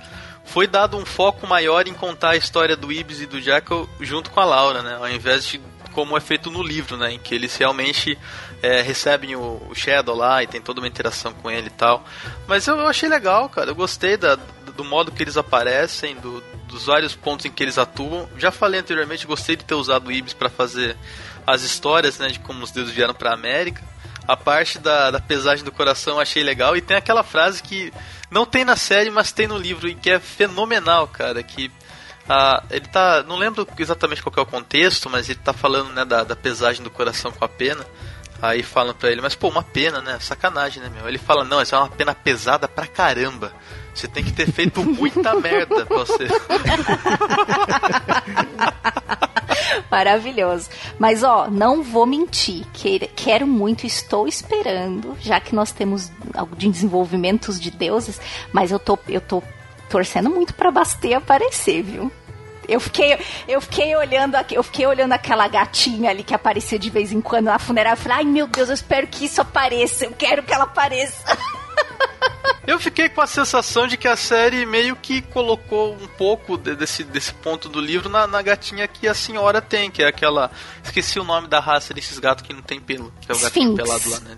[0.45, 4.31] Foi dado um foco maior em contar a história do Ibis e do Jackal junto
[4.31, 4.97] com a Laura, né?
[4.97, 5.61] Ao invés de
[5.95, 7.13] como é feito no livro, né?
[7.13, 8.19] Em que eles realmente
[8.63, 12.05] é, recebem o, o, Shadow lá e tem toda uma interação com ele e tal.
[12.47, 13.71] Mas eu, eu achei legal, cara.
[13.71, 14.37] Eu gostei da,
[14.77, 18.29] do modo que eles aparecem, do, dos vários pontos em que eles atuam.
[18.37, 20.97] Já falei anteriormente, gostei de ter usado o Ibis para fazer
[21.47, 22.29] as histórias, né?
[22.29, 23.83] De como os deuses vieram pra América.
[24.27, 26.77] A parte da, da pesagem do coração achei legal.
[26.77, 27.93] E tem aquela frase que
[28.35, 31.41] não tem na série, mas tem no livro e que é fenomenal, cara.
[31.41, 31.71] Que
[32.29, 33.23] ah, ele tá.
[33.23, 36.83] Não lembro exatamente qual é o contexto, mas ele tá falando né, da, da pesagem
[36.83, 37.87] do coração com a pena.
[38.43, 40.19] Aí falam pra ele, mas pô, uma pena, né?
[40.19, 41.09] Sacanagem, né, meu?
[41.09, 43.53] Ele fala, não, essa é uma pena pesada pra caramba.
[43.95, 46.27] Você tem que ter feito muita merda pra você.
[49.91, 50.69] Maravilhoso.
[50.99, 52.67] Mas ó, não vou mentir.
[53.15, 56.11] Quero muito, estou esperando, já que nós temos
[56.57, 58.21] de desenvolvimentos de deuses,
[58.53, 59.43] mas eu tô, eu tô
[59.89, 62.11] torcendo muito pra Bastê aparecer, viu?
[62.69, 67.13] Eu fiquei, eu fiquei olhando eu fiquei olhando aquela gatinha ali que aparecia de vez
[67.13, 67.97] em quando na funerária.
[67.97, 70.05] Eu falei, ai meu Deus, eu espero que isso apareça.
[70.05, 71.25] Eu quero que ela apareça.
[72.67, 77.05] Eu fiquei com a sensação de que a série meio que colocou um pouco desse,
[77.05, 80.51] desse ponto do livro na, na gatinha que a senhora tem, que é aquela.
[80.83, 83.75] Esqueci o nome da raça desses gatos que não tem pelo, que é o gatinho
[83.75, 84.37] pelado lá, né?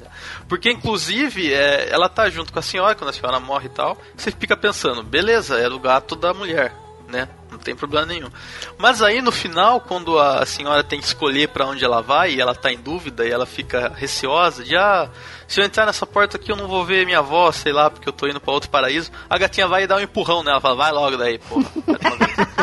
[0.49, 3.97] Porque, inclusive, é, ela tá junto com a senhora, quando a senhora morre e tal.
[4.17, 6.75] Você fica pensando, beleza, era o gato da mulher,
[7.09, 7.29] né?
[7.51, 8.29] Não tem problema nenhum.
[8.77, 12.41] Mas aí no final, quando a senhora tem que escolher para onde ela vai e
[12.41, 15.09] ela tá em dúvida e ela fica receosa de ah,
[15.47, 18.09] se eu entrar nessa porta aqui eu não vou ver minha avó, sei lá, porque
[18.09, 19.11] eu tô indo para outro paraíso.
[19.31, 21.71] A gatinha vai e dá um empurrão nela, fala: "Vai logo daí, porra".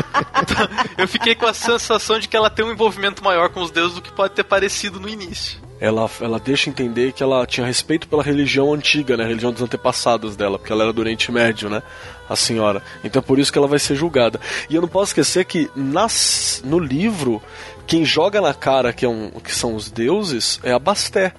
[0.97, 3.95] eu fiquei com a sensação de que ela tem um envolvimento maior com os deuses
[3.95, 8.07] do que pode ter parecido no início ela, ela deixa entender que ela tinha respeito
[8.07, 9.23] pela religião antiga, né?
[9.23, 11.83] A religião dos antepassados dela, porque ela era do Oriente Médio, né?
[12.29, 12.81] A senhora.
[13.03, 14.39] Então é por isso que ela vai ser julgada.
[14.69, 17.41] E eu não posso esquecer que nas, no livro,
[17.85, 21.33] quem joga na cara que, é um, que são os deuses é a Basté.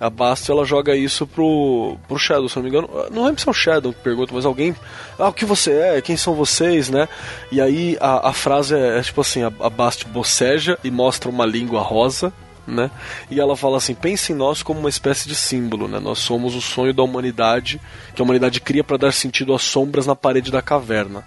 [0.00, 2.88] A Basta ela joga isso pro, pro Shadow, se não me engano.
[3.10, 4.74] Não lembro se é o Shadow que pergunta, mas alguém.
[5.18, 6.00] Ah, o que você é?
[6.02, 7.08] Quem são vocês, né?
[7.50, 9.70] E aí a, a frase é, é tipo assim: a, a
[10.08, 12.32] boceja e mostra uma língua rosa
[12.66, 12.90] né?
[13.30, 15.98] E ela fala assim: pense em nós como uma espécie de símbolo, né?
[15.98, 17.80] Nós somos o sonho da humanidade
[18.14, 21.24] que a humanidade cria para dar sentido às sombras na parede da caverna.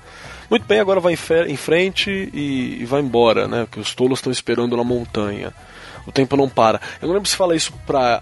[0.50, 3.68] Muito bem, agora vai em, frente e, e vai embora, né?
[3.70, 5.54] Que os tolos estão esperando na montanha.
[6.06, 6.80] O tempo não para.
[7.02, 8.22] Eu não lembro se fala isso pra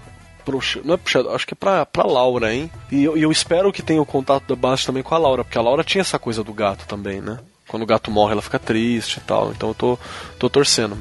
[0.84, 2.70] não é pro acho que é pra, pra Laura, hein?
[2.92, 5.58] E eu, eu espero que tenha o contato da base também com a Laura, porque
[5.58, 7.40] a Laura tinha essa coisa do gato também, né?
[7.68, 9.52] Quando o gato morre, ela fica triste e tal.
[9.52, 10.00] Então eu tô,
[10.38, 10.98] tô torcendo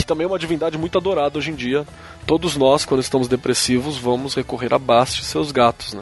[0.00, 1.86] que também é uma divindade muito adorada hoje em dia.
[2.26, 6.00] Todos nós, quando estamos depressivos, vamos recorrer a Bast e seus gatos, né?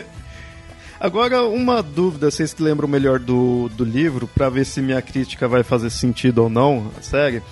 [1.00, 5.48] Agora, uma dúvida, vocês que lembram melhor do, do livro, para ver se minha crítica
[5.48, 7.42] vai fazer sentido ou não, a série.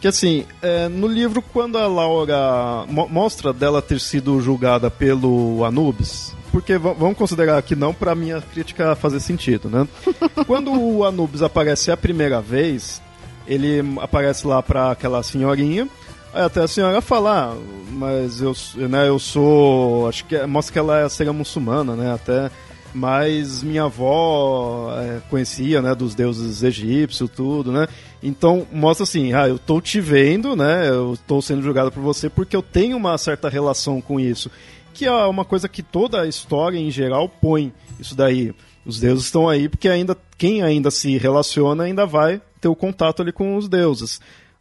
[0.00, 5.64] Que assim, é, no livro, quando a Laura mo mostra dela ter sido julgada pelo
[5.64, 9.88] Anubis, porque vamos considerar que não para minha crítica fazer sentido, né?
[10.46, 13.00] quando o Anubis aparece a primeira vez,
[13.46, 15.88] ele aparece lá pra aquela senhorinha.
[16.32, 17.56] Aí até a senhora fala, ah,
[17.90, 18.54] mas eu,
[18.88, 20.08] né, eu sou.
[20.08, 22.14] Acho que é, mostra que ela seria muçulmana, né?
[22.14, 22.50] Até.
[22.94, 27.86] Mas minha avó é, conhecia, né, dos deuses egípcios, tudo, né?
[28.22, 30.88] Então mostra assim, ah, eu tô te vendo, né?
[30.88, 34.50] Eu tô sendo julgado por você porque eu tenho uma certa relação com isso.
[34.92, 38.54] Que é uma coisa que toda a história em geral põe isso daí.
[38.84, 43.20] Os deuses estão aí porque ainda quem ainda se relaciona ainda vai ter o contato
[43.20, 44.20] ali com os deuses.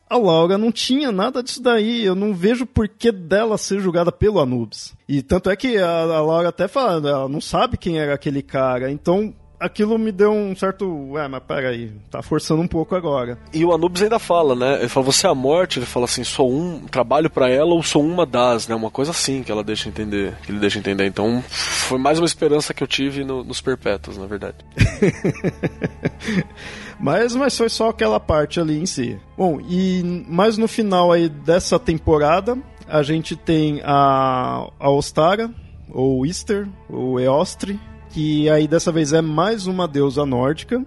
[0.09, 4.11] A Laura não tinha nada disso daí, eu não vejo por que dela ser julgada
[4.11, 4.93] pelo Anubis.
[5.07, 8.41] E tanto é que a, a Laura até fala, ela não sabe quem era aquele
[8.41, 11.11] cara, então aquilo me deu um certo.
[11.11, 13.37] Ué, mas peraí, tá forçando um pouco agora.
[13.53, 14.79] E o Anubis ainda fala, né?
[14.79, 15.77] Ele fala, você é a morte?
[15.79, 18.75] Ele fala assim, sou um, trabalho para ela ou sou uma das, né?
[18.75, 21.05] Uma coisa assim que ela deixa entender, que ele deixa entender.
[21.05, 24.57] Então, foi mais uma esperança que eu tive no, nos perpétuos, na verdade.
[27.01, 29.19] mas, mas foi só aquela parte ali em si.
[29.35, 32.57] Bom, e mais no final aí dessa temporada,
[32.87, 35.49] a gente tem a, a Ostara,
[35.89, 37.79] ou Easter, ou Eostre,
[38.11, 40.85] que aí dessa vez é mais uma deusa nórdica.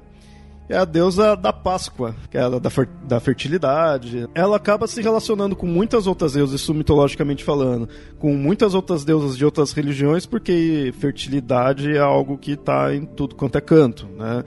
[0.66, 4.26] É a deusa da Páscoa, que é da, fer da fertilidade.
[4.34, 7.86] Ela acaba se relacionando com muitas outras deusas, isso mitologicamente falando,
[8.18, 13.34] com muitas outras deusas de outras religiões, porque fertilidade é algo que está em tudo
[13.34, 14.42] quanto é canto, né?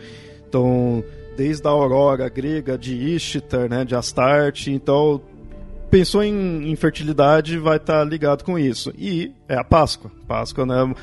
[0.48, 1.04] Então,
[1.38, 5.22] desde a aurora grega de Ishtar, né, de Astarte, então
[5.92, 8.92] pensou em infertilidade vai estar tá ligado com isso.
[8.98, 10.12] E é a Páscoa.
[10.28, 10.96] Páscoa, né?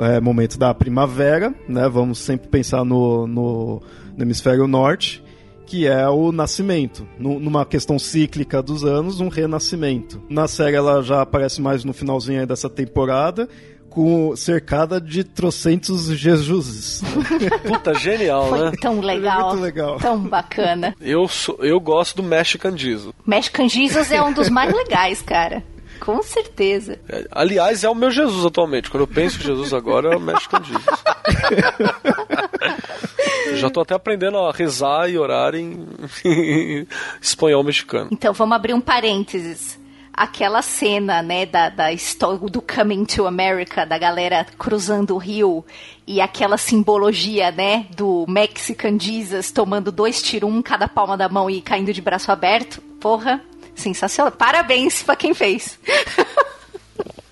[0.00, 1.88] É momento da primavera, né?
[1.88, 3.82] Vamos sempre pensar no, no,
[4.16, 5.22] no hemisfério norte
[5.68, 7.06] que é o nascimento.
[7.18, 10.20] numa questão cíclica dos anos, um renascimento.
[10.26, 13.46] Na série ela já aparece mais no finalzinho dessa temporada,
[13.90, 17.02] com cercada de trocentos Jesuses.
[17.66, 18.72] Puta, genial, Foi né?
[18.80, 19.48] tão legal.
[19.48, 19.98] Muito legal.
[19.98, 20.94] Tão bacana.
[21.00, 23.14] Eu, sou, eu gosto do Mexican Jesus.
[23.26, 25.62] Mexican Jesus é um dos mais legais, cara.
[26.00, 26.98] Com certeza.
[27.08, 28.90] É, aliás, é o meu Jesus atualmente.
[28.90, 30.84] Quando eu penso em Jesus agora, é o Mexican Jesus.
[33.56, 35.86] Já tô até aprendendo a rezar e orar em,
[36.24, 36.86] em
[37.20, 38.08] espanhol mexicano.
[38.12, 39.78] Então vamos abrir um parênteses
[40.18, 45.64] aquela cena, né, da, da história do Coming to America, da galera cruzando o rio,
[46.06, 51.48] e aquela simbologia, né, do Mexican Jesus tomando dois tiros, um cada palma da mão
[51.48, 52.80] e caindo de braço aberto.
[53.00, 53.40] Porra,
[53.76, 54.32] sensacional.
[54.32, 55.78] Parabéns pra quem fez.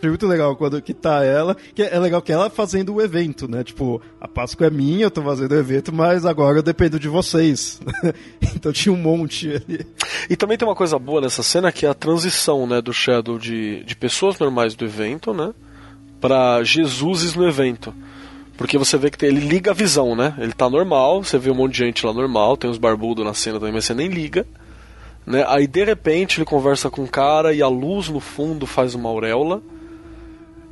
[0.07, 3.49] Achei muito legal quando que tá ela, que é legal que ela fazendo o evento,
[3.49, 3.65] né?
[3.65, 7.09] Tipo, a Páscoa é minha, eu tô fazendo o evento, mas agora eu dependo de
[7.09, 7.81] vocês.
[8.55, 9.85] então tinha um monte ali.
[10.31, 13.39] E também tem uma coisa boa nessa cena que é a transição, né, do Shadow
[13.39, 15.53] de, de pessoas normais do evento, né,
[16.21, 17.93] para Jesuses no evento.
[18.57, 20.35] Porque você vê que tem, ele liga a visão, né?
[20.39, 23.35] Ele tá normal, você vê um monte de gente lá normal, tem uns barbudos na
[23.35, 24.47] cena também, mas você nem liga.
[25.27, 25.45] Né?
[25.49, 29.09] Aí de repente ele conversa com um cara e a luz no fundo faz uma
[29.09, 29.61] auréola.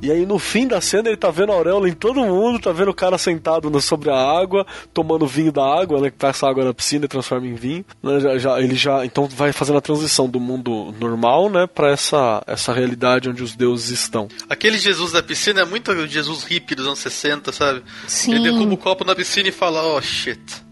[0.01, 2.71] E aí no fim da cena ele tá vendo a auréola em todo mundo, tá
[2.71, 6.09] vendo o cara sentado no, sobre a água, tomando vinho da água, né?
[6.09, 7.85] Que passa água na piscina e transforma em vinho.
[8.03, 11.89] Né, já, já, ele já então vai fazendo a transição do mundo normal, né, para
[11.89, 14.27] essa, essa realidade onde os deuses estão.
[14.49, 17.83] Aquele Jesus da piscina é muito o Jesus hippie dos anos 60, sabe?
[18.07, 18.35] Sim.
[18.35, 20.64] Ele derruba o copo na piscina e fala, oh shit.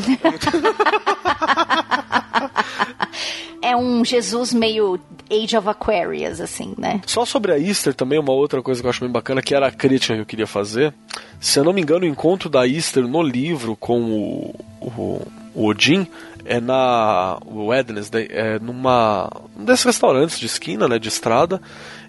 [3.62, 4.98] é um Jesus meio
[5.30, 7.00] Age of Aquarius, assim, né?
[7.06, 9.68] Só sobre a Easter também, uma outra coisa que eu acho bem bacana, que era
[9.68, 10.92] a crítica que eu queria fazer.
[11.38, 15.66] Se eu não me engano, o encontro da Easter no livro com o, o, o
[15.66, 16.06] Odin
[16.44, 21.60] é na Wednesday, é numa um desses restaurantes de esquina, né, de estrada,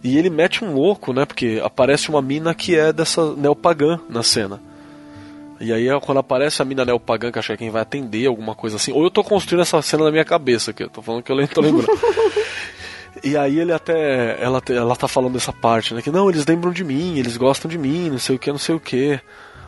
[0.03, 4.23] e ele mete um louco, né, porque aparece uma mina que é dessa neopagã na
[4.23, 4.59] cena.
[5.61, 8.55] E aí, quando aparece a mina neopagã, que acho que é quem vai atender, alguma
[8.55, 8.91] coisa assim.
[8.91, 11.47] Ou eu tô construindo essa cena na minha cabeça, que eu tô falando que eu
[11.47, 11.87] tô lembrando.
[13.23, 14.41] E aí ele até.
[14.41, 16.01] Ela, ela tá falando dessa parte, né?
[16.01, 18.57] Que não, eles lembram de mim, eles gostam de mim, não sei o que, não
[18.57, 19.19] sei o que.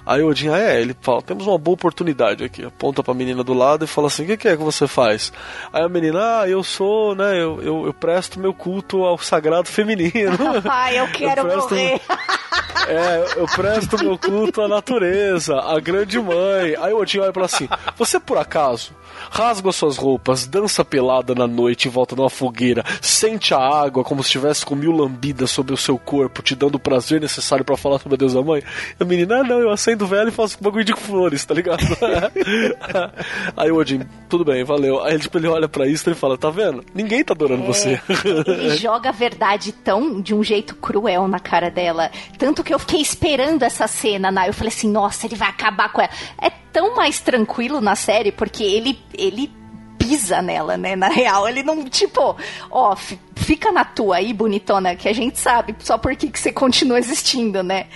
[0.05, 2.63] Aí o Odin, ah, é, ele fala, temos uma boa oportunidade aqui.
[2.63, 5.31] Aponta pra menina do lado e fala assim, o que, que, é que você faz?
[5.71, 9.67] Aí a menina, ah, eu sou, né, eu, eu, eu presto meu culto ao sagrado
[9.67, 10.37] feminino.
[10.69, 12.01] Ai, eu quero eu presto, morrer.
[12.85, 16.75] É, eu presto meu culto à natureza, à grande mãe.
[16.81, 18.93] Aí o Odin olha e fala assim, você por acaso
[19.29, 24.03] rasga suas roupas, dança pelada na noite em volta de uma fogueira, sente a água
[24.03, 27.63] como se estivesse com mil lambidas sobre o seu corpo, te dando o prazer necessário
[27.63, 28.61] para falar sobre a deusa mãe.
[28.99, 31.81] A menina, ah, não, eu acendo velho e faço um bagulho de flores, tá ligado?
[33.55, 35.03] Aí o Odin, tudo bem, valeu.
[35.03, 36.83] Aí tipo, ele olha pra isso e fala, tá vendo?
[36.93, 38.01] Ninguém tá adorando é, você.
[38.47, 42.11] Ele joga a verdade tão de um jeito cruel na cara dela.
[42.37, 44.49] Tanto que eu fiquei esperando essa cena, né?
[44.49, 46.11] Eu falei assim, nossa, ele vai acabar com ela.
[46.41, 49.51] É tão mais tranquilo na série, porque ele, ele
[49.97, 50.95] pisa nela, né?
[50.95, 52.35] Na real, ele não, tipo,
[52.69, 52.95] ó,
[53.35, 57.63] fica na tua aí, bonitona, que a gente sabe só por que você continua existindo,
[57.63, 57.87] né?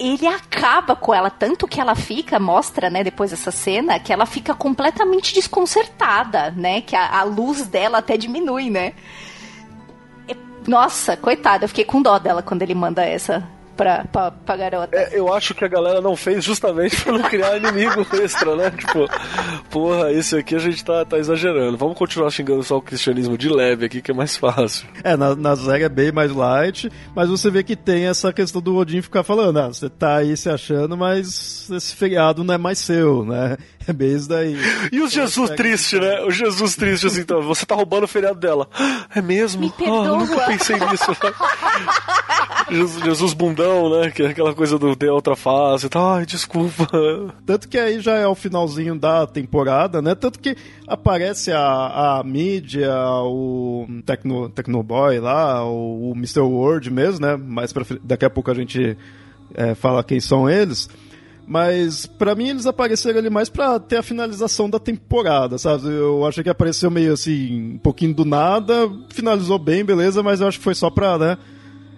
[0.00, 4.24] Ele acaba com ela, tanto que ela fica, mostra, né, depois dessa cena, que ela
[4.24, 6.80] fica completamente desconcertada, né?
[6.80, 8.94] Que a, a luz dela até diminui, né?
[10.66, 13.46] Nossa, coitada, eu fiquei com dó dela quando ele manda essa,
[13.80, 14.94] pra, pra, pra garota.
[14.94, 18.70] É, eu acho que a galera não fez justamente pra não criar inimigo extra, né?
[18.70, 19.08] Tipo,
[19.70, 21.78] porra, esse aqui a gente tá, tá exagerando.
[21.78, 24.86] Vamos continuar xingando só o cristianismo de leve aqui, que é mais fácil.
[25.02, 28.60] É, na, na Zega é bem mais light, mas você vê que tem essa questão
[28.60, 32.58] do Odin ficar falando, ah, você tá aí se achando, mas esse feriado não é
[32.58, 33.56] mais seu, né?
[33.88, 34.58] É bem isso daí.
[34.92, 36.20] E o Jesus triste, né?
[36.20, 38.68] O Jesus triste, assim, então, você tá roubando o feriado dela.
[39.14, 39.62] É mesmo?
[39.62, 40.12] Me perdoa.
[40.12, 41.16] Oh, nunca pensei nisso.
[42.70, 44.10] Jesus, Jesus bundão, né?
[44.10, 45.88] Que é aquela coisa do de outra face.
[45.88, 46.86] Tá, ai, desculpa.
[47.46, 50.14] Tanto que aí já é o finalzinho da temporada, né?
[50.14, 50.56] Tanto que
[50.86, 52.92] aparece a, a mídia,
[53.24, 56.40] o Tecno, Tecnoboy lá, o, o Mr.
[56.40, 57.36] World mesmo, né?
[57.36, 58.96] Mas pra, daqui a pouco a gente
[59.54, 60.88] é, fala quem são eles.
[61.46, 65.88] Mas para mim eles apareceram ali mais para ter a finalização da temporada, sabe?
[65.88, 70.46] Eu achei que apareceu meio assim, um pouquinho do nada, finalizou bem, beleza, mas eu
[70.46, 71.38] acho que foi só pra, né?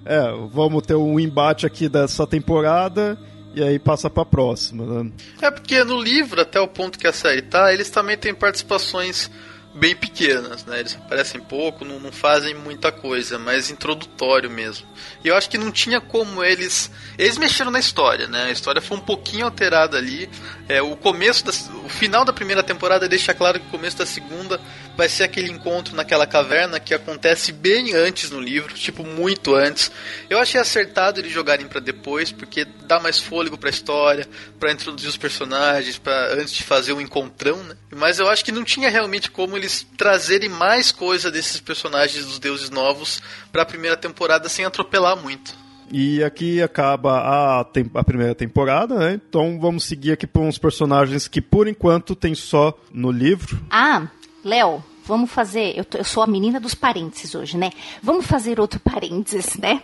[0.05, 0.21] É,
[0.51, 3.19] vamos ter um embate aqui dessa temporada
[3.55, 5.13] e aí passa pra próxima, né?
[5.41, 9.31] É porque no livro, até o ponto que a série tá, eles também têm participações
[9.75, 10.81] bem pequenas, né?
[10.81, 14.87] Eles aparecem pouco, não, não, fazem muita coisa, mas introdutório mesmo.
[15.25, 16.91] E eu acho que não tinha como eles.
[17.19, 18.45] Eles mexeram na história, né?
[18.45, 20.29] A história foi um pouquinho alterada ali.
[20.69, 21.53] É, o começo, da,
[21.85, 24.61] o final da primeira temporada deixa claro que o começo da segunda
[24.97, 29.91] vai ser aquele encontro naquela caverna que acontece bem antes no livro, tipo muito antes.
[30.29, 34.27] Eu achei acertado eles jogarem para depois, porque dá mais fôlego para a história,
[34.59, 37.77] para introduzir os personagens, para antes de fazer o um encontrão, né?
[37.95, 42.39] Mas eu acho que não tinha realmente como eles trazerem mais coisa desses personagens dos
[42.39, 43.21] deuses novos
[43.51, 45.63] para a primeira temporada sem atropelar muito.
[45.95, 49.21] E aqui acaba a, a, primeira temporada, né?
[49.29, 53.63] Então vamos seguir aqui por uns personagens que por enquanto tem só no livro.
[53.71, 54.09] Ah,
[54.45, 55.77] Léo, vamos fazer.
[55.77, 57.71] Eu, eu, sou a menina dos parênteses hoje, né?
[58.03, 59.83] Vamos fazer outro parênteses, né?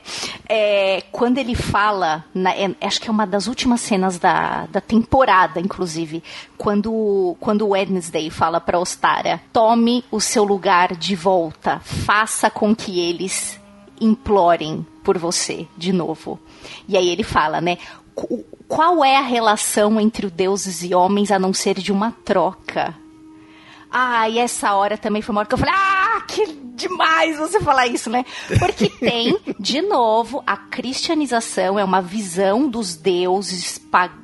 [0.48, 4.80] É, quando ele fala, na, é, acho que é uma das últimas cenas da, da
[4.80, 6.22] temporada, inclusive,
[6.56, 12.74] quando, quando o Wednesday fala para Ostara: tome o seu lugar de volta, faça com
[12.74, 13.58] que eles
[14.00, 16.38] implorem por você de novo.
[16.86, 17.78] E aí ele fala, né?
[18.66, 22.94] Qual é a relação entre deuses e homens a não ser de uma troca?
[23.90, 27.60] Ah, e essa hora também foi uma hora que eu falei, ah, que demais você
[27.60, 28.24] falar isso, né?
[28.58, 33.80] Porque tem, de novo, a cristianização é uma visão dos deuses,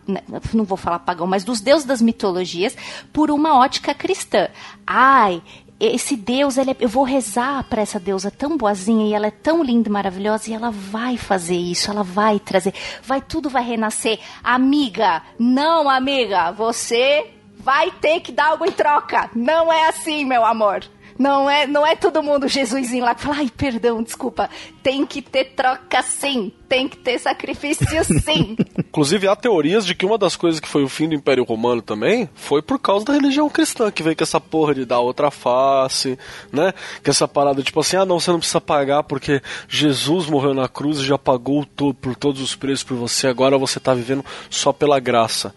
[0.07, 0.23] né,
[0.53, 2.77] não vou falar pagão, mas dos deuses das mitologias
[3.13, 4.49] por uma ótica cristã.
[4.87, 5.43] Ai,
[5.81, 9.63] esse Deus, é, eu vou rezar para essa deusa tão boazinha e ela é tão
[9.63, 12.73] linda e maravilhosa e ela vai fazer isso, ela vai trazer,
[13.03, 14.21] vai tudo vai renascer.
[14.43, 17.34] Amiga, não, amiga, você
[17.65, 19.31] vai ter que dar algo em troca.
[19.35, 20.85] Não é assim, meu amor.
[21.19, 24.51] Não é, não é todo mundo Jesusinho lá que fala, ai, perdão, desculpa.
[24.83, 26.53] Tem que ter troca sim.
[26.69, 27.87] Tem que ter sacrifício
[28.21, 28.57] sim.
[28.77, 31.81] Inclusive, há teorias de que uma das coisas que foi o fim do Império Romano
[31.81, 35.31] também foi por causa da religião cristã, que veio com essa porra de dar outra
[35.31, 36.19] face,
[36.53, 36.75] né?
[37.03, 40.69] Que essa parada, tipo assim, ah, não, você não precisa pagar porque Jesus morreu na
[40.69, 44.25] cruz e já pagou todo, por todos os preços por você, agora você tá vivendo
[44.51, 45.55] só pela graça.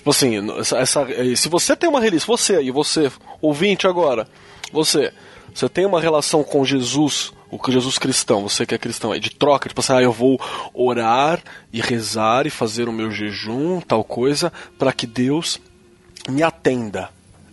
[0.00, 1.06] Tipo assim, essa, essa,
[1.36, 4.26] se você tem uma religião, você e você, ouvinte agora,
[4.72, 5.12] você,
[5.54, 9.28] você tem uma relação com Jesus, o Jesus cristão, você que é cristão, é de
[9.28, 10.40] troca, tipo assim, ah, eu vou
[10.72, 15.60] orar e rezar e fazer o meu jejum, tal coisa, para que Deus
[16.26, 17.10] me atenda.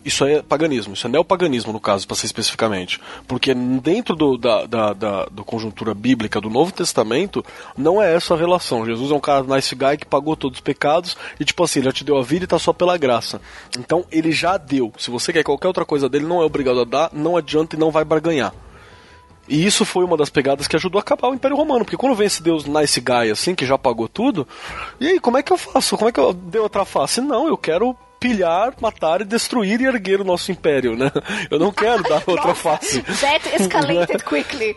[0.08, 2.98] Isso é paganismo, isso é neopaganismo no caso, para ser especificamente.
[3.28, 7.44] Porque dentro do, da, da, da, conjuntura bíblica do Novo Testamento,
[7.78, 8.86] não é essa a relação.
[8.86, 11.92] Jesus é um cara nice guy que pagou todos os pecados e, tipo assim, já
[11.92, 13.42] te deu a vida e tá só pela graça.
[13.78, 14.94] Então, ele já deu.
[14.98, 17.80] Se você quer qualquer outra coisa dele, não é obrigado a dar, não adianta e
[17.80, 18.54] não vai barganhar.
[19.46, 22.16] E isso foi uma das pegadas que ajudou a acabar o Império Romano, porque quando
[22.16, 24.48] vem esse deus nice guy assim, que já pagou tudo,
[25.02, 25.98] e aí, como é que eu faço?
[25.98, 27.20] Como é que eu dei outra face?
[27.20, 31.12] Não, eu quero pilhar, matar, e destruir e erguer o nosso império, né?
[31.50, 33.02] Eu não quero dar outra face.
[33.02, 34.76] That escalated quickly.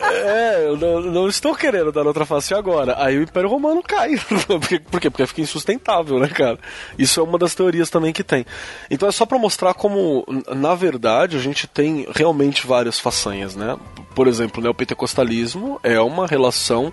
[0.00, 2.94] É, eu não, não, estou querendo dar outra face agora.
[2.98, 4.16] Aí o Império Romano cai.
[4.46, 4.78] por, quê?
[4.78, 5.10] por quê?
[5.10, 6.58] Porque fica insustentável, né, cara?
[6.98, 8.46] Isso é uma das teorias também que tem.
[8.90, 10.24] Então é só para mostrar como,
[10.54, 13.76] na verdade, a gente tem realmente várias façanhas, né?
[14.14, 16.92] Por exemplo, né, o pentecostalismo é uma relação,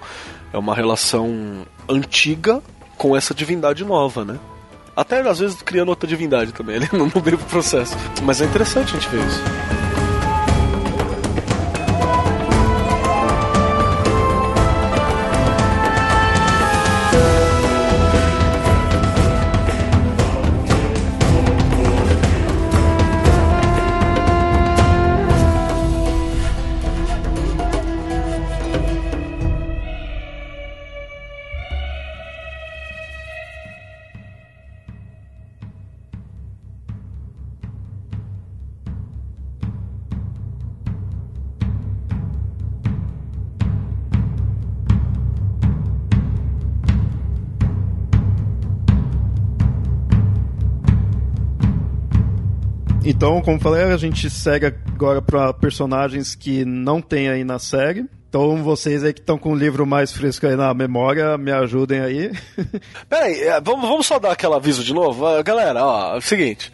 [0.51, 2.61] é uma relação antiga
[2.97, 4.39] com essa divindade nova, né?
[4.95, 7.95] Até às vezes criando outra divindade também, ele no meio do processo.
[8.23, 9.82] Mas é interessante a gente ver isso.
[53.15, 58.05] Então, como falei, a gente segue agora para personagens que não tem aí na série.
[58.27, 62.01] Então, vocês aí que estão com o livro mais fresco aí na memória, me ajudem
[62.01, 62.31] aí.
[63.07, 65.25] Peraí, é, vamos, vamos só dar aquele aviso de novo?
[65.43, 66.73] Galera, ó, é o seguinte,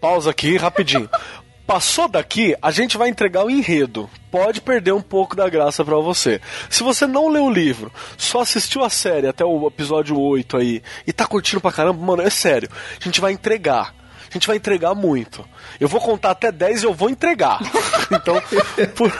[0.00, 1.08] pausa aqui rapidinho.
[1.64, 4.10] Passou daqui, a gente vai entregar o enredo.
[4.30, 6.40] Pode perder um pouco da graça para você.
[6.68, 10.82] Se você não leu o livro, só assistiu a série até o episódio 8 aí
[11.06, 12.68] e tá curtindo pra caramba, mano, é sério.
[13.00, 14.01] A gente vai entregar
[14.32, 15.44] a gente vai entregar muito.
[15.78, 17.60] Eu vou contar até 10 e eu vou entregar.
[18.10, 18.42] então,
[18.94, 19.12] por,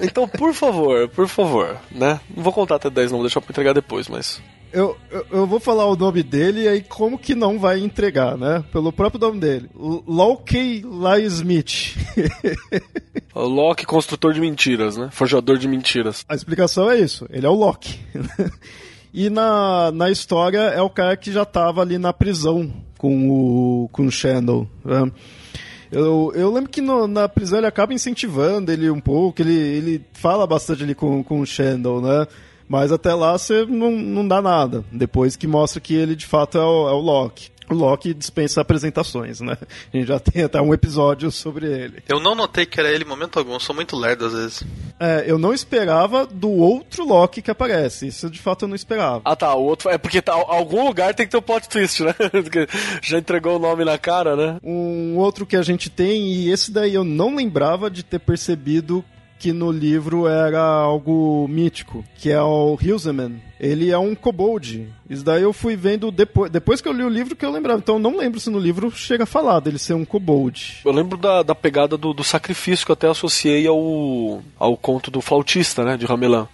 [0.00, 2.20] então, por favor, por favor, né?
[2.34, 4.42] Não vou contar até 10, não, vou deixar pra entregar depois, mas
[4.72, 8.36] eu, eu, eu, vou falar o nome dele e aí como que não vai entregar,
[8.36, 8.64] né?
[8.72, 9.68] Pelo próprio nome dele.
[9.74, 11.96] Loki Lai Smith.
[13.34, 15.08] Loki, construtor de mentiras, né?
[15.12, 16.24] Forjador de mentiras.
[16.28, 17.26] A explicação é isso.
[17.30, 17.98] Ele é o Loki.
[19.12, 23.88] e na, na história é o cara que já tava ali na prisão com o,
[23.88, 24.68] com o Shandel.
[24.84, 25.10] Né?
[25.90, 30.06] Eu, eu lembro que no, na prisão ele acaba incentivando ele um pouco, ele, ele
[30.12, 32.26] fala bastante ali com, com o Shandel, né?
[32.68, 34.84] Mas até lá você não, não dá nada.
[34.92, 37.50] Depois que mostra que ele de fato é o, é o Loki.
[37.70, 39.56] O Loki dispensa apresentações, né?
[39.92, 42.02] A gente já tem até um episódio sobre ele.
[42.08, 44.64] Eu não notei que era ele em momento algum, sou muito lerdo às vezes.
[44.98, 48.08] É, eu não esperava do outro Loki que aparece.
[48.08, 49.22] Isso de fato eu não esperava.
[49.24, 49.88] Ah tá, o outro.
[49.88, 52.14] É porque tá, algum lugar tem que ter o um plot twist, né?
[53.00, 54.58] já entregou o nome na cara, né?
[54.62, 59.04] Um outro que a gente tem, e esse daí eu não lembrava de ter percebido
[59.40, 63.40] que no livro era algo mítico, que é o Hilseman.
[63.58, 64.86] Ele é um kobold.
[65.08, 67.78] Isso daí eu fui vendo depois, depois que eu li o livro que eu lembrava.
[67.78, 70.82] Então eu não lembro se no livro chega a falar dele ser um kobold.
[70.84, 75.10] Eu lembro da, da pegada do, do sacrifício que eu até associei ao, ao conto
[75.10, 76.46] do flautista, né, de Ramelan.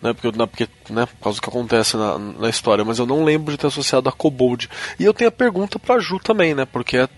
[0.00, 3.06] Né, porque, né, porque, né, por causa do que acontece na, na história, mas eu
[3.06, 4.68] não lembro de ter associado a Kobold.
[5.00, 7.08] E eu tenho a pergunta pra Ju também, né, porque é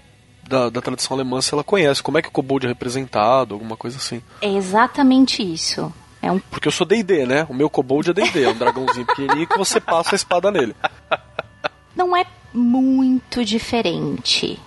[0.48, 2.02] da, da tradição alemã se ela conhece.
[2.02, 4.22] Como é que o kobold é representado, alguma coisa assim.
[4.40, 5.92] É exatamente isso.
[6.22, 6.38] É um...
[6.38, 7.46] Porque eu sou D&D, né?
[7.48, 10.74] O meu kobold é D&D, é um dragãozinho pequenininho que você passa a espada nele.
[11.94, 14.58] Não é muito diferente.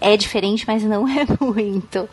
[0.00, 2.08] É diferente, mas não é muito.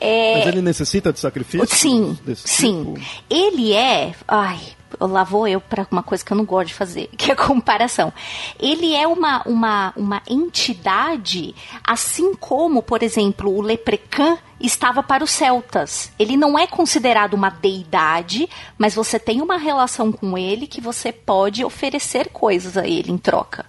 [0.00, 0.38] É...
[0.38, 1.66] Mas ele necessita de sacrifício?
[1.68, 2.94] Sim, sim.
[2.94, 3.06] Tipo?
[3.30, 4.12] Ele é...
[4.26, 4.58] Ai,
[5.00, 7.36] lá vou eu para uma coisa que eu não gosto de fazer, que é a
[7.36, 8.12] comparação.
[8.58, 11.54] Ele é uma, uma, uma entidade,
[11.84, 16.12] assim como, por exemplo, o Leprechaun estava para os celtas.
[16.18, 21.12] Ele não é considerado uma deidade, mas você tem uma relação com ele que você
[21.12, 23.66] pode oferecer coisas a ele em troca.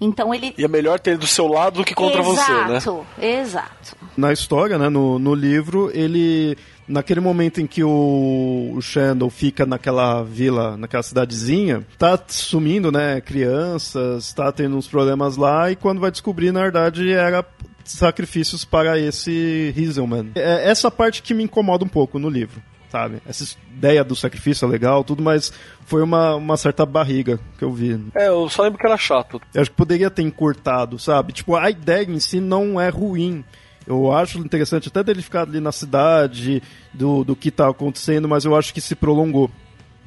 [0.00, 0.54] Então ele.
[0.58, 2.76] E é melhor ter ele do seu lado do que contra exato, você, né?
[2.76, 3.96] Exato, exato.
[4.16, 9.64] Na história, né, no, no livro, ele naquele momento em que o, o Shandon fica
[9.66, 16.00] naquela vila, naquela cidadezinha, tá sumindo, né, crianças, tá tendo uns problemas lá, e quando
[16.00, 17.44] vai descobrir, na verdade, era
[17.84, 20.32] sacrifícios para esse Rieselman.
[20.34, 22.62] É essa parte que me incomoda um pouco no livro.
[22.90, 23.20] Sabe?
[23.26, 25.52] Essa ideia do sacrifício é legal, tudo, mas
[25.84, 28.00] foi uma, uma certa barriga que eu vi.
[28.14, 29.40] É, eu só lembro que era chato.
[29.52, 31.32] Eu acho que poderia ter encurtado, sabe?
[31.32, 33.44] Tipo, a ideia em si não é ruim.
[33.86, 36.62] Eu acho interessante até dele ficar ali na cidade,
[36.92, 39.50] do, do que está acontecendo, mas eu acho que se prolongou.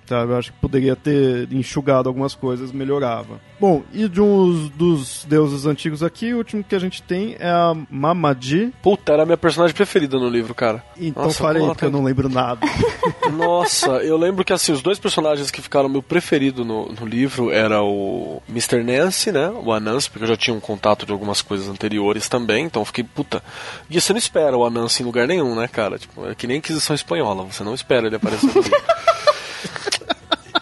[0.08, 0.32] Sabe?
[0.32, 3.40] Eu acho que poderia ter enxugado algumas coisas, melhorava.
[3.60, 7.50] Bom, e de um dos deuses antigos aqui, o último que a gente tem é
[7.50, 8.74] a Mamadi.
[8.82, 10.84] Puta, era a minha personagem preferida no livro, cara.
[10.98, 12.62] Então Nossa, falei, porque eu não lembro nada.
[13.32, 17.52] Nossa, eu lembro que assim, os dois personagens que ficaram meu preferido no, no livro
[17.52, 18.84] era o Mr.
[18.84, 19.50] Nancy, né?
[19.50, 22.86] O Anansi, porque eu já tinha um contato de algumas coisas anteriores também, então eu
[22.86, 23.44] fiquei, puta.
[23.90, 25.98] E você não espera o Anansi em lugar nenhum, né, cara?
[25.98, 28.78] Tipo, é que nem Inquisição Espanhola, você não espera ele aparecer no livro.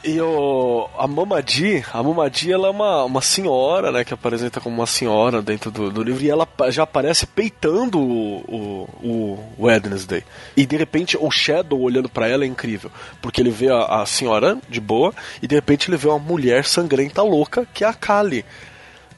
[0.08, 4.76] E o, a Mamadi, a Mamadi ela é uma, uma senhora, né, que apresenta como
[4.76, 10.24] uma senhora dentro do, do livro, e ela já aparece peitando o, o, o Wednesday.
[10.56, 14.06] E de repente o Shadow olhando para ela é incrível, porque ele vê a, a
[14.06, 15.12] senhora de boa,
[15.42, 18.46] e de repente ele vê uma mulher sangrenta louca, que é a Kali.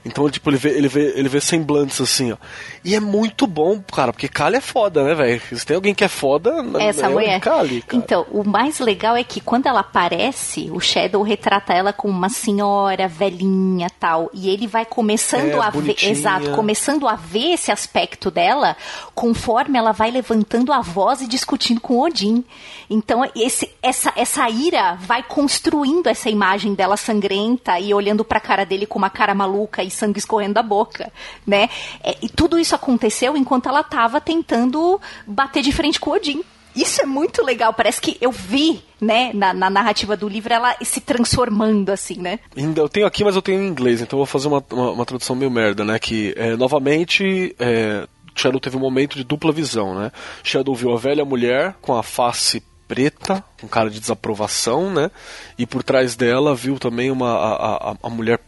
[0.07, 2.37] Então, tipo, ele vê, ele vê, ele vê semblantes assim, ó.
[2.83, 5.41] E é muito bom, cara, porque Kali é foda, né, velho?
[5.51, 7.39] Se tem alguém que é foda, Essa é mulher.
[7.41, 7.97] Kali, cara.
[8.01, 12.29] Então, o mais legal é que quando ela aparece, o Shadow retrata ela como uma
[12.29, 14.29] senhora velhinha tal.
[14.33, 15.81] E ele vai começando É, a ver.
[15.81, 16.11] bonitinha.
[16.11, 18.75] Exato, começando a ver esse aspecto dela
[19.13, 22.43] conforme ela vai levantando a voz e discutindo com Odin.
[22.89, 28.65] Então, esse, essa, essa ira vai construindo essa imagem dela sangrenta e olhando pra cara
[28.65, 31.11] dele com uma cara maluca e sangue escorrendo da boca,
[31.45, 31.69] né?
[32.03, 36.43] É, e tudo isso aconteceu enquanto ela tava tentando bater de frente com Odin.
[36.75, 37.73] Isso é muito legal.
[37.73, 42.39] Parece que eu vi, né, na, na narrativa do livro, ela se transformando, assim, né?
[42.55, 45.05] Eu tenho aqui, mas eu tenho em inglês, então eu vou fazer uma, uma, uma
[45.05, 45.97] tradução meio merda, né?
[45.97, 50.11] Que, é, novamente, é, Shadow teve um momento de dupla visão, né?
[50.43, 55.11] Shadow viu a velha mulher com a face preta, com cara de desaprovação, né?
[55.57, 58.39] E por trás dela viu também uma, a, a, a mulher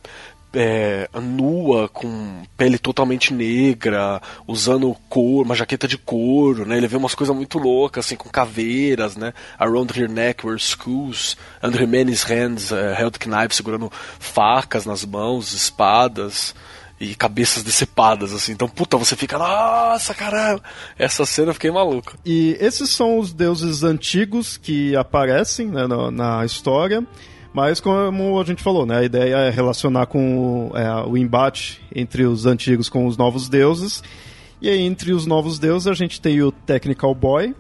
[0.54, 6.78] é, nua, com pele totalmente negra, usando couro, uma jaqueta de couro, né?
[6.78, 9.34] Ele vê umas coisas muito loucas, assim, com caveiras, né?
[9.58, 11.90] Around her neck were skulls, under her
[12.28, 16.56] hands uh, held knives, segurando facas nas mãos, espadas
[17.00, 18.52] e cabeças decepadas, assim.
[18.52, 20.62] Então, puta, você fica, nossa, caralho!
[20.98, 22.18] Essa cena eu fiquei maluco.
[22.26, 27.06] E esses são os deuses antigos que aparecem né, na, na história.
[27.54, 32.24] Mas como a gente falou, né, a ideia é relacionar com é, o embate entre
[32.26, 34.04] os antigos com os novos deuses.
[34.62, 37.56] E aí, entre os novos deuses, a gente tem o Technical Boy,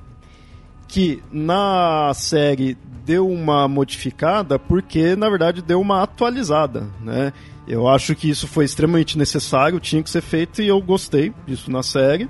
[0.87, 7.33] que na série deu uma modificada porque, na verdade, deu uma atualizada, né?
[7.67, 11.71] Eu acho que isso foi extremamente necessário, tinha que ser feito e eu gostei disso
[11.71, 12.29] na série.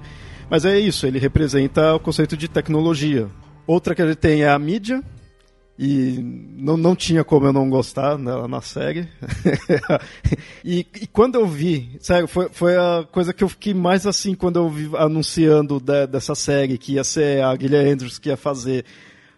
[0.50, 3.28] Mas é isso, ele representa o conceito de tecnologia.
[3.66, 5.04] Outra que gente tem é a mídia,
[5.82, 6.20] e
[6.58, 9.08] não, não tinha como eu não gostar nela na série.
[10.62, 14.36] e, e, quando eu vi, sério, foi, foi a coisa que eu fiquei mais assim
[14.36, 18.36] quando eu vi anunciando de, dessa série, que ia ser a Guilherme Andrews que ia
[18.36, 18.84] fazer.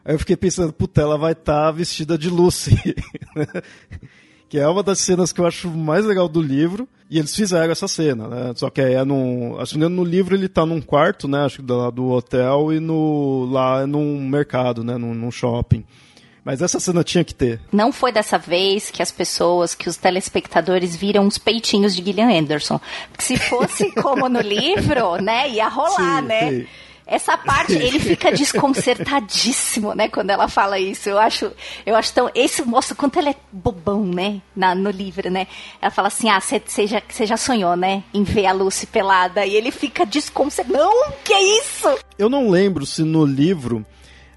[0.03, 2.75] Aí eu fiquei pensando, puta, ela vai estar tá vestida de Lucy.
[4.49, 6.89] que é uma das cenas que eu acho mais legal do livro.
[7.07, 8.53] E eles fizeram essa cena, né?
[8.55, 9.59] Só que é num.
[9.59, 11.45] Acho que no livro ele tá num quarto, né?
[11.45, 14.97] Acho que do, do hotel e no, lá é num mercado, né?
[14.97, 15.85] Num, num shopping.
[16.43, 17.59] Mas essa cena tinha que ter.
[17.71, 22.31] Não foi dessa vez que as pessoas, que os telespectadores viram os peitinhos de Gillian
[22.31, 22.79] Anderson.
[23.11, 26.49] Porque se fosse como no livro, né, ia rolar, sim, né?
[26.49, 26.67] Sim.
[27.05, 31.09] Essa parte, ele fica desconcertadíssimo, né, quando ela fala isso.
[31.09, 31.51] Eu acho,
[31.85, 32.31] eu acho tão.
[32.33, 35.45] Esse mostra quanto ela é bobão, né, na, no livro, né?
[35.79, 39.45] Ela fala assim: ah, você já, já sonhou, né, em ver a Lucy pelada.
[39.45, 40.75] E ele fica desconcertado.
[40.75, 41.99] Não, que é isso?
[42.17, 43.85] Eu não lembro se no livro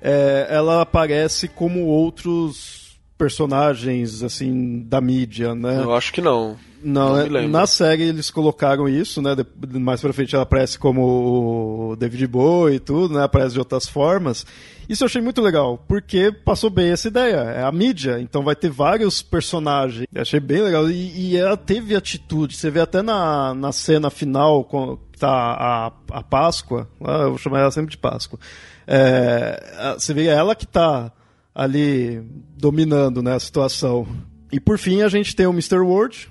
[0.05, 2.85] é, ela aparece como outros
[3.16, 5.81] personagens assim da mídia, né?
[5.82, 6.56] Eu acho que não.
[6.82, 9.35] Não, não é, na série eles colocaram isso, né?
[9.81, 13.24] Mais pra frente ela aparece como o David Bowie e tudo, né?
[13.24, 14.44] Aparece de outras formas.
[14.86, 17.36] Isso eu achei muito legal, porque passou bem essa ideia.
[17.36, 20.06] É a mídia, então vai ter vários personagens.
[20.12, 20.90] Eu achei bem legal.
[20.90, 22.55] E, e, ela teve atitude.
[22.55, 26.86] Você vê até na, na cena final, com, tá a, a Páscoa.
[27.01, 28.39] Eu vou chamar ela sempre de Páscoa.
[28.86, 31.12] É, você vê ela que está
[31.55, 32.23] ali
[32.56, 34.06] dominando né, a situação.
[34.51, 35.78] E por fim a gente tem o Mr.
[35.78, 36.31] World,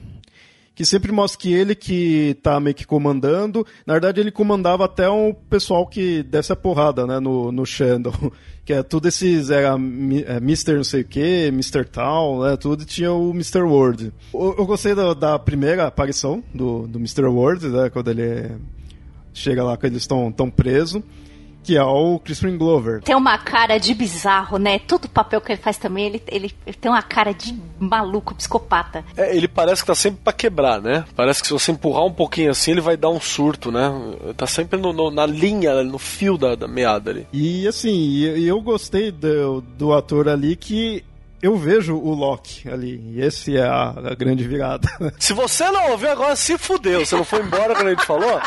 [0.75, 3.65] que sempre mostra que ele que tá meio que comandando.
[3.85, 8.13] Na verdade, ele comandava até o pessoal que desce a porrada, né, no, no Shandon.
[8.65, 10.77] Que é tudo esses, era é, Mr.
[10.77, 11.83] não sei o que, Mr.
[11.83, 13.59] Tal, né, tudo, tinha o Mr.
[13.59, 14.13] World.
[14.33, 17.25] Eu, eu gostei da, da, primeira aparição do, do Mr.
[17.25, 18.51] World, né, quando ele
[19.33, 21.03] chega lá, quando eles estão tão presos
[21.63, 23.01] que é o Crispin Glover.
[23.01, 24.79] Tem uma cara de bizarro, né?
[24.79, 29.03] Todo papel que ele faz também, ele, ele, ele tem uma cara de maluco, psicopata.
[29.15, 31.05] É, ele parece que tá sempre pra quebrar, né?
[31.15, 33.91] Parece que se você empurrar um pouquinho assim, ele vai dar um surto, né?
[34.35, 37.27] Tá sempre no, no, na linha, no fio da, da meada ali.
[37.31, 41.03] E assim, eu gostei do, do ator ali que
[41.43, 43.03] eu vejo o Loki ali.
[43.11, 44.87] E esse é a, a, grande virada.
[45.19, 47.05] Se você não ouviu, agora se fudeu.
[47.05, 48.39] Você não foi embora quando a gente falou?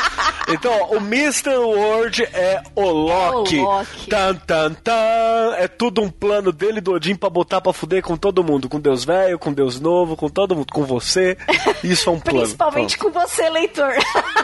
[0.49, 1.57] Então, ó, o Mr.
[1.57, 3.59] World é o Loki.
[3.59, 4.09] É o Loki.
[4.09, 5.53] Tan, tan, tan.
[5.59, 8.67] É tudo um plano dele do Odin pra botar pra fuder com todo mundo.
[8.67, 10.73] Com Deus velho, com Deus novo, com todo mundo.
[10.73, 11.37] Com você.
[11.83, 12.39] Isso é um plano.
[12.39, 13.93] Principalmente com você, leitor.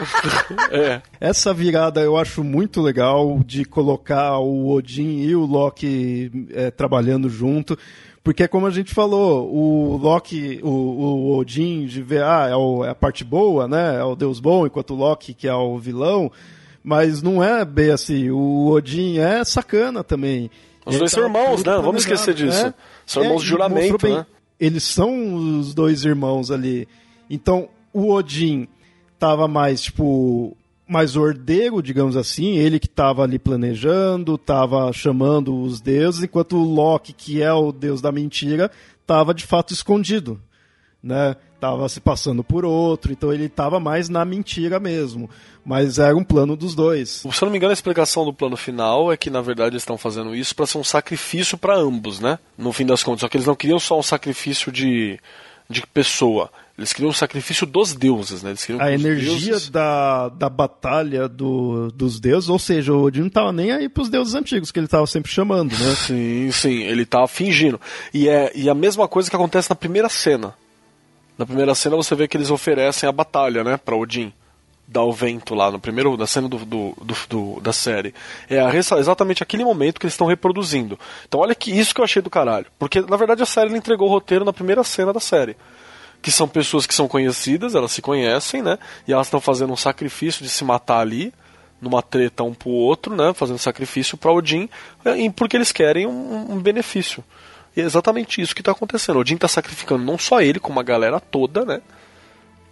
[0.70, 1.02] é.
[1.20, 7.28] Essa virada eu acho muito legal de colocar o Odin e o Loki é, trabalhando
[7.28, 7.76] junto
[8.24, 12.82] porque, como a gente falou, o Loki, o, o Odin, de ver, ah, é, o,
[12.82, 13.96] é, a parte boa, né?
[13.96, 16.32] É o deus bom, enquanto o Loki, que é o vilão.
[16.82, 18.30] Mas não é bem assim.
[18.30, 20.50] O Odin é sacana também.
[20.86, 21.76] Os dois tá são irmãos, né?
[21.76, 22.64] Vamos esquecer disso.
[22.64, 22.74] É,
[23.04, 24.24] são irmãos de juramento, né?
[24.58, 26.88] Eles são os dois irmãos ali.
[27.28, 28.66] Então, o Odin
[29.18, 30.56] tava mais, tipo,
[30.86, 36.62] mais ordeiro, digamos assim, ele que estava ali planejando, estava chamando os deuses, enquanto o
[36.62, 38.70] Loki, que é o deus da mentira,
[39.00, 40.40] estava de fato escondido,
[41.02, 41.36] né?
[41.58, 45.30] Tava se passando por outro, então ele estava mais na mentira mesmo.
[45.64, 47.08] Mas era um plano dos dois.
[47.08, 49.82] Se eu não me engano, a explicação do plano final é que na verdade eles
[49.82, 52.38] estão fazendo isso para ser um sacrifício para ambos, né?
[52.58, 55.18] No fim das contas, só que eles não queriam só um sacrifício de
[55.68, 56.50] de pessoa.
[56.76, 58.52] Eles queriam o sacrifício dos deuses, né?
[58.80, 59.70] A energia deuses...
[59.70, 64.02] da, da batalha do, dos deuses, ou seja, o Odin não estava nem aí para
[64.02, 65.94] os deuses antigos, que ele estava sempre chamando, né?
[65.94, 67.80] Sim, sim, ele estava fingindo.
[68.12, 70.52] E é e a mesma coisa que acontece na primeira cena.
[71.38, 74.32] Na primeira cena você vê que eles oferecem a batalha, né, para Odin.
[74.86, 78.12] Dá o vento lá, no primeiro, na cena do, do, do, do da série.
[78.50, 80.98] É a, exatamente aquele momento que eles estão reproduzindo.
[81.26, 82.66] Então olha que isso que eu achei do caralho.
[82.78, 85.56] Porque, na verdade, a série entregou o roteiro na primeira cena da série
[86.24, 88.78] que são pessoas que são conhecidas, elas se conhecem, né?
[89.06, 91.34] E elas estão fazendo um sacrifício de se matar ali,
[91.82, 93.34] numa treta um pro outro, né?
[93.34, 94.66] Fazendo sacrifício para Odin,
[95.04, 97.22] é, porque eles querem um, um benefício.
[97.76, 99.18] E é exatamente isso que está acontecendo.
[99.18, 101.82] Odin está sacrificando não só ele, como a galera toda, né?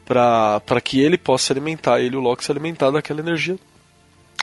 [0.06, 3.58] Para que ele possa se alimentar, ele e o Loki se alimentar daquela energia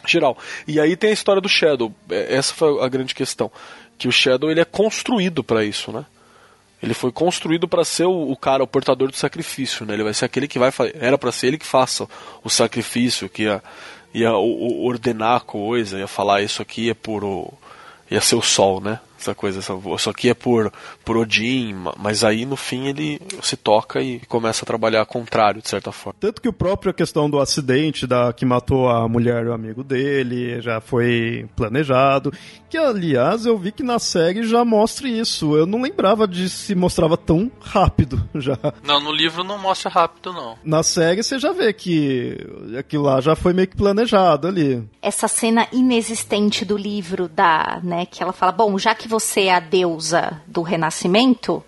[0.06, 0.38] geral.
[0.68, 1.92] E aí tem a história do Shadow.
[2.12, 3.52] É, essa foi a grande questão.
[3.98, 6.06] Que o Shadow ele é construído para isso, né?
[6.82, 9.94] Ele foi construído para ser o, o, cara, o portador do sacrifício, né?
[9.94, 12.08] Ele vai ser aquele que vai era para ser ele que faça
[12.44, 13.62] o sacrifício, que ia,
[14.14, 17.54] ia ordenar a coisa, ia falar isso aqui é por o,
[18.10, 19.00] ia ser o sol, né?
[19.20, 20.72] Essa coisa, essa, isso aqui é por,
[21.04, 25.68] por Odin, mas aí no fim ele se toca e começa a trabalhar contrário, de
[25.68, 26.18] certa forma.
[26.20, 29.54] Tanto que o próprio a questão do acidente da que matou a mulher e o
[29.54, 32.32] amigo dele já foi planejado,
[32.70, 35.56] que aliás eu vi que na série já mostra isso.
[35.56, 38.58] Eu não lembrava de se mostrava tão rápido já.
[38.84, 40.58] Não, no livro não mostra rápido não.
[40.64, 42.38] Na série você já vê que
[42.78, 44.88] aquilo lá já foi meio que planejado ali.
[45.02, 49.56] Essa cena inexistente do livro da, né, que ela fala, bom, já que você é
[49.56, 51.64] a deusa do renascimento,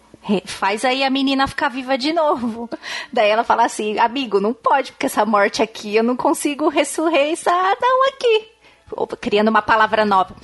[0.46, 2.70] faz aí a menina ficar viva de novo.
[3.12, 7.76] Daí ela fala assim, amigo, não pode, porque essa morte aqui eu não consigo ressurreiçar
[7.82, 8.48] não aqui.
[9.20, 10.36] Criando uma palavra nova.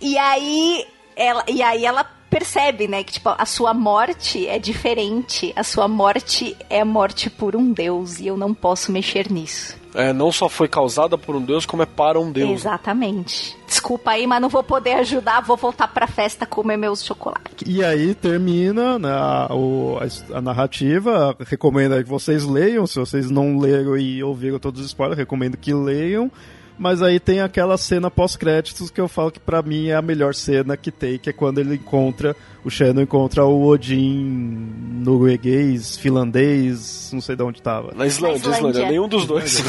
[0.00, 0.84] E aí
[1.20, 5.52] ela, e aí ela percebe, né, que tipo, a sua morte é diferente.
[5.56, 10.12] A sua morte é morte por um deus e eu não posso mexer nisso é,
[10.12, 12.50] não só foi causada por um deus, como é para um deus.
[12.50, 13.56] Exatamente.
[13.66, 17.66] Desculpa aí, mas não vou poder ajudar, vou voltar pra festa comer meus chocolates.
[17.66, 21.36] E aí termina né, a, a, a, narrativa.
[21.46, 22.86] Recomendo que vocês leiam.
[22.86, 26.30] Se vocês não leram e ouviram todos os spoilers, recomendo que leiam.
[26.80, 30.34] Mas aí tem aquela cena pós-créditos que eu falo que para mim é a melhor
[30.34, 32.34] cena que tem, que é quando ele encontra,
[32.64, 37.92] o Shannon encontra o Odin norueguês, finlandês, não sei de onde tava.
[37.94, 38.88] Na Islândia, Na Islândia.
[38.88, 39.62] nenhum dos dois.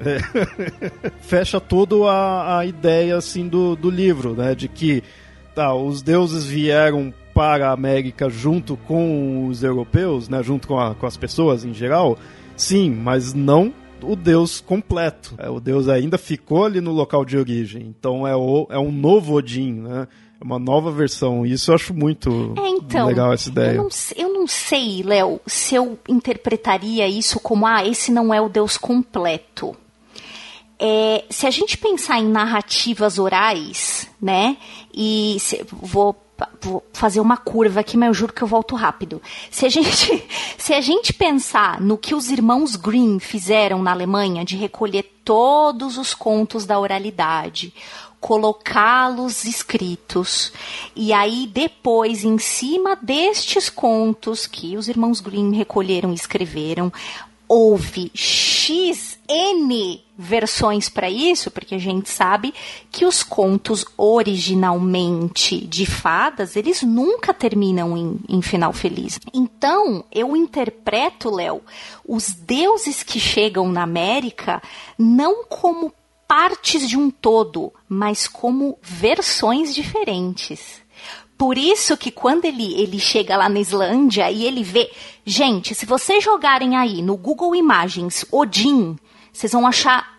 [0.00, 1.10] é.
[1.20, 5.04] Fecha toda a, a ideia assim do, do livro, né, de que
[5.54, 10.94] tá, os deuses vieram para a América junto com os europeus, né, junto com, a,
[10.94, 12.18] com as pessoas em geral,
[12.56, 15.34] sim, mas não o Deus completo.
[15.38, 17.82] É, o Deus ainda ficou ali no local de origem.
[17.98, 20.08] Então é, o, é um novo Odin, né?
[20.40, 21.44] É uma nova versão.
[21.44, 23.76] Isso eu acho muito é, então, legal essa ideia.
[23.76, 28.40] Eu não, eu não sei, Léo, se eu interpretaria isso como, ah, esse não é
[28.40, 29.76] o Deus completo.
[30.78, 34.56] É, se a gente pensar em narrativas orais, né?
[34.94, 36.16] E se, vou
[36.60, 39.20] vou fazer uma curva aqui, mas eu juro que eu volto rápido.
[39.50, 40.24] Se a gente,
[40.56, 45.98] se a gente pensar no que os irmãos Grimm fizeram na Alemanha de recolher todos
[45.98, 47.72] os contos da oralidade,
[48.20, 50.52] colocá-los escritos
[50.96, 56.92] e aí depois em cima destes contos que os irmãos Grimm recolheram e escreveram,
[57.46, 62.52] houve X N versões para isso, porque a gente sabe
[62.90, 69.20] que os contos originalmente de fadas, eles nunca terminam em, em final feliz.
[69.32, 71.62] Então, eu interpreto, Léo,
[72.06, 74.60] os deuses que chegam na América
[74.98, 75.92] não como
[76.26, 80.82] partes de um todo, mas como versões diferentes.
[81.38, 84.90] Por isso que quando ele, ele chega lá na Islândia e ele vê.
[85.24, 88.96] Gente, se vocês jogarem aí no Google Imagens Odin,
[89.38, 90.18] vocês vão achar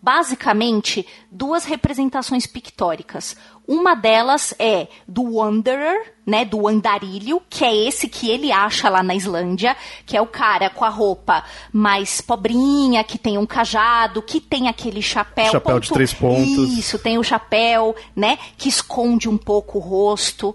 [0.00, 3.36] basicamente duas representações pictóricas.
[3.66, 9.02] Uma delas é do Wanderer, né, do andarilho, que é esse que ele acha lá
[9.02, 9.76] na Islândia,
[10.06, 11.42] que é o cara com a roupa
[11.72, 15.50] mais pobrinha, que tem um cajado, que tem aquele chapéu.
[15.50, 16.78] Chapéu ponto, de três pontos.
[16.78, 20.54] Isso, tem o chapéu, né, que esconde um pouco o rosto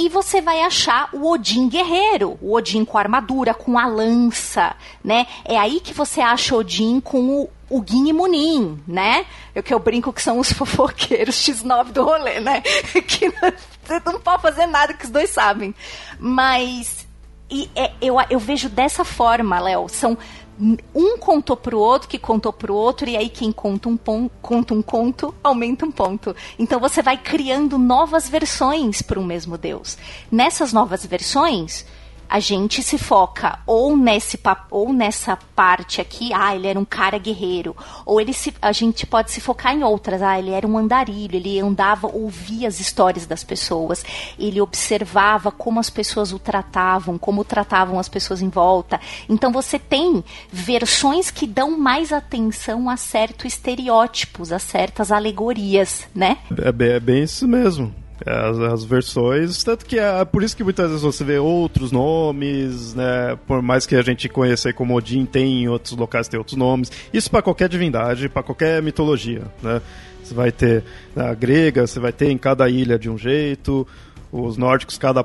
[0.00, 4.74] e você vai achar o Odin guerreiro, o Odin com a armadura, com a lança,
[5.04, 5.26] né?
[5.44, 9.26] É aí que você acha Odin com o, o Gin e Munin, né?
[9.54, 12.62] Eu que eu brinco que são os fofoqueiros X9 do rolê, né?
[13.06, 13.52] que não,
[13.84, 15.74] você não pode fazer nada que os dois sabem.
[16.18, 17.06] Mas
[17.50, 19.86] e, é, eu, eu vejo dessa forma, Léo.
[19.88, 20.16] São
[20.94, 24.74] um contou pro outro, que contou pro outro, e aí quem conta um, pon, conta
[24.74, 26.36] um conto, aumenta um ponto.
[26.58, 29.96] Então você vai criando novas versões para um mesmo Deus.
[30.30, 31.86] Nessas novas versões,
[32.30, 34.38] a gente se foca ou nesse
[34.70, 37.76] ou nessa parte aqui, ah, ele era um cara guerreiro,
[38.06, 41.34] ou ele se, a gente pode se focar em outras, ah, ele era um andarilho,
[41.34, 44.04] ele andava, ouvia as histórias das pessoas,
[44.38, 49.00] ele observava como as pessoas o tratavam, como tratavam as pessoas em volta.
[49.28, 56.38] Então você tem versões que dão mais atenção a certos estereótipos, a certas alegorias, né?
[56.56, 57.92] É, é bem isso mesmo.
[58.26, 62.94] As, as, versões, tanto que é por isso que muitas vezes você vê outros nomes,
[62.94, 63.38] né?
[63.46, 66.92] Por mais que a gente conheça como Odin, tem em outros locais tem outros nomes.
[67.12, 69.80] Isso para qualquer divindade, para qualquer mitologia, né?
[70.22, 70.84] Você vai ter
[71.16, 73.86] a grega, você vai ter em cada ilha de um jeito,
[74.30, 75.24] os nórdicos, cada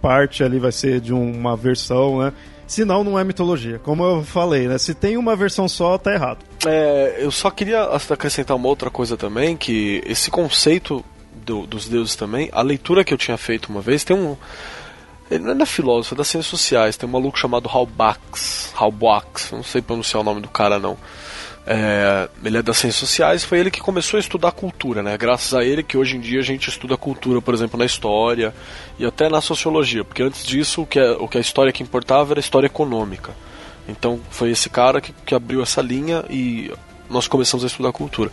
[0.00, 2.32] parte ali vai ser de uma versão, né?
[2.66, 3.78] Senão não é mitologia.
[3.78, 4.76] Como eu falei, né?
[4.76, 6.38] Se tem uma versão só, tá errado.
[6.66, 11.04] É, eu só queria acrescentar uma outra coisa também, que esse conceito
[11.46, 14.36] do, dos deuses também, a leitura que eu tinha feito uma vez, tem um.
[15.30, 16.96] Ele não é filósofo, é das ciências sociais.
[16.96, 18.72] Tem um maluco chamado Hal Bax.
[18.76, 20.96] Hal Bax, não sei pronunciar o nome do cara não.
[21.68, 25.18] É, ele é das ciências sociais, foi ele que começou a estudar cultura, né?
[25.18, 28.54] Graças a ele que hoje em dia a gente estuda cultura, por exemplo, na história
[29.00, 31.82] e até na sociologia, porque antes disso o que, é, o que a história que
[31.82, 33.32] importava era a história econômica.
[33.88, 36.72] Então foi esse cara que, que abriu essa linha e
[37.10, 38.30] nós começamos a estudar cultura.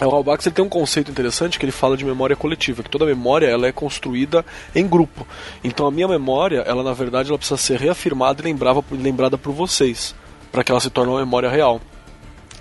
[0.00, 3.04] O Halbach ele tem um conceito interessante que ele fala de memória coletiva, que toda
[3.04, 4.44] memória ela é construída
[4.74, 5.26] em grupo.
[5.64, 9.52] Então a minha memória, ela na verdade ela precisa ser reafirmada e lembrava, lembrada por
[9.52, 10.14] vocês,
[10.52, 11.80] para que ela se torne uma memória real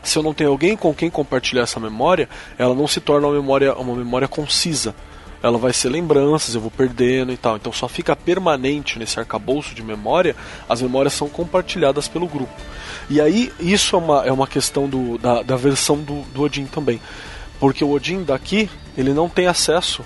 [0.08, 3.34] se eu não tenho alguém com quem compartilhar essa memória, ela não se torna uma
[3.34, 4.96] memória, uma memória concisa.
[5.42, 7.56] Ela vai ser lembranças, eu vou perdendo e tal.
[7.56, 10.36] Então só fica permanente nesse arcabouço de memória,
[10.68, 12.54] as memórias são compartilhadas pelo grupo.
[13.10, 16.66] E aí, isso é uma, é uma questão do, da, da versão do, do Odin
[16.66, 17.00] também.
[17.60, 20.04] Porque o Odin daqui, ele não tem acesso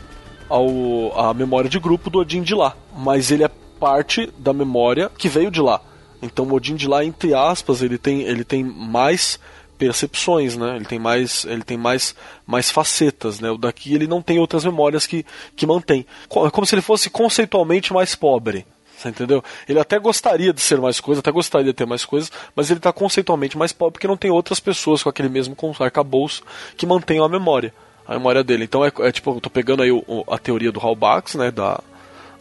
[0.47, 2.75] ao, à memória de grupo do Odin de lá.
[2.95, 3.49] Mas ele é
[3.79, 5.81] parte da memória que veio de lá.
[6.21, 9.39] Então o Odin de lá, entre aspas, ele tem, ele tem mais
[9.81, 10.75] percepções, né?
[10.75, 13.49] Ele tem mais, ele tem mais, mais facetas, né?
[13.49, 15.25] O daqui ele não tem outras memórias que,
[15.55, 16.05] que mantém.
[16.45, 18.63] É como se ele fosse conceitualmente mais pobre.
[18.95, 19.43] Você entendeu?
[19.67, 22.77] Ele até gostaria de ser mais coisas, até gostaria de ter mais coisas, mas ele
[22.77, 26.43] está conceitualmente mais pobre porque não tem outras pessoas com aquele mesmo arcabouço
[26.77, 27.73] que mantenham a memória,
[28.07, 28.65] a memória dele.
[28.65, 31.81] Então é, é tipo, eu tô pegando aí o, a teoria do Halbach, né, da,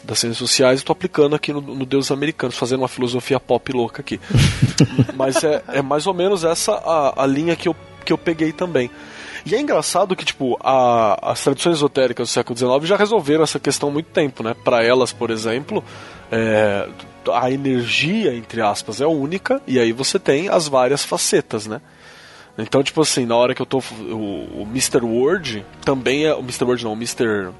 [0.04, 3.72] das ciências sociais e estou aplicando aqui no, no Deus Americanos, fazendo uma filosofia pop
[3.72, 4.20] louca aqui.
[5.14, 8.52] Mas é, é mais ou menos essa a, a linha que eu, que eu peguei
[8.52, 8.90] também.
[9.44, 13.58] E é engraçado que, tipo, a, as tradições esotéricas do século XIX já resolveram essa
[13.58, 14.54] questão há muito tempo, né?
[14.64, 15.82] Para elas, por exemplo,
[16.30, 16.86] é,
[17.32, 21.80] a energia, entre aspas, é única, e aí você tem as várias facetas, né?
[22.58, 23.78] Então, tipo assim, na hora que eu tô.
[23.78, 25.02] O, o Mr.
[25.02, 26.34] Word também é.
[26.34, 26.64] O Mr.
[26.64, 27.50] Word não, o Mr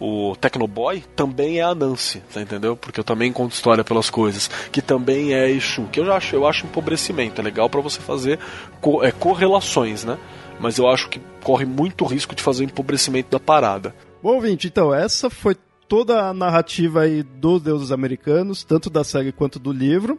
[0.00, 2.74] o Tecnoboy também é a Nancy, tá entendeu?
[2.74, 6.46] Porque eu também conto história pelas coisas, que também é Exu, que eu acho, eu
[6.46, 8.38] acho empobrecimento, é legal para você fazer
[8.80, 10.18] co é, correlações, né?
[10.58, 13.94] Mas eu acho que corre muito risco de fazer empobrecimento da parada.
[14.22, 15.56] Bom, ouvinte, então, essa foi
[15.88, 20.18] toda a narrativa aí dos deuses americanos, tanto da série quanto do livro.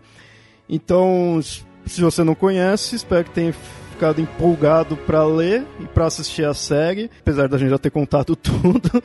[0.67, 1.39] Então,
[1.85, 3.53] se você não conhece, espero que tenha
[3.91, 8.35] ficado empolgado para ler e para assistir a série, apesar da gente já ter contado
[8.37, 9.03] tudo.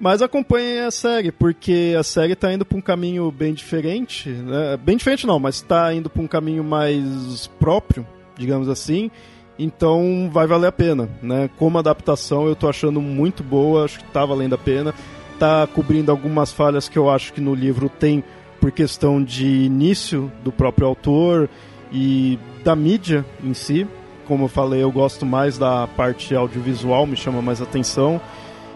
[0.00, 4.28] Mas acompanhem a série, porque a série está indo para um caminho bem diferente.
[4.28, 4.76] Né?
[4.76, 8.06] Bem diferente não, mas está indo para um caminho mais próprio,
[8.36, 9.10] digamos assim.
[9.58, 11.50] Então vai valer a pena, né?
[11.58, 14.94] Como adaptação eu estou achando muito boa, acho que está valendo a pena.
[15.36, 18.22] Tá cobrindo algumas falhas que eu acho que no livro tem
[18.60, 21.50] por questão de início do próprio autor
[21.92, 23.84] e da mídia em si.
[24.26, 28.20] Como eu falei, eu gosto mais da parte audiovisual, me chama mais atenção.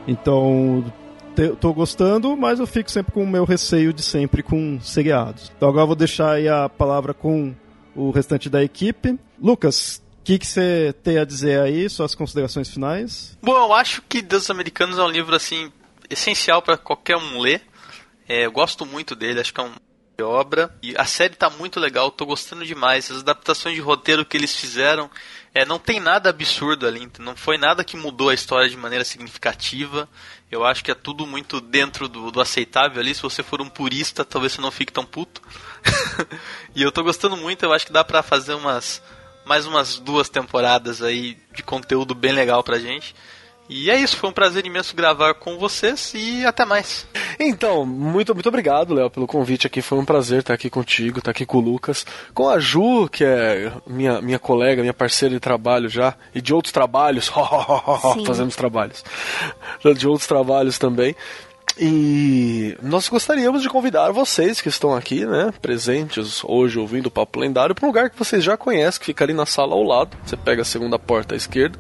[0.07, 0.85] Então,
[1.61, 5.53] tô gostando, mas eu fico sempre com o meu receio de sempre com seriados.
[5.57, 7.55] Então agora eu vou deixar aí a palavra com
[7.95, 9.19] o restante da equipe.
[9.41, 13.37] Lucas, o que, você tem a dizer aí, suas considerações finais?
[13.43, 15.73] Bom, eu acho que Deus Americanos é um livro assim
[16.09, 17.63] essencial para qualquer um ler.
[18.29, 19.65] É, eu gosto muito dele, acho que é
[20.23, 20.75] uma obra.
[20.83, 23.11] E a série tá muito legal, tô gostando demais.
[23.11, 25.11] As adaptações de roteiro que eles fizeram,
[25.55, 29.05] é, não tem nada absurdo ali, não foi nada que mudou a história de maneira
[29.05, 30.09] significativa.
[30.51, 33.15] Eu acho que é tudo muito dentro do, do aceitável ali.
[33.15, 35.43] Se você for um purista, talvez você não fique tão puto.
[36.75, 39.03] e eu tô gostando muito, eu acho que dá pra fazer umas
[39.45, 43.15] mais umas duas temporadas aí de conteúdo bem legal pra gente.
[43.69, 47.07] E é isso, foi um prazer imenso gravar com vocês e até mais.
[47.45, 49.83] Então, muito, muito obrigado, Léo, pelo convite aqui.
[49.83, 53.25] Foi um prazer estar aqui contigo, estar aqui com o Lucas, com a Ju, que
[53.25, 57.29] é minha, minha colega, minha parceira de trabalho já, e de outros trabalhos,
[58.25, 59.05] fazemos trabalhos,
[59.97, 61.17] de outros trabalhos também.
[61.77, 67.41] E nós gostaríamos de convidar vocês que estão aqui, né, presentes hoje ouvindo o Papo
[67.41, 70.17] Lendário, para um lugar que vocês já conhecem, que fica ali na sala ao lado.
[70.25, 71.77] Você pega a segunda porta à esquerda,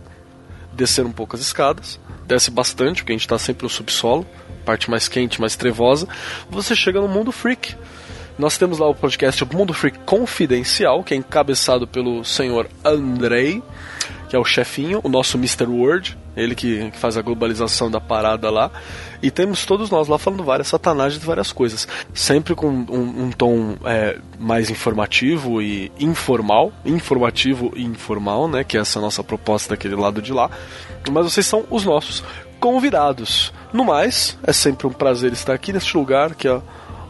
[0.72, 4.26] descer um pouco as escadas, desce bastante, porque a gente está sempre no subsolo,
[4.62, 6.08] parte mais quente, mais trevosa.
[6.50, 7.74] Você chega no Mundo Freak.
[8.38, 13.62] Nós temos lá o podcast Mundo Freak Confidencial, que é encabeçado pelo senhor Andrei,
[14.28, 15.66] que é o chefinho, o nosso Mr.
[15.66, 18.70] Word, ele que, que, faz a globalização da parada lá.
[19.22, 21.86] E temos todos nós lá falando várias satanagens várias coisas.
[22.14, 26.72] Sempre com um, um tom é, mais informativo e informal.
[26.84, 28.64] Informativo e informal, né?
[28.64, 30.50] Que é essa nossa proposta daquele lado de lá.
[31.10, 32.24] Mas vocês são os nossos
[32.58, 33.52] convidados.
[33.72, 36.60] No mais, é sempre um prazer estar aqui neste lugar que é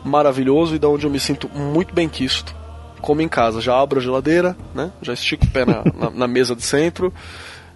[0.05, 2.55] maravilhoso e da onde eu me sinto muito bem quisto.
[3.01, 4.93] Como em casa, já abro a geladeira, né?
[5.03, 7.13] Já estico o pé na, na, na mesa de centro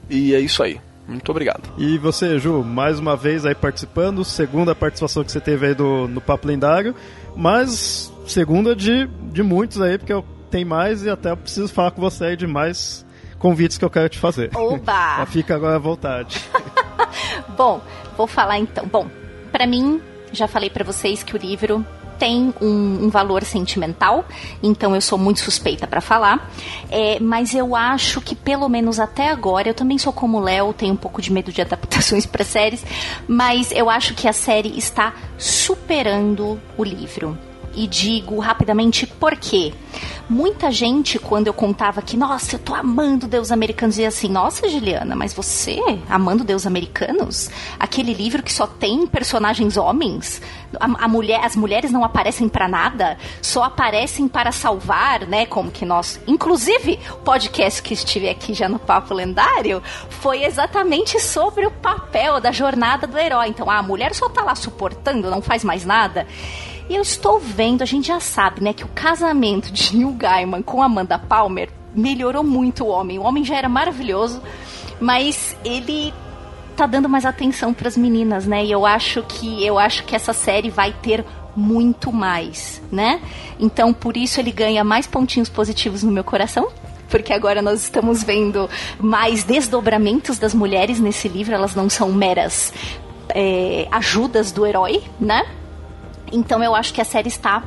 [0.08, 0.80] e é isso aí.
[1.08, 1.68] Muito obrigado.
[1.78, 6.08] E você, Ju, mais uma vez aí participando, segunda participação que você teve aí do,
[6.08, 6.94] no Papo Lendário,
[7.34, 11.92] mas segunda de, de muitos aí, porque eu tenho mais e até eu preciso falar
[11.92, 13.06] com você aí de mais
[13.38, 14.50] convites que eu quero te fazer.
[14.54, 15.18] Oba!
[15.18, 16.40] Já fica agora à vontade.
[17.56, 17.80] Bom,
[18.16, 18.86] vou falar então.
[18.86, 19.08] Bom,
[19.52, 20.00] para mim,
[20.32, 21.84] já falei para vocês que o livro
[22.18, 24.24] tem um, um, valor sentimental,
[24.62, 26.50] então eu sou muito suspeita para falar.
[26.90, 30.72] É, mas eu acho que, pelo menos até agora, eu também sou como o Léo,
[30.72, 32.84] tenho um pouco de medo de adaptações para séries,
[33.28, 37.36] mas eu acho que a série está superando o livro
[37.76, 39.72] e digo rapidamente por quê.
[40.28, 44.68] Muita gente, quando eu contava que, nossa, eu tô amando Deus Americanos, dizia assim, nossa,
[44.68, 45.78] Juliana, mas você
[46.08, 47.48] amando Deus Americanos?
[47.78, 50.42] Aquele livro que só tem personagens homens?
[50.80, 55.46] A, a mulher, as mulheres não aparecem para nada, só aparecem para salvar, né?
[55.46, 56.20] Como que nós.
[56.26, 62.40] Inclusive, o podcast que estive aqui já no Papo Lendário foi exatamente sobre o papel
[62.40, 63.48] da jornada do herói.
[63.48, 66.26] Então, a mulher só tá lá suportando, não faz mais nada.
[66.88, 70.62] E eu estou vendo, a gente já sabe, né, que o casamento de Neil Gaiman
[70.62, 73.18] com Amanda Palmer melhorou muito o homem.
[73.18, 74.40] O homem já era maravilhoso,
[75.00, 76.12] mas ele
[76.76, 78.64] tá dando mais atenção para as meninas, né?
[78.64, 81.24] E eu acho que eu acho que essa série vai ter
[81.56, 83.20] muito mais, né?
[83.58, 86.68] Então, por isso ele ganha mais pontinhos positivos no meu coração,
[87.08, 88.68] porque agora nós estamos vendo
[89.00, 92.74] mais desdobramentos das mulheres nesse livro, elas não são meras
[93.30, 95.46] é, ajudas do herói, né?
[96.36, 97.64] Então eu acho que a série está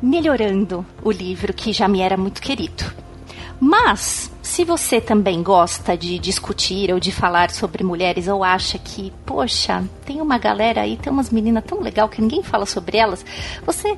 [0.00, 2.84] melhorando o livro que já me era muito querido.
[3.58, 9.12] Mas, se você também gosta de discutir ou de falar sobre mulheres ou acha que,
[9.24, 13.24] poxa, tem uma galera aí, tem umas meninas tão legal que ninguém fala sobre elas,
[13.64, 13.96] você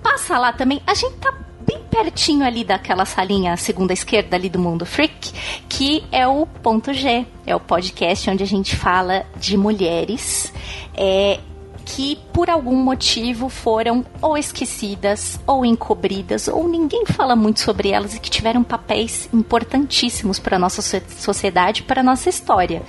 [0.00, 0.80] passa lá também.
[0.86, 1.34] A gente tá
[1.66, 5.32] bem pertinho ali daquela salinha segunda esquerda ali do Mundo Freak,
[5.68, 10.52] que é o Ponto G, é o podcast onde a gente fala de mulheres.
[10.94, 11.40] É,
[11.88, 18.14] que por algum motivo foram ou esquecidas ou encobridas ou ninguém fala muito sobre elas
[18.14, 22.82] e que tiveram papéis importantíssimos para nossa sociedade, para nossa história.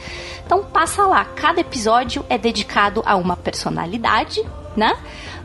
[0.46, 4.44] Então passa lá, cada episódio é dedicado a uma personalidade,
[4.76, 4.94] né?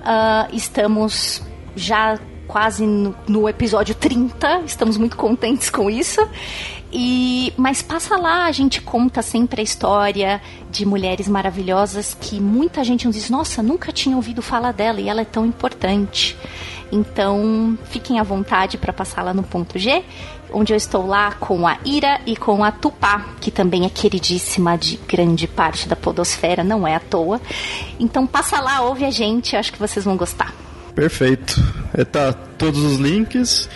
[0.00, 1.40] Uh, estamos
[1.76, 2.18] já
[2.48, 6.20] quase no, no, episódio 30, estamos muito contentes com isso.
[6.96, 10.40] E mas passa lá, a gente conta sempre a história
[10.70, 15.08] de mulheres maravilhosas que muita gente nos diz: "Nossa, nunca tinha ouvido falar dela e
[15.08, 16.36] ela é tão importante".
[16.92, 20.04] Então, fiquem à vontade para passar lá no ponto G,
[20.52, 24.78] onde eu estou lá com a Ira e com a Tupá, que também é queridíssima
[24.78, 27.40] de grande parte da podosfera, não é à toa.
[27.98, 30.54] Então, passa lá, ouve a gente, acho que vocês vão gostar.
[30.94, 31.60] Perfeito.
[32.12, 33.68] Tá todos os links.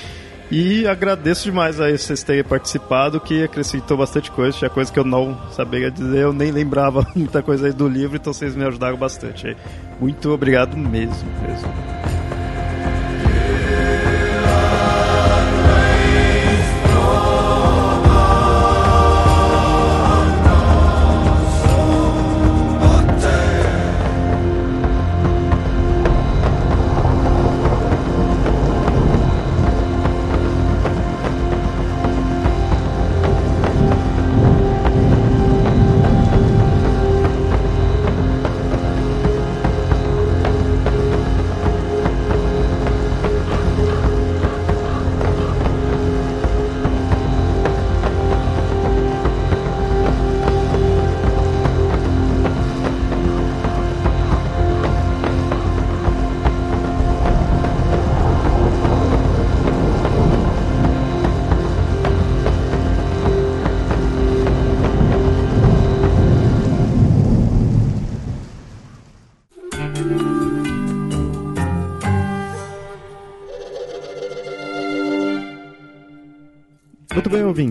[0.51, 5.05] E agradeço demais a vocês terem participado, que acrescentou bastante coisa, tinha coisa que eu
[5.05, 8.97] não sabia dizer, eu nem lembrava muita coisa aí do livro, então vocês me ajudaram
[8.97, 9.55] bastante.
[10.01, 11.29] Muito obrigado mesmo.
[11.43, 12.18] mesmo.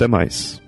[0.00, 0.62] até mais.